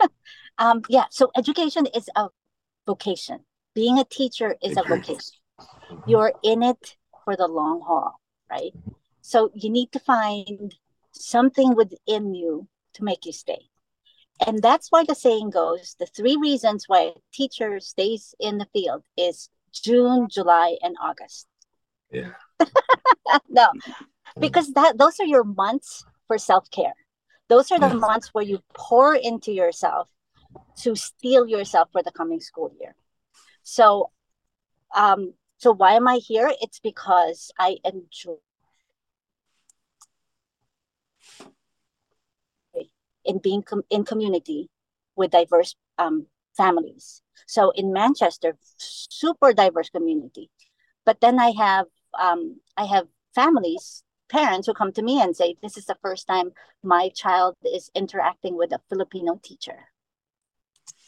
Um, 0.56 0.82
yeah, 0.88 1.06
so 1.10 1.32
education 1.36 1.86
is 1.96 2.08
a 2.14 2.28
vocation. 2.86 3.40
Being 3.74 3.98
a 3.98 4.04
teacher 4.04 4.54
is 4.62 4.76
a 4.76 4.84
vocation. 4.84 5.34
You're 6.06 6.32
in 6.44 6.62
it 6.62 6.94
for 7.24 7.34
the 7.34 7.48
long 7.48 7.80
haul, 7.84 8.20
right? 8.48 8.70
So 9.20 9.50
you 9.52 9.68
need 9.68 9.90
to 9.90 9.98
find 9.98 10.72
something 11.10 11.74
within 11.74 12.36
you 12.36 12.68
to 12.92 13.02
make 13.02 13.26
you 13.26 13.32
stay. 13.32 13.62
And 14.46 14.62
that's 14.62 14.92
why 14.92 15.02
the 15.02 15.16
saying 15.16 15.50
goes 15.50 15.96
the 15.98 16.06
three 16.06 16.36
reasons 16.36 16.84
why 16.86 17.00
a 17.00 17.20
teacher 17.32 17.80
stays 17.80 18.32
in 18.38 18.58
the 18.58 18.68
field 18.72 19.02
is 19.16 19.48
June, 19.72 20.28
July, 20.30 20.76
and 20.82 20.94
August. 21.02 21.48
Yeah. 22.12 22.34
no, 23.48 23.68
because 24.40 24.72
that 24.72 24.98
those 24.98 25.18
are 25.20 25.26
your 25.26 25.44
months 25.44 26.04
for 26.26 26.38
self-care. 26.38 26.94
Those 27.48 27.70
are 27.70 27.78
the 27.78 27.94
months 27.94 28.30
where 28.32 28.44
you 28.44 28.60
pour 28.74 29.14
into 29.14 29.52
yourself 29.52 30.08
to 30.78 30.96
steel 30.96 31.46
yourself 31.46 31.88
for 31.92 32.02
the 32.02 32.12
coming 32.12 32.40
school 32.40 32.72
year. 32.80 32.94
So 33.62 34.10
um 34.94 35.34
so 35.58 35.72
why 35.72 35.94
am 35.94 36.08
I 36.08 36.16
here? 36.16 36.52
It's 36.60 36.80
because 36.80 37.50
I 37.58 37.76
enjoy 37.84 38.36
in 43.24 43.38
being 43.38 43.62
com- 43.62 43.84
in 43.90 44.04
community 44.04 44.68
with 45.16 45.30
diverse 45.30 45.74
um, 45.98 46.26
families. 46.56 47.22
So 47.46 47.70
in 47.70 47.92
Manchester, 47.92 48.56
super 48.78 49.52
diverse 49.52 49.90
community. 49.90 50.50
But 51.04 51.20
then 51.20 51.38
I 51.38 51.50
have 51.50 51.86
um, 52.18 52.60
I 52.76 52.84
have 52.86 53.06
families, 53.34 54.02
parents 54.28 54.66
who 54.66 54.74
come 54.74 54.92
to 54.92 55.02
me 55.02 55.20
and 55.20 55.36
say, 55.36 55.56
"This 55.62 55.76
is 55.76 55.86
the 55.86 55.98
first 56.02 56.26
time 56.26 56.52
my 56.82 57.08
child 57.10 57.56
is 57.64 57.90
interacting 57.94 58.56
with 58.56 58.72
a 58.72 58.80
Filipino 58.88 59.40
teacher," 59.42 59.88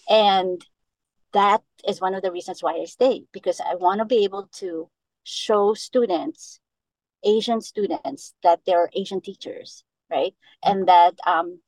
and 0.08 0.64
that 1.32 1.62
is 1.86 2.00
one 2.00 2.14
of 2.14 2.22
the 2.22 2.32
reasons 2.32 2.62
why 2.62 2.74
I 2.74 2.84
stay 2.84 3.24
because 3.32 3.60
I 3.60 3.74
want 3.74 3.98
to 3.98 4.04
be 4.04 4.24
able 4.24 4.48
to 4.54 4.88
show 5.24 5.74
students, 5.74 6.60
Asian 7.24 7.60
students, 7.60 8.34
that 8.42 8.60
there 8.66 8.80
are 8.80 8.90
Asian 8.94 9.20
teachers, 9.20 9.84
right, 10.10 10.34
and 10.62 10.88
that 10.88 11.14
um, 11.26 11.60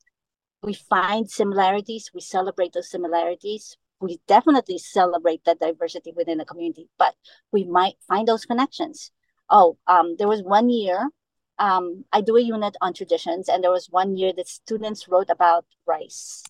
we 0.63 0.73
find 0.73 1.29
similarities, 1.29 2.11
we 2.13 2.21
celebrate 2.21 2.73
those 2.73 2.89
similarities. 2.89 3.77
We 4.01 4.19
definitely 4.27 4.77
celebrate 4.77 5.43
that 5.43 5.59
diversity 5.59 6.13
within 6.15 6.37
the 6.37 6.45
community, 6.45 6.87
but 6.97 7.15
we 7.51 7.65
might 7.65 7.95
find 8.07 8.27
those 8.27 8.45
connections. 8.45 9.11
Oh, 9.49 9.77
um, 9.87 10.15
there 10.17 10.27
was 10.27 10.43
one 10.43 10.69
year, 10.69 11.09
um, 11.57 12.05
I 12.13 12.21
do 12.21 12.37
a 12.37 12.41
unit 12.41 12.75
on 12.81 12.93
traditions, 12.93 13.49
and 13.49 13.63
there 13.63 13.71
was 13.71 13.87
one 13.89 14.15
year 14.15 14.31
that 14.37 14.47
students 14.47 15.07
wrote 15.07 15.29
about 15.29 15.65
rice, 15.85 16.43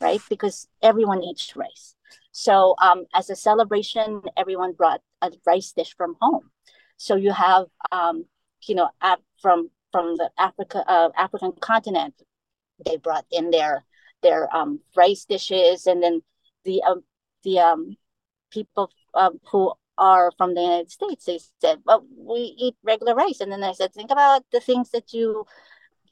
right? 0.00 0.20
Because 0.28 0.66
everyone 0.82 1.22
eats 1.22 1.54
rice. 1.56 1.94
So, 2.32 2.74
um, 2.80 3.04
as 3.14 3.30
a 3.30 3.36
celebration, 3.36 4.22
everyone 4.36 4.72
brought 4.72 5.00
a 5.22 5.30
rice 5.46 5.72
dish 5.72 5.94
from 5.96 6.16
home. 6.20 6.50
So 6.96 7.16
you 7.16 7.32
have, 7.32 7.66
um, 7.92 8.24
you 8.66 8.74
know, 8.74 8.88
ap- 9.00 9.22
from 9.40 9.70
from 9.92 10.16
the 10.16 10.30
Africa 10.38 10.84
uh, 10.88 11.10
African 11.16 11.52
continent, 11.60 12.14
they 12.84 12.96
brought 12.96 13.26
in 13.30 13.50
their 13.50 13.84
their 14.22 14.54
um, 14.54 14.80
rice 14.96 15.24
dishes, 15.24 15.86
and 15.86 16.02
then 16.02 16.22
the 16.64 16.82
um, 16.82 17.04
the 17.44 17.58
um, 17.60 17.96
people 18.50 18.90
who 19.50 19.72
are 19.98 20.30
from 20.36 20.54
the 20.54 20.60
United 20.60 20.90
States, 20.90 21.24
they 21.24 21.40
said, 21.60 21.80
"Well, 21.84 22.06
we 22.16 22.54
eat 22.58 22.76
regular 22.82 23.14
rice," 23.14 23.40
and 23.40 23.50
then 23.52 23.62
I 23.62 23.72
said, 23.72 23.92
"Think 23.92 24.10
about 24.10 24.44
the 24.52 24.60
things 24.60 24.90
that 24.90 25.12
you 25.12 25.46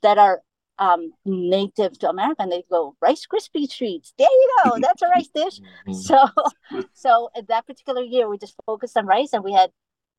that 0.02 0.18
are 0.18 0.42
um, 0.78 1.12
native 1.24 1.98
to 2.00 2.08
America." 2.08 2.42
And 2.42 2.52
they 2.52 2.64
go, 2.70 2.96
"Rice 3.00 3.26
Krispie 3.26 3.70
treats." 3.70 4.14
There 4.18 4.28
you 4.30 4.56
go. 4.64 4.78
That's 4.80 5.02
a 5.02 5.08
rice 5.08 5.28
dish. 5.34 5.60
So, 5.92 6.26
so 6.92 7.30
at 7.36 7.48
that 7.48 7.66
particular 7.66 8.02
year, 8.02 8.28
we 8.28 8.38
just 8.38 8.56
focused 8.66 8.96
on 8.96 9.06
rice, 9.06 9.32
and 9.32 9.44
we 9.44 9.52
had 9.52 9.70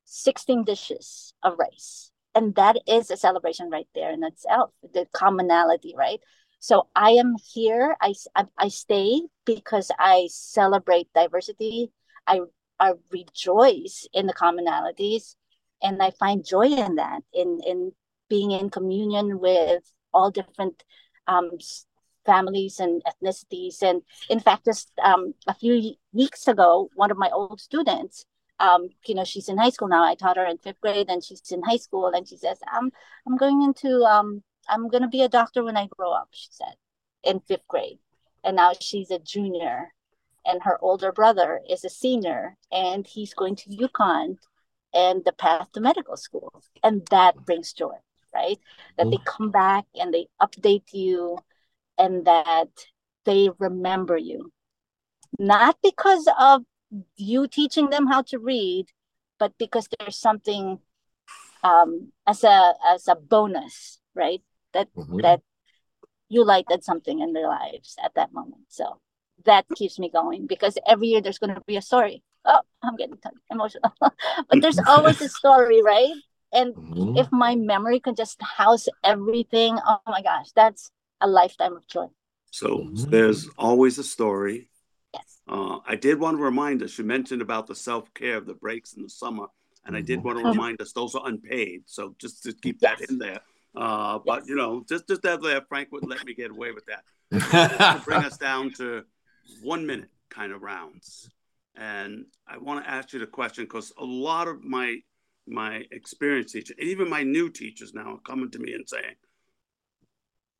16 0.05 0.63
dishes 0.63 1.33
of 1.43 1.57
rice. 1.57 2.11
And 2.33 2.53
that 2.55 2.77
is 2.85 3.09
a 3.09 3.17
celebration 3.17 3.69
right 3.69 3.87
there 3.95 4.11
in 4.11 4.23
itself, 4.23 4.71
the 4.93 5.07
commonality, 5.13 5.93
right? 5.97 6.19
So 6.59 6.87
I 6.95 7.11
am 7.11 7.35
here. 7.53 7.95
I, 8.01 8.13
I, 8.35 8.45
I 8.57 8.67
stay 8.69 9.21
because 9.45 9.91
I 9.97 10.27
celebrate 10.31 11.07
diversity. 11.13 11.91
I, 12.27 12.41
I 12.79 12.93
rejoice 13.11 14.07
in 14.13 14.27
the 14.27 14.33
commonalities, 14.33 15.35
and 15.81 16.01
I 16.01 16.11
find 16.11 16.45
joy 16.45 16.67
in 16.67 16.95
that, 16.95 17.21
in 17.33 17.59
in 17.65 17.91
being 18.29 18.51
in 18.51 18.69
communion 18.69 19.39
with 19.39 19.83
all 20.13 20.31
different 20.31 20.83
um, 21.27 21.51
families 22.25 22.79
and 22.79 23.01
ethnicities. 23.05 23.81
And 23.81 24.01
in 24.29 24.39
fact, 24.39 24.65
just 24.65 24.91
um, 25.03 25.33
a 25.47 25.53
few 25.53 25.95
weeks 26.13 26.47
ago, 26.47 26.89
one 26.95 27.11
of 27.11 27.17
my 27.17 27.29
old 27.29 27.61
students 27.61 28.25
um, 28.59 28.89
you 29.05 29.15
know, 29.15 29.23
she's 29.23 29.49
in 29.49 29.57
high 29.57 29.69
school 29.69 29.87
now. 29.87 30.03
I 30.05 30.15
taught 30.15 30.37
her 30.37 30.45
in 30.45 30.57
fifth 30.57 30.79
grade, 30.81 31.09
and 31.09 31.23
she's 31.23 31.51
in 31.51 31.61
high 31.63 31.77
school, 31.77 32.07
and 32.07 32.27
she 32.27 32.37
says, 32.37 32.59
"I'm 32.71 32.91
I'm 33.27 33.37
going 33.37 33.61
into 33.61 34.03
um 34.03 34.43
I'm 34.69 34.87
gonna 34.89 35.09
be 35.09 35.23
a 35.23 35.29
doctor 35.29 35.63
when 35.63 35.77
I 35.77 35.87
grow 35.87 36.11
up." 36.11 36.29
She 36.31 36.47
said, 36.51 36.75
in 37.23 37.39
fifth 37.41 37.67
grade, 37.67 37.99
and 38.43 38.55
now 38.55 38.73
she's 38.79 39.11
a 39.11 39.19
junior, 39.19 39.93
and 40.45 40.63
her 40.63 40.77
older 40.81 41.11
brother 41.11 41.61
is 41.69 41.83
a 41.83 41.89
senior, 41.89 42.57
and 42.71 43.05
he's 43.07 43.33
going 43.33 43.55
to 43.57 43.69
UConn, 43.69 44.37
and 44.93 45.23
the 45.25 45.33
path 45.33 45.71
to 45.73 45.81
medical 45.81 46.17
school, 46.17 46.51
and 46.83 47.05
that 47.11 47.45
brings 47.45 47.73
joy, 47.73 47.95
right? 48.33 48.59
That 48.97 49.09
they 49.11 49.17
come 49.25 49.51
back 49.51 49.85
and 49.95 50.13
they 50.13 50.27
update 50.41 50.93
you, 50.93 51.39
and 51.97 52.25
that 52.25 52.69
they 53.25 53.49
remember 53.59 54.17
you, 54.17 54.51
not 55.39 55.77
because 55.81 56.27
of 56.39 56.63
you 57.17 57.47
teaching 57.47 57.89
them 57.89 58.07
how 58.07 58.21
to 58.23 58.39
read, 58.39 58.87
but 59.39 59.57
because 59.57 59.87
there's 59.99 60.17
something 60.19 60.79
um, 61.63 62.11
as 62.27 62.43
a 62.43 62.73
as 62.87 63.07
a 63.07 63.15
bonus, 63.15 63.99
right? 64.13 64.41
That 64.73 64.93
Mhm. 64.95 65.21
that 65.21 65.41
you 66.29 66.43
lighted 66.43 66.83
something 66.83 67.19
in 67.19 67.33
their 67.33 67.47
lives 67.47 67.95
at 68.01 68.13
that 68.15 68.33
moment. 68.33 68.65
So 68.69 69.01
that 69.45 69.65
keeps 69.75 69.97
me 69.99 70.09
going 70.09 70.45
because 70.47 70.77
every 70.87 71.07
year 71.07 71.21
there's 71.21 71.37
going 71.37 71.55
to 71.55 71.61
be 71.65 71.77
a 71.77 71.81
story. 71.81 72.21
Oh, 72.45 72.61
I'm 72.83 72.95
getting 72.95 73.17
emotional, 73.49 73.91
but 74.01 74.61
there's 74.61 74.79
always 74.87 75.19
a 75.21 75.29
story, 75.29 75.81
right? 75.81 76.13
And 76.53 76.75
Mhm. 76.75 77.17
if 77.17 77.31
my 77.31 77.55
memory 77.55 77.99
could 77.99 78.15
just 78.15 78.41
house 78.41 78.87
everything, 79.03 79.79
oh 79.87 79.99
my 80.07 80.21
gosh, 80.21 80.51
that's 80.55 80.91
a 81.21 81.27
lifetime 81.27 81.75
of 81.75 81.87
joy. 81.87 82.07
So 82.51 82.67
Mhm. 82.67 83.09
there's 83.09 83.49
always 83.57 83.97
a 83.97 84.03
story. 84.03 84.69
Yes. 85.13 85.41
Uh, 85.47 85.79
I 85.87 85.95
did 85.95 86.19
want 86.19 86.37
to 86.37 86.43
remind 86.43 86.83
us, 86.83 86.97
you 86.97 87.03
mentioned 87.03 87.41
about 87.41 87.67
the 87.67 87.75
self 87.75 88.13
care 88.13 88.37
of 88.37 88.45
the 88.45 88.53
breaks 88.53 88.93
in 88.93 89.01
the 89.03 89.09
summer, 89.09 89.47
and 89.85 89.95
I 89.97 90.01
did 90.01 90.23
want 90.23 90.37
to 90.37 90.43
Mhm. 90.43 90.51
remind 90.51 90.81
us 90.81 90.93
those 90.93 91.15
are 91.15 91.27
unpaid. 91.27 91.83
So 91.87 92.15
just 92.19 92.43
to 92.43 92.53
keep 92.53 92.79
that 92.81 93.01
in 93.09 93.17
there. 93.17 93.41
Uh, 93.75 94.19
but 94.19 94.41
Yes. 94.41 94.49
you 94.49 94.55
know, 94.55 94.85
just 94.87 95.07
just 95.07 95.23
that 95.23 95.41
there, 95.41 95.61
Frank 95.67 95.91
wouldn't 95.91 96.09
let 96.09 96.23
me 96.25 96.33
get 96.33 96.51
away 96.51 96.71
with 96.71 96.85
that. 96.85 97.03
to 97.99 98.01
bring 98.05 98.23
us 98.23 98.37
down 98.37 98.71
to 98.73 99.03
one 99.61 99.85
minute 99.85 100.09
kind 100.29 100.51
of 100.51 100.61
rounds. 100.61 101.29
And 101.75 102.25
I 102.47 102.57
want 102.57 102.83
to 102.83 102.89
ask 102.89 103.13
you 103.13 103.19
the 103.19 103.27
question 103.27 103.65
because 103.65 103.93
a 103.97 104.05
lot 104.05 104.47
of 104.47 104.63
my 104.63 104.99
my 105.47 105.83
experienced 105.91 106.53
teachers, 106.53 106.75
even 106.79 107.09
my 107.09 107.21
new 107.23 107.49
teachers 107.49 107.93
now, 107.93 108.15
are 108.15 108.19
coming 108.19 108.49
to 108.51 108.59
me 108.59 108.73
and 108.73 108.87
saying, 108.87 109.15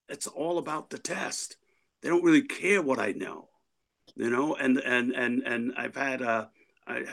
"It's 0.09 0.27
all 0.27 0.57
about 0.57 0.89
the 0.89 0.99
test. 0.99 1.57
They 2.01 2.09
don't 2.09 2.23
really 2.23 2.43
care 2.43 2.81
what 2.81 2.99
I 2.99 3.13
know, 3.13 3.49
you 4.15 4.29
know." 4.29 4.55
And 4.55 4.77
and 4.77 5.13
and 5.13 5.41
and 5.41 5.73
I've 5.77 5.95
had 5.95 6.21
uh, 6.21 6.47
I 6.85 7.03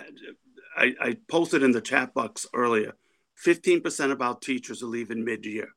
I, 0.76 0.94
I 1.00 1.16
posted 1.28 1.62
in 1.62 1.72
the 1.72 1.80
chat 1.80 2.12
box 2.12 2.46
earlier, 2.52 2.92
fifteen 3.36 3.80
percent 3.80 4.12
of 4.12 4.20
our 4.20 4.36
teachers 4.36 4.82
are 4.82 4.86
leaving 4.86 5.24
mid-year, 5.24 5.68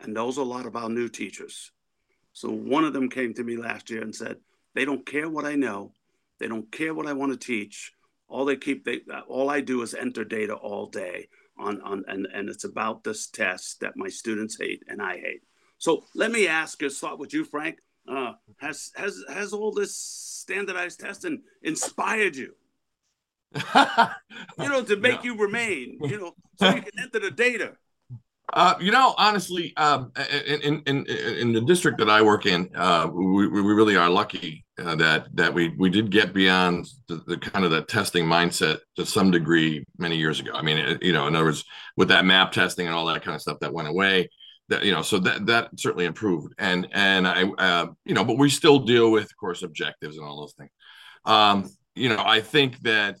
and 0.00 0.16
those 0.16 0.38
are 0.38 0.42
a 0.42 0.44
lot 0.44 0.66
of 0.66 0.76
our 0.76 0.88
new 0.88 1.08
teachers. 1.08 1.72
So 2.32 2.50
one 2.50 2.84
of 2.84 2.92
them 2.92 3.10
came 3.10 3.34
to 3.34 3.44
me 3.44 3.56
last 3.56 3.90
year 3.90 4.02
and 4.02 4.14
said, 4.14 4.36
they 4.74 4.84
don't 4.84 5.04
care 5.06 5.28
what 5.28 5.44
I 5.44 5.54
know. 5.54 5.92
They 6.38 6.48
don't 6.48 6.70
care 6.70 6.94
what 6.94 7.06
I 7.06 7.12
want 7.12 7.32
to 7.32 7.38
teach. 7.38 7.92
All 8.28 8.44
they 8.44 8.56
keep, 8.56 8.84
they, 8.84 9.00
all 9.26 9.50
I 9.50 9.60
do 9.60 9.82
is 9.82 9.94
enter 9.94 10.24
data 10.24 10.54
all 10.54 10.86
day 10.86 11.28
on, 11.58 11.80
on, 11.80 12.04
and, 12.08 12.26
and 12.32 12.48
it's 12.48 12.64
about 12.64 13.02
this 13.02 13.26
test 13.26 13.80
that 13.80 13.96
my 13.96 14.08
students 14.08 14.58
hate 14.60 14.82
and 14.88 15.02
I 15.02 15.18
hate. 15.18 15.42
So 15.78 16.04
let 16.14 16.30
me 16.30 16.46
ask 16.46 16.80
you, 16.82 16.90
start 16.90 17.18
with 17.18 17.32
you, 17.32 17.44
Frank. 17.44 17.78
Uh, 18.10 18.32
has, 18.58 18.90
has, 18.96 19.22
has 19.28 19.52
all 19.52 19.72
this 19.72 19.94
standardized 19.94 21.00
testing 21.00 21.42
inspired 21.62 22.36
you, 22.36 22.54
you 23.54 24.68
know, 24.68 24.82
to 24.82 24.96
make 24.96 25.24
No. 25.24 25.24
you 25.24 25.36
remain, 25.36 25.98
you 26.02 26.18
know, 26.18 26.34
so 26.58 26.68
you 26.74 26.82
can 26.82 26.98
enter 27.02 27.18
the 27.20 27.30
data? 27.30 27.74
Uh, 28.54 28.74
you 28.80 28.90
know, 28.90 29.14
honestly, 29.18 29.76
um, 29.76 30.10
in, 30.46 30.82
in 30.86 31.04
in 31.06 31.52
the 31.52 31.60
district 31.60 31.98
that 31.98 32.08
I 32.08 32.22
work 32.22 32.46
in, 32.46 32.70
uh, 32.74 33.06
we, 33.12 33.46
we 33.46 33.60
really 33.60 33.94
are 33.94 34.08
lucky 34.08 34.64
uh, 34.82 34.94
that 34.96 35.28
that 35.34 35.52
we 35.52 35.74
we 35.76 35.90
did 35.90 36.10
get 36.10 36.32
beyond 36.32 36.86
the, 37.08 37.16
the 37.26 37.36
kind 37.36 37.66
of 37.66 37.70
the 37.70 37.82
testing 37.82 38.24
mindset 38.24 38.78
to 38.96 39.04
some 39.04 39.30
degree 39.30 39.84
many 39.98 40.16
years 40.16 40.40
ago. 40.40 40.52
I 40.54 40.62
mean, 40.62 40.78
it, 40.78 41.02
you 41.02 41.12
know, 41.12 41.26
in 41.26 41.36
other 41.36 41.44
words, 41.44 41.62
with 41.98 42.08
that 42.08 42.24
map 42.24 42.52
testing 42.52 42.86
and 42.86 42.96
all 42.96 43.04
that 43.06 43.22
kind 43.22 43.34
of 43.34 43.42
stuff 43.42 43.58
that 43.60 43.72
went 43.72 43.88
away, 43.88 44.30
that 44.70 44.82
you 44.82 44.92
know, 44.92 45.02
so 45.02 45.18
that 45.18 45.44
that 45.44 45.68
certainly 45.78 46.06
improved. 46.06 46.54
And 46.58 46.88
and 46.92 47.28
I, 47.28 47.44
uh, 47.44 47.86
you 48.06 48.14
know, 48.14 48.24
but 48.24 48.38
we 48.38 48.48
still 48.48 48.78
deal 48.78 49.10
with, 49.10 49.24
of 49.24 49.36
course, 49.36 49.62
objectives 49.62 50.16
and 50.16 50.26
all 50.26 50.40
those 50.40 50.54
things. 50.54 50.70
Um, 51.26 51.70
you 51.94 52.08
know, 52.08 52.22
I 52.24 52.40
think 52.40 52.80
that 52.80 53.16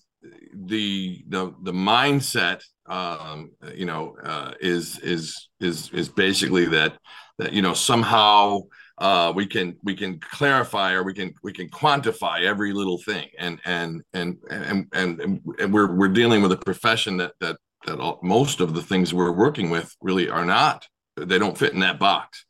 the 0.54 1.22
the 1.28 1.54
the 1.62 1.72
mindset 1.72 2.62
um 2.88 3.50
you 3.74 3.84
know 3.84 4.16
uh 4.22 4.52
is 4.60 4.98
is 5.00 5.48
is 5.60 5.90
is 5.92 6.08
basically 6.08 6.66
that 6.66 6.98
that 7.38 7.52
you 7.52 7.62
know 7.62 7.74
somehow 7.74 8.60
uh 8.98 9.32
we 9.34 9.46
can 9.46 9.76
we 9.84 9.94
can 9.94 10.18
clarify 10.18 10.92
or 10.92 11.02
we 11.04 11.14
can 11.14 11.32
we 11.42 11.52
can 11.52 11.68
quantify 11.68 12.42
every 12.42 12.72
little 12.72 12.98
thing. 12.98 13.28
And 13.38 13.60
and 13.64 14.02
and 14.12 14.36
and 14.50 14.86
and, 14.92 15.40
and 15.58 15.72
we're 15.72 15.94
we're 15.94 16.08
dealing 16.08 16.42
with 16.42 16.52
a 16.52 16.56
profession 16.56 17.16
that 17.18 17.32
that 17.40 17.56
that 17.86 18.00
all, 18.00 18.18
most 18.22 18.60
of 18.60 18.74
the 18.74 18.82
things 18.82 19.14
we're 19.14 19.32
working 19.32 19.70
with 19.70 19.94
really 20.00 20.28
are 20.28 20.44
not 20.44 20.86
they 21.16 21.38
don't 21.38 21.58
fit 21.58 21.72
in 21.72 21.80
that 21.80 21.98
box. 21.98 22.44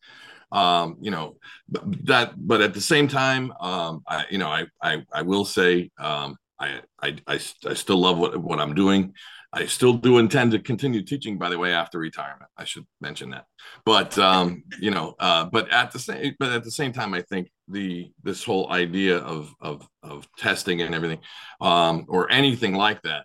Um 0.52 0.96
you 1.00 1.10
know 1.10 1.36
but 1.68 2.06
that 2.06 2.32
but 2.36 2.62
at 2.62 2.72
the 2.72 2.80
same 2.80 3.08
time 3.08 3.52
um 3.60 4.02
i 4.06 4.24
you 4.30 4.38
know 4.38 4.48
i 4.48 4.64
i, 4.82 5.04
I 5.12 5.22
will 5.22 5.44
say 5.44 5.90
um 5.98 6.36
I, 6.60 6.80
I, 7.00 7.16
I, 7.26 7.40
I 7.66 7.74
still 7.74 7.98
love 7.98 8.18
what, 8.18 8.36
what 8.36 8.60
I'm 8.60 8.74
doing. 8.74 9.14
I 9.52 9.64
still 9.64 9.94
do 9.94 10.18
intend 10.18 10.52
to 10.52 10.58
continue 10.58 11.02
teaching, 11.02 11.38
by 11.38 11.48
the 11.48 11.58
way, 11.58 11.72
after 11.72 11.98
retirement. 11.98 12.50
I 12.56 12.64
should 12.64 12.84
mention 13.00 13.30
that. 13.30 13.46
But 13.86 14.18
um, 14.18 14.64
you 14.78 14.90
know, 14.90 15.14
uh, 15.18 15.46
but 15.46 15.70
at 15.70 15.90
the 15.90 15.98
same, 15.98 16.34
but 16.38 16.52
at 16.52 16.64
the 16.64 16.70
same 16.70 16.92
time, 16.92 17.14
I 17.14 17.22
think 17.22 17.50
the 17.66 18.10
this 18.22 18.44
whole 18.44 18.70
idea 18.70 19.18
of 19.18 19.54
of 19.60 19.88
of 20.02 20.28
testing 20.36 20.82
and 20.82 20.94
everything, 20.94 21.20
um, 21.62 22.04
or 22.08 22.30
anything 22.30 22.74
like 22.74 23.00
that, 23.02 23.24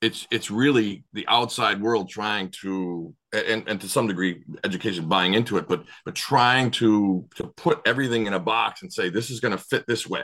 it's 0.00 0.28
it's 0.30 0.52
really 0.52 1.04
the 1.14 1.26
outside 1.26 1.82
world 1.82 2.08
trying 2.08 2.52
to, 2.62 3.12
and 3.32 3.64
and 3.66 3.80
to 3.80 3.88
some 3.88 4.06
degree, 4.06 4.44
education 4.62 5.08
buying 5.08 5.34
into 5.34 5.56
it, 5.56 5.66
but 5.66 5.84
but 6.04 6.14
trying 6.14 6.70
to 6.72 7.26
to 7.34 7.48
put 7.56 7.80
everything 7.84 8.28
in 8.28 8.34
a 8.34 8.40
box 8.40 8.82
and 8.82 8.92
say 8.92 9.08
this 9.08 9.30
is 9.30 9.40
going 9.40 9.56
to 9.56 9.64
fit 9.64 9.84
this 9.88 10.06
way 10.06 10.22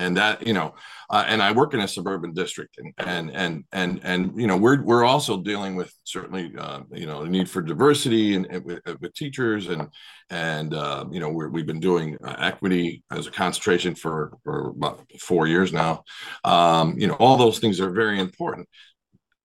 and 0.00 0.16
that 0.16 0.46
you 0.46 0.54
know 0.54 0.74
uh, 1.10 1.24
and 1.28 1.42
i 1.42 1.52
work 1.52 1.74
in 1.74 1.80
a 1.80 1.88
suburban 1.88 2.32
district 2.32 2.78
and 2.78 2.92
and 2.98 3.30
and 3.34 3.64
and 3.72 4.00
and 4.02 4.40
you 4.40 4.46
know 4.46 4.56
we're 4.56 4.82
we're 4.82 5.04
also 5.04 5.36
dealing 5.36 5.76
with 5.76 5.92
certainly 6.04 6.52
uh, 6.58 6.80
you 6.92 7.06
know 7.06 7.22
the 7.22 7.28
need 7.28 7.48
for 7.48 7.60
diversity 7.60 8.34
and, 8.34 8.46
and 8.46 8.64
with, 8.64 8.80
with, 9.00 9.14
teachers 9.14 9.68
and 9.68 9.88
and 10.30 10.74
uh, 10.74 11.04
you 11.10 11.20
know 11.20 11.28
we 11.28 11.60
have 11.60 11.66
been 11.66 11.80
doing 11.80 12.16
uh, 12.24 12.36
equity 12.38 13.02
as 13.10 13.26
a 13.26 13.30
concentration 13.30 13.94
for 13.94 14.32
for 14.42 14.70
about 14.70 15.04
four 15.20 15.46
years 15.46 15.72
now. 15.72 16.02
Um, 16.44 16.94
you 16.98 17.06
know 17.06 17.14
all 17.14 17.36
those 17.36 17.58
things 17.58 17.80
are 17.80 17.90
very 17.90 18.18
important. 18.18 18.68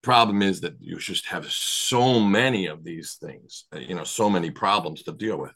Problem 0.02 0.42
is 0.42 0.62
that 0.62 0.76
you 0.80 0.98
just 1.00 1.26
have 1.26 1.52
so 1.52 2.20
many 2.20 2.68
of 2.68 2.84
these 2.84 3.18
things 3.22 3.66
uh, 3.76 3.80
you 3.80 3.96
know 3.96 4.06
so 4.06 4.30
many 4.30 4.52
problems 4.52 5.04
to 5.04 5.12
deal 5.12 5.38
with. 5.38 5.52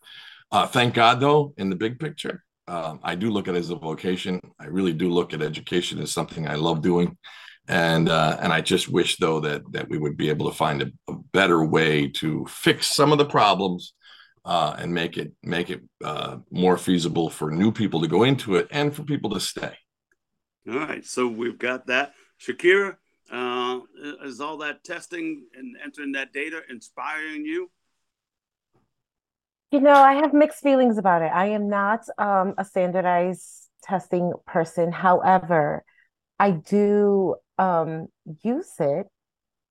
Uh, 0.52 0.68
thank 0.68 0.94
god 0.94 1.20
though 1.20 1.54
in 1.58 1.70
the 1.70 1.76
big 1.76 2.00
picture 2.00 2.44
um, 2.70 3.00
I 3.04 3.16
do 3.16 3.32
look 3.32 3.48
at 3.48 3.56
it 3.56 3.60
as 3.60 3.72
a 3.72 3.76
vocation. 3.76 4.40
I 4.60 4.66
really 4.66 4.94
do 4.94 5.10
look 5.10 5.34
at 5.34 5.42
education 5.42 6.00
as 6.00 6.12
something 6.12 6.48
I 6.48 6.56
love 6.56 6.82
doing, 6.82 7.18
and 7.68 8.08
uh, 8.10 8.38
and 8.42 8.54
I 8.54 8.62
just 8.62 8.90
wish 8.90 9.18
though 9.18 9.40
that 9.42 9.64
that 9.72 9.90
we 9.90 9.98
would 9.98 10.16
be 10.16 10.30
able 10.30 10.50
to 10.50 10.56
find 10.56 10.82
a, 10.82 10.92
a 11.08 11.16
better 11.34 11.66
way 11.66 12.08
to 12.08 12.46
fix 12.48 12.88
some 12.88 13.12
of 13.12 13.18
the 13.18 13.26
problems 13.26 13.94
uh, 14.46 14.76
and 14.78 14.94
make 14.94 15.18
it 15.18 15.32
make 15.44 15.70
it 15.70 15.82
uh, 16.04 16.38
more 16.52 16.78
feasible 16.78 17.30
for 17.30 17.52
new 17.52 17.72
people 17.72 18.02
to 18.02 18.08
go 18.08 18.24
into 18.24 18.56
it 18.56 18.68
and 18.72 18.96
for 18.96 19.04
people 19.04 19.32
to 19.32 19.40
stay. 19.40 19.76
All 20.70 20.78
right, 20.78 21.06
so 21.06 21.28
we've 21.28 21.58
got 21.58 21.88
that. 21.88 22.14
Shakira, 22.40 22.98
uh, 23.32 23.80
is 24.24 24.40
all 24.40 24.58
that 24.58 24.84
testing 24.84 25.46
and 25.56 25.76
entering 25.84 26.12
that 26.14 26.34
data 26.34 26.62
inspiring 26.70 27.46
you? 27.46 27.70
You 29.72 29.82
know, 29.82 29.94
I 29.94 30.16
have 30.16 30.34
mixed 30.34 30.64
feelings 30.64 30.98
about 30.98 31.22
it. 31.22 31.32
I 31.34 31.50
am 31.50 31.70
not 31.70 32.02
um, 32.18 32.56
a 32.58 32.66
standardized 32.66 33.70
testing 33.84 34.34
person. 34.48 34.92
However, 34.92 35.84
I 36.40 36.52
do 36.52 37.36
um, 37.60 38.08
use 38.42 38.72
it 38.80 39.06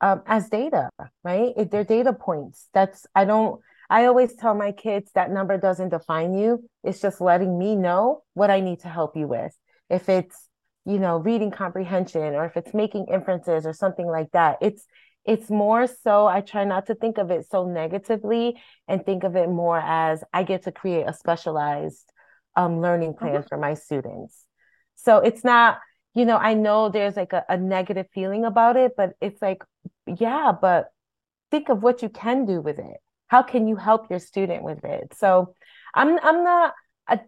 um, 0.01 0.22
as 0.26 0.49
data, 0.51 0.90
right? 1.24 1.53
If 1.57 1.70
they're 1.70 1.82
data 1.82 2.12
points. 2.12 2.68
That's, 2.72 3.07
I 3.12 3.24
don't, 3.24 3.61
I 3.90 4.05
always 4.05 4.36
tell 4.36 4.55
my 4.55 4.70
kids 4.70 5.11
that 5.16 5.32
number 5.32 5.59
doesn't 5.59 5.88
define 5.88 6.34
you. 6.34 6.68
It's 6.84 7.01
just 7.01 7.20
letting 7.20 7.59
me 7.59 7.74
know 7.74 8.22
what 8.34 8.51
I 8.51 8.61
need 8.61 8.80
to 8.80 8.88
help 8.88 9.16
you 9.16 9.26
with. 9.26 9.53
If 9.90 10.09
it's, 10.09 10.36
you 10.84 11.01
know, 11.01 11.16
reading 11.16 11.51
comprehension 11.51 12.34
or 12.34 12.44
if 12.44 12.57
it's 12.57 12.72
making 12.72 13.07
inferences 13.12 13.66
or 13.66 13.72
something 13.72 14.07
like 14.07 14.30
that, 14.30 14.59
it's, 14.61 14.84
it's 15.29 15.51
more 15.51 15.87
so 15.87 16.26
I 16.26 16.41
try 16.41 16.64
not 16.64 16.87
to 16.87 16.95
think 16.95 17.18
of 17.18 17.31
it 17.31 17.47
so 17.51 17.66
negatively 17.66 18.57
and 18.89 19.05
think 19.05 19.24
of 19.24 19.37
it 19.37 19.51
more 19.51 19.79
as 19.79 20.24
I 20.33 20.43
get 20.43 20.62
to 20.62 20.72
create 20.72 21.05
a 21.07 21.12
specialized 21.12 22.11
um, 22.57 22.81
learning 22.81 23.12
plan 23.12 23.35
mm-hmm. 23.35 23.47
for 23.47 23.59
my 23.59 23.74
students. 23.74 24.47
So 24.95 25.18
it's 25.18 25.45
not, 25.45 25.81
you 26.14 26.24
know, 26.24 26.39
I 26.39 26.55
know 26.55 26.89
there's 26.89 27.14
like 27.14 27.35
a, 27.35 27.45
a 27.47 27.59
negative 27.59 28.07
feeling 28.14 28.47
about 28.47 28.79
it, 28.79 28.93
but 28.97 29.12
it's 29.20 29.43
like, 29.43 29.62
yeah, 30.07 30.53
but 30.59 30.87
think 31.51 31.68
of 31.68 31.83
what 31.83 32.01
you 32.01 32.09
can 32.09 32.47
do 32.47 32.62
with 32.62 32.79
it. 32.79 32.97
How 33.26 33.43
can 33.43 33.68
you 33.68 33.76
help 33.76 34.09
your 34.09 34.20
student 34.20 34.62
with 34.62 34.83
it? 34.83 35.12
So 35.14 35.55
I'm 35.95 36.18
I'm 36.22 36.43
not 36.43 36.72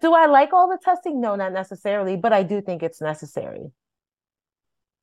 do 0.00 0.14
I 0.14 0.26
like 0.26 0.54
all 0.54 0.68
the 0.68 0.78
testing? 0.82 1.20
No, 1.20 1.36
not 1.36 1.52
necessarily, 1.52 2.16
but 2.16 2.32
I 2.32 2.42
do 2.44 2.62
think 2.62 2.82
it's 2.82 3.00
necessary. 3.02 3.72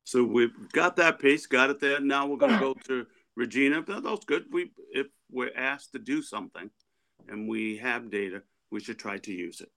So 0.07 0.23
we've 0.23 0.53
got 0.71 0.95
that 0.95 1.19
piece, 1.19 1.45
got 1.47 1.69
it 1.69 1.81
there. 1.81 1.99
Now 1.99 2.27
we're 2.27 2.37
going 2.37 2.53
to 2.53 2.59
go 2.59 2.73
to 2.85 3.05
Regina. 3.35 3.83
That's 3.85 4.23
good. 4.23 4.45
We, 4.53 4.71
if 4.93 5.07
we're 5.29 5.51
asked 5.53 5.91
to 5.91 5.99
do 5.99 6.21
something, 6.21 6.69
and 7.27 7.45
we 7.45 7.75
have 7.79 8.09
data, 8.09 8.41
we 8.71 8.79
should 8.79 8.97
try 8.97 9.17
to 9.17 9.33
use 9.33 9.59
it. 9.59 9.69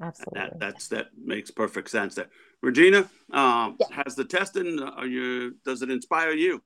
Absolutely. 0.00 0.40
That 0.40 0.60
that's 0.60 0.86
that 0.88 1.06
makes 1.18 1.50
perfect 1.50 1.90
sense. 1.90 2.14
There, 2.14 2.30
Regina, 2.62 3.10
um, 3.32 3.76
Yeah. 3.80 3.88
has 4.04 4.14
the 4.14 4.24
testing? 4.24 4.78
Are 4.78 5.06
you? 5.06 5.56
Does 5.64 5.82
it 5.82 5.90
inspire 5.90 6.30
you? 6.30 6.62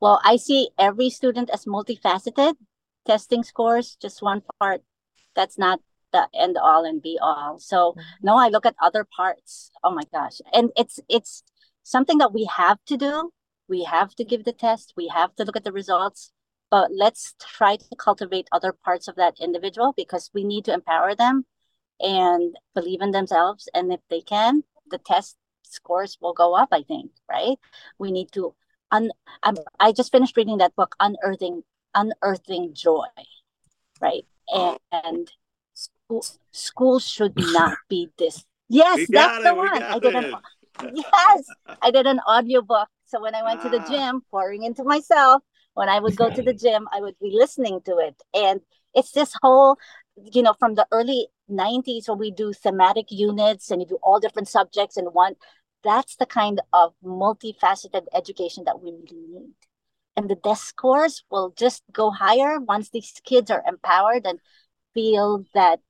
Well, 0.00 0.20
I 0.24 0.34
see 0.34 0.70
every 0.80 1.10
student 1.10 1.48
as 1.50 1.64
multifaceted. 1.64 2.54
Testing 3.06 3.44
scores, 3.44 3.96
just 4.02 4.20
one 4.20 4.42
part. 4.58 4.82
That's 5.36 5.58
not 5.58 5.78
the 6.12 6.28
end 6.34 6.58
all 6.58 6.84
and 6.84 7.00
be 7.00 7.20
all. 7.22 7.60
So 7.60 7.92
Mhm. 7.92 8.02
no, 8.22 8.36
I 8.36 8.48
look 8.48 8.66
at 8.66 8.74
other 8.82 9.06
parts. 9.16 9.70
Oh 9.84 9.92
my 9.94 10.02
gosh. 10.12 10.40
And 10.52 10.72
it's 10.76 10.98
it's 11.08 11.44
something 11.82 12.18
that 12.18 12.32
we 12.32 12.44
have 12.56 12.78
to 12.86 12.96
do. 12.96 13.30
We 13.68 13.84
have 13.84 14.14
to 14.16 14.24
give 14.24 14.44
the 14.44 14.52
test. 14.52 14.94
We 14.96 15.08
have 15.08 15.34
to 15.36 15.44
look 15.44 15.56
at 15.56 15.64
the 15.64 15.72
results. 15.72 16.32
But 16.70 16.90
let's 16.92 17.34
try 17.40 17.76
to 17.76 17.96
cultivate 17.96 18.48
other 18.52 18.72
parts 18.72 19.08
of 19.08 19.16
that 19.16 19.34
individual 19.40 19.92
because 19.96 20.30
we 20.32 20.44
need 20.44 20.64
to 20.66 20.72
empower 20.72 21.14
them 21.14 21.44
and 21.98 22.56
believe 22.74 23.00
in 23.00 23.10
themselves. 23.10 23.68
And 23.74 23.92
if 23.92 24.00
they 24.08 24.20
can, 24.20 24.62
the 24.90 24.98
test 24.98 25.36
scores 25.62 26.18
will 26.20 26.32
go 26.32 26.54
up, 26.54 26.68
I 26.72 26.82
think, 26.82 27.10
right? 27.28 27.58
We 27.98 28.12
need 28.12 28.32
to 28.32 28.54
un 28.90 29.10
I'm, 29.42 29.56
I 29.78 29.92
just 29.92 30.12
finished 30.12 30.36
reading 30.36 30.58
that 30.58 30.74
book, 30.76 30.94
Unearthing 31.00 31.62
Unearthing 31.94 32.74
Joy, 32.74 33.06
right? 34.00 34.24
And, 34.48 34.78
and 34.92 35.32
school, 35.74 36.24
school 36.52 36.98
should 36.98 37.34
not 37.36 37.78
be 37.88 38.08
this. 38.18 38.44
Yes, 38.68 39.08
that's 39.08 39.10
got 39.10 39.42
the 39.42 39.54
one. 39.54 39.82
I 39.82 39.98
did 39.98 40.14
an 40.14 40.24
it. 40.24 40.34
yes, 40.94 41.54
I 41.82 41.90
did 41.90 42.06
an 42.06 42.20
audiobook. 42.28 42.88
So 43.06 43.20
when 43.20 43.34
I 43.34 43.42
went 43.42 43.60
to 43.62 43.68
the 43.68 43.80
Ah. 43.80 43.84
gym, 43.88 44.22
pouring 44.30 44.62
into 44.64 44.84
myself, 44.84 45.42
when 45.74 45.88
I 45.88 45.98
would 46.00 46.16
go 46.16 46.30
to 46.30 46.42
the 46.42 46.54
gym, 46.54 46.88
I 46.92 47.00
would 47.00 47.18
be 47.20 47.30
listening 47.32 47.80
to 47.82 47.98
it. 47.98 48.20
And 48.34 48.60
it's 48.94 49.12
this 49.12 49.34
whole, 49.42 49.76
you 50.32 50.42
know, 50.42 50.54
from 50.58 50.74
the 50.74 50.86
early 50.92 51.28
90s 51.48 52.08
when 52.08 52.18
we 52.18 52.30
do 52.30 52.52
thematic 52.52 53.06
units 53.10 53.70
and 53.70 53.80
you 53.80 53.86
do 53.88 53.98
all 54.02 54.20
different 54.20 54.48
subjects 54.48 54.96
in 54.96 55.06
one. 55.06 55.34
That's 55.82 56.16
the 56.16 56.26
kind 56.26 56.60
of 56.72 56.94
multifaceted 57.04 58.06
education 58.14 58.64
that 58.64 58.80
we 58.80 58.90
really 58.92 59.26
need. 59.28 59.54
And 60.16 60.28
the 60.28 60.34
desk 60.36 60.68
scores 60.68 61.24
will 61.30 61.50
just 61.56 61.82
go 61.92 62.10
higher 62.10 62.60
once 62.60 62.90
these 62.90 63.12
kids 63.24 63.50
are 63.50 63.64
empowered 63.66 64.26
and 64.26 64.40
feel 64.94 65.44
that 65.54 65.80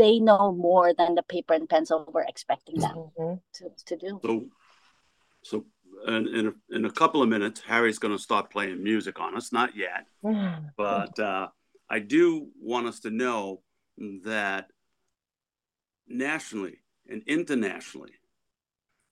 they 0.00 0.18
know 0.18 0.50
more 0.50 0.94
than 0.94 1.14
the 1.14 1.22
paper 1.22 1.52
and 1.52 1.68
pencil 1.68 2.08
we're 2.14 2.30
expecting 2.34 2.78
them 2.80 2.96
Mhm. 3.18 3.40
to, 3.56 3.64
to 3.88 3.96
do. 3.96 4.20
So, 4.24 4.50
so 5.42 5.66
in, 6.06 6.26
in, 6.38 6.46
a, 6.46 6.54
in 6.76 6.84
a 6.86 6.90
couple 6.90 7.22
of 7.22 7.28
minutes, 7.28 7.60
Harry's 7.60 7.98
going 7.98 8.16
to 8.16 8.22
start 8.22 8.50
playing 8.50 8.82
music 8.82 9.20
on 9.20 9.36
us. 9.36 9.52
Not 9.52 9.76
yet, 9.76 10.06
but 10.76 11.18
uh, 11.18 11.48
I 11.90 11.98
do 11.98 12.48
want 12.58 12.86
us 12.86 13.00
to 13.00 13.10
know 13.10 13.62
that 14.24 14.70
nationally 16.08 16.78
and 17.06 17.22
internationally, 17.26 18.14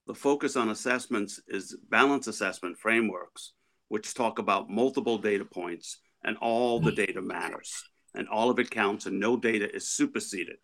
the 0.06 0.14
focus 0.14 0.56
on 0.56 0.70
assessments 0.70 1.38
is 1.48 1.76
balance 1.90 2.26
assessment 2.28 2.78
frameworks, 2.78 3.52
which 3.88 4.14
talk 4.14 4.38
about 4.38 4.70
multiple 4.70 5.18
data 5.18 5.44
points 5.44 6.00
and 6.24 6.38
all 6.38 6.80
the 6.80 6.92
data 6.92 7.20
matters 7.20 7.84
and 8.14 8.26
all 8.28 8.48
of 8.48 8.58
it 8.58 8.70
counts 8.70 9.04
and 9.04 9.20
no 9.20 9.36
data 9.36 9.68
is 9.74 9.86
superseded. 9.86 10.56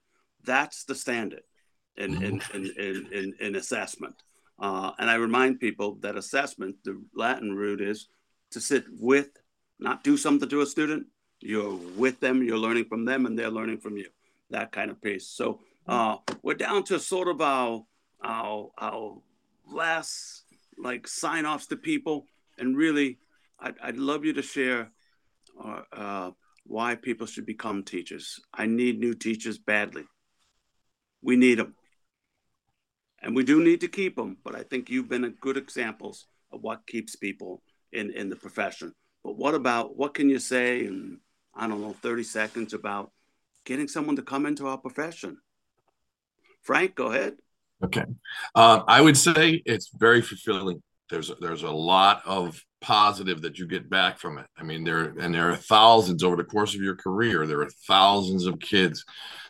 That's 0.44 0.84
the 0.84 0.94
standard 0.94 1.42
in, 1.96 2.22
in, 2.22 2.42
in, 2.52 2.72
in, 2.78 3.08
in, 3.12 3.34
in 3.40 3.56
assessment. 3.56 4.14
Uh, 4.58 4.92
and 4.98 5.10
I 5.10 5.14
remind 5.14 5.60
people 5.60 5.96
that 6.00 6.16
assessment, 6.16 6.76
the 6.84 7.02
Latin 7.14 7.54
root 7.54 7.80
is 7.80 8.08
to 8.50 8.60
sit 8.60 8.84
with, 8.98 9.28
not 9.78 10.04
do 10.04 10.16
something 10.16 10.48
to 10.48 10.60
a 10.60 10.66
student. 10.66 11.06
You're 11.40 11.74
with 11.96 12.20
them, 12.20 12.42
you're 12.42 12.58
learning 12.58 12.86
from 12.86 13.04
them, 13.04 13.26
and 13.26 13.38
they're 13.38 13.50
learning 13.50 13.78
from 13.78 13.96
you. 13.96 14.06
That 14.50 14.72
kind 14.72 14.90
of 14.90 15.02
piece. 15.02 15.26
So 15.28 15.60
uh, 15.86 16.18
we're 16.42 16.54
down 16.54 16.84
to 16.84 16.98
sort 17.00 17.28
of 17.28 17.40
our, 17.40 17.84
our, 18.22 18.70
our 18.78 19.18
last 19.70 20.44
like 20.78 21.08
sign 21.08 21.46
offs 21.46 21.66
to 21.68 21.76
people. 21.76 22.26
And 22.58 22.76
really, 22.76 23.18
I'd, 23.58 23.74
I'd 23.82 23.96
love 23.96 24.24
you 24.24 24.32
to 24.34 24.42
share 24.42 24.92
uh, 25.62 25.82
uh, 25.92 26.30
why 26.66 26.94
people 26.94 27.26
should 27.26 27.46
become 27.46 27.82
teachers. 27.82 28.40
I 28.52 28.66
need 28.66 29.00
new 29.00 29.14
teachers 29.14 29.58
badly. 29.58 30.04
We 31.24 31.36
need 31.36 31.58
them. 31.58 31.74
And 33.22 33.34
we 33.34 33.42
do 33.42 33.64
need 33.64 33.80
to 33.80 33.88
keep 33.88 34.16
them, 34.16 34.36
but 34.44 34.54
I 34.54 34.62
think 34.62 34.90
you've 34.90 35.08
been 35.08 35.24
a 35.24 35.30
good 35.30 35.56
examples 35.56 36.26
of 36.52 36.60
what 36.62 36.86
keeps 36.86 37.16
people 37.16 37.62
in, 37.90 38.10
in 38.10 38.28
the 38.28 38.36
profession. 38.36 38.92
But 39.24 39.36
what 39.36 39.54
about 39.54 39.96
what 39.96 40.12
can 40.12 40.28
you 40.28 40.38
say 40.38 40.84
in, 40.84 41.20
I 41.54 41.66
don't 41.66 41.80
know, 41.80 41.94
30 42.02 42.22
seconds 42.24 42.74
about 42.74 43.10
getting 43.64 43.88
someone 43.88 44.16
to 44.16 44.22
come 44.22 44.44
into 44.44 44.66
our 44.68 44.76
profession? 44.76 45.38
Frank, 46.62 46.94
go 46.94 47.06
ahead. 47.06 47.36
Okay. 47.82 48.04
Uh, 48.54 48.82
I 48.86 49.00
would 49.00 49.16
say 49.16 49.62
it's 49.64 49.90
very 49.94 50.20
fulfilling. 50.20 50.82
There's 51.10 51.30
there's 51.40 51.62
a 51.62 51.70
lot 51.70 52.22
of 52.26 52.62
positive 52.84 53.40
that 53.40 53.58
you 53.58 53.66
get 53.66 53.88
back 53.88 54.18
from 54.18 54.36
it. 54.36 54.46
I 54.58 54.62
mean, 54.62 54.84
there 54.84 55.14
and 55.18 55.34
there 55.34 55.50
are 55.50 55.56
thousands 55.56 56.22
over 56.22 56.36
the 56.36 56.44
course 56.44 56.74
of 56.74 56.82
your 56.82 56.96
career. 56.96 57.46
There 57.46 57.62
are 57.62 57.70
thousands 57.88 58.44
of 58.44 58.60
kids 58.60 59.04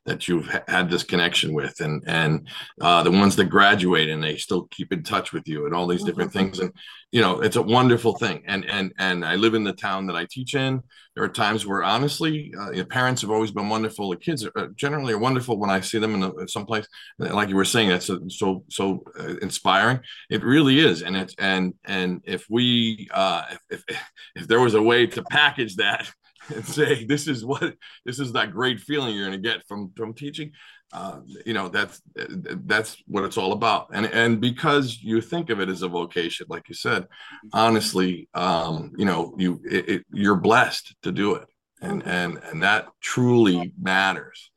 that 0.06 0.28
you've 0.28 0.46
ha- 0.46 0.62
had 0.68 0.88
this 0.88 1.02
connection 1.02 1.52
with, 1.52 1.80
and 1.80 2.02
and 2.06 2.48
uh, 2.80 3.02
the 3.02 3.10
ones 3.10 3.34
that 3.36 3.46
graduate 3.46 4.08
and 4.08 4.22
they 4.22 4.36
still 4.36 4.68
keep 4.70 4.92
in 4.92 5.02
touch 5.02 5.32
with 5.32 5.48
you, 5.48 5.66
and 5.66 5.74
all 5.74 5.88
these 5.88 6.04
different 6.04 6.32
things. 6.32 6.60
And 6.60 6.72
you 7.10 7.20
know, 7.20 7.40
it's 7.40 7.56
a 7.56 7.62
wonderful 7.62 8.16
thing. 8.16 8.42
And 8.46 8.64
and 8.66 8.92
and 8.98 9.24
I 9.24 9.34
live 9.34 9.54
in 9.54 9.64
the 9.64 9.72
town 9.72 10.06
that 10.06 10.16
I 10.16 10.26
teach 10.30 10.54
in. 10.54 10.80
There 11.16 11.24
are 11.24 11.28
times 11.28 11.66
where 11.66 11.82
honestly, 11.82 12.52
uh, 12.58 12.84
parents 12.84 13.22
have 13.22 13.30
always 13.30 13.50
been 13.50 13.68
wonderful. 13.68 14.10
The 14.10 14.16
kids 14.16 14.44
are 14.44 14.52
uh, 14.56 14.66
generally 14.76 15.12
are 15.12 15.18
wonderful 15.18 15.58
when 15.58 15.70
I 15.70 15.80
see 15.80 15.98
them 15.98 16.14
in 16.14 16.22
a, 16.22 16.48
someplace 16.48 16.86
like 17.18 17.48
you 17.48 17.56
were 17.56 17.64
saying 17.64 17.88
that's 17.88 18.10
a, 18.10 18.18
so 18.28 18.64
so 18.68 19.02
uh, 19.18 19.36
inspiring 19.42 20.00
it 20.30 20.42
really 20.44 20.78
is 20.78 21.02
and 21.02 21.16
it's 21.16 21.34
and 21.38 21.74
and 21.84 22.20
if 22.24 22.46
we 22.48 23.08
uh 23.12 23.23
if, 23.70 23.84
if 23.88 24.02
if 24.36 24.48
there 24.48 24.60
was 24.60 24.74
a 24.74 24.82
way 24.82 25.06
to 25.06 25.22
package 25.24 25.76
that 25.76 26.10
and 26.54 26.64
say 26.64 27.04
this 27.04 27.26
is 27.26 27.44
what 27.44 27.74
this 28.04 28.18
is 28.18 28.32
that 28.32 28.52
great 28.52 28.80
feeling 28.80 29.14
you're 29.14 29.26
going 29.26 29.42
to 29.42 29.48
get 29.48 29.66
from 29.66 29.90
from 29.96 30.14
teaching 30.14 30.52
uh, 30.94 31.20
you 31.44 31.52
know 31.52 31.68
that's 31.68 32.00
that's 32.14 32.96
what 33.06 33.24
it's 33.24 33.36
all 33.36 33.52
about. 33.52 33.88
And 33.92 34.06
and 34.06 34.40
because 34.40 35.02
you 35.02 35.20
think 35.20 35.50
of 35.50 35.60
it 35.60 35.68
as 35.68 35.82
a 35.82 35.88
vocation 35.88 36.46
like 36.48 36.68
you 36.68 36.74
said 36.74 37.08
honestly 37.52 38.28
um 38.34 38.92
you 38.96 39.04
know 39.04 39.34
you 39.36 39.60
it, 39.68 39.88
it, 39.88 40.06
you're 40.12 40.36
blessed 40.36 40.94
to 41.02 41.10
do 41.10 41.34
it. 41.34 41.48
And 41.82 42.06
and 42.06 42.38
and 42.38 42.62
that 42.62 42.86
truly 43.00 43.72
matters. 43.80 44.50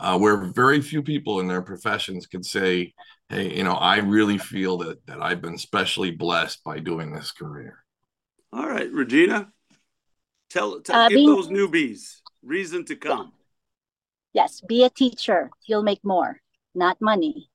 Uh, 0.00 0.18
where 0.18 0.36
very 0.36 0.80
few 0.82 1.02
people 1.02 1.38
in 1.38 1.46
their 1.46 1.62
professions 1.62 2.26
can 2.26 2.42
say, 2.42 2.92
"Hey, 3.28 3.56
you 3.56 3.62
know, 3.62 3.74
I 3.74 3.98
really 3.98 4.38
feel 4.38 4.76
that 4.78 5.06
that 5.06 5.22
I've 5.22 5.40
been 5.40 5.56
specially 5.56 6.10
blessed 6.10 6.64
by 6.64 6.80
doing 6.80 7.12
this 7.12 7.30
career." 7.30 7.83
All 8.54 8.68
right, 8.68 8.86
Regina, 8.92 9.52
tell, 10.48 10.80
tell 10.80 10.94
Uh, 10.96 11.08
give 11.08 11.16
being- 11.16 11.28
those 11.28 11.48
newbies 11.48 12.22
reason 12.40 12.84
to 12.84 12.94
come. 12.94 13.32
Yes, 14.32 14.60
be 14.60 14.84
a 14.84 14.90
teacher. 14.90 15.50
You'll 15.66 15.82
make 15.82 16.04
more, 16.04 16.40
not 16.74 17.00
money, 17.00 17.50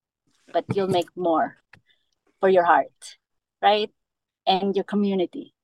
but 0.52 0.66
you'll 0.76 0.90
make 0.92 1.08
more 1.16 1.58
for 2.42 2.50
your 2.50 2.64
heart, 2.66 3.18
right? 3.62 3.94
And 4.46 4.76
your 4.76 4.84
community. 4.84 5.56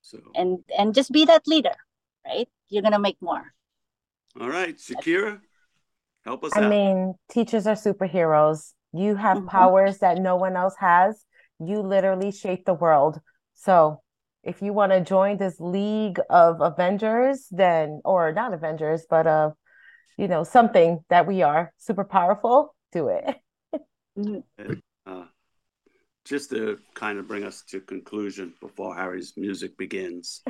So, 0.00 0.18
And 0.34 0.64
and 0.76 0.92
just 0.94 1.12
be 1.12 1.24
that 1.26 1.46
leader, 1.46 1.76
right? 2.24 2.48
You're 2.68 2.82
gonna 2.82 2.98
make 2.98 3.20
more. 3.22 3.54
all 4.40 4.48
right, 4.48 4.76
Shakira, 4.76 5.40
help 6.24 6.42
us 6.42 6.56
I 6.56 6.62
out. 6.64 6.68
mean, 6.70 7.14
teachers 7.30 7.66
are 7.66 7.76
superheroes. 7.76 8.74
You 8.92 9.14
have 9.16 9.38
Mhm. 9.38 9.48
powers 9.48 9.98
that 9.98 10.18
no 10.18 10.34
one 10.36 10.56
else 10.56 10.74
has. 10.78 11.24
You 11.60 11.80
literally 11.80 12.32
shape 12.32 12.64
the 12.64 12.74
world. 12.74 13.20
So 13.54 14.01
if 14.44 14.60
you 14.60 14.72
want 14.72 14.92
to 14.92 15.00
join 15.00 15.36
this 15.36 15.60
league 15.60 16.18
of 16.28 16.60
Avengers, 16.60 17.46
then, 17.50 18.00
or 18.04 18.32
not 18.32 18.52
Avengers, 18.52 19.06
but 19.08 19.26
of, 19.26 19.52
you 20.16 20.28
know, 20.28 20.44
something 20.44 21.04
that 21.10 21.26
we 21.26 21.42
are 21.42 21.72
super 21.78 22.04
powerful, 22.04 22.74
do 22.92 23.08
it. 23.08 23.36
Uh, 25.04 25.24
just 26.24 26.50
to 26.50 26.78
kind 26.94 27.18
of 27.18 27.26
bring 27.26 27.44
us 27.44 27.64
to 27.68 27.80
conclusion 27.80 28.54
before 28.60 28.94
Harry's 28.94 29.32
music 29.36 29.76
begins, 29.76 30.42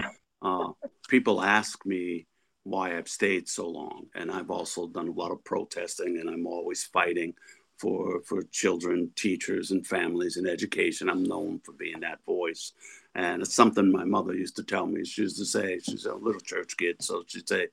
uh, 0.42 0.68
people 1.08 1.40
ask 1.40 1.86
me 1.86 2.26
why 2.64 2.96
I've 2.96 3.08
stayed 3.08 3.48
so 3.48 3.68
long, 3.68 4.06
and 4.14 4.30
I've 4.30 4.50
also 4.50 4.88
done 4.88 5.08
a 5.08 5.12
lot 5.12 5.32
of 5.32 5.42
protesting, 5.44 6.18
and 6.18 6.28
I'm 6.28 6.46
always 6.46 6.84
fighting 6.84 7.34
for 7.78 8.22
for 8.24 8.42
children, 8.50 9.10
teachers, 9.16 9.70
and 9.70 9.86
families 9.86 10.36
in 10.36 10.46
education. 10.46 11.08
I'm 11.08 11.24
known 11.24 11.60
for 11.64 11.72
being 11.72 12.00
that 12.00 12.18
voice, 12.26 12.72
and 13.14 13.42
it's 13.42 13.54
something 13.54 13.90
my 13.90 14.04
mother 14.04 14.34
used 14.34 14.56
to 14.56 14.64
tell 14.64 14.86
me. 14.86 15.04
She 15.04 15.22
used 15.22 15.38
to 15.38 15.44
say, 15.44 15.78
she's 15.80 16.06
a 16.06 16.14
little 16.14 16.40
church 16.40 16.76
kid, 16.76 17.02
so 17.02 17.24
she'd 17.26 17.48
say, 17.48 17.68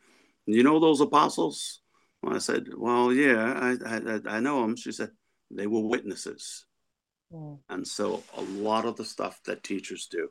"You 0.45 0.63
know 0.63 0.79
those 0.79 1.01
apostles?" 1.01 1.81
Well, 2.21 2.35
I 2.35 2.39
said, 2.39 2.67
"Well, 2.75 3.13
yeah, 3.13 3.53
I 3.53 3.77
I, 3.85 4.19
I 4.37 4.39
know 4.39 4.61
them." 4.61 4.75
She 4.75 4.91
said, 4.91 5.11
"They 5.51 5.67
were 5.67 5.81
witnesses." 5.81 6.65
Mm. 7.31 7.59
And 7.69 7.87
so 7.87 8.23
a 8.35 8.41
lot 8.41 8.85
of 8.85 8.97
the 8.97 9.05
stuff 9.05 9.39
that 9.45 9.63
teachers 9.63 10.07
do, 10.07 10.29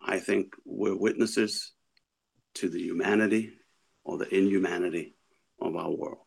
I 0.00 0.20
think 0.20 0.54
we're 0.64 0.96
witnesses 0.96 1.72
to 2.54 2.68
the 2.68 2.80
humanity 2.80 3.52
or 4.04 4.16
the 4.16 4.34
inhumanity 4.34 5.16
of 5.60 5.76
our 5.76 5.90
world. 5.90 6.18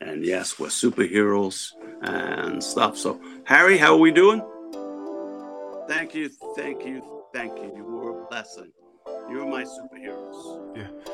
And 0.00 0.24
yes, 0.24 0.58
we're 0.58 0.68
superheroes 0.68 1.72
and 2.02 2.62
stuff. 2.62 2.96
So, 2.96 3.20
Harry, 3.44 3.78
how 3.78 3.94
are 3.94 3.98
we 3.98 4.12
doing? 4.12 4.42
Thank 6.14 6.30
you, 6.30 6.52
thank 6.54 6.86
you, 6.86 7.24
thank 7.32 7.58
you. 7.58 7.72
You 7.76 7.82
were 7.82 8.22
a 8.22 8.26
blessing. 8.28 8.70
You're 9.28 9.48
my 9.48 9.64
superheroes. 9.64 10.76
Yeah. 10.76 11.13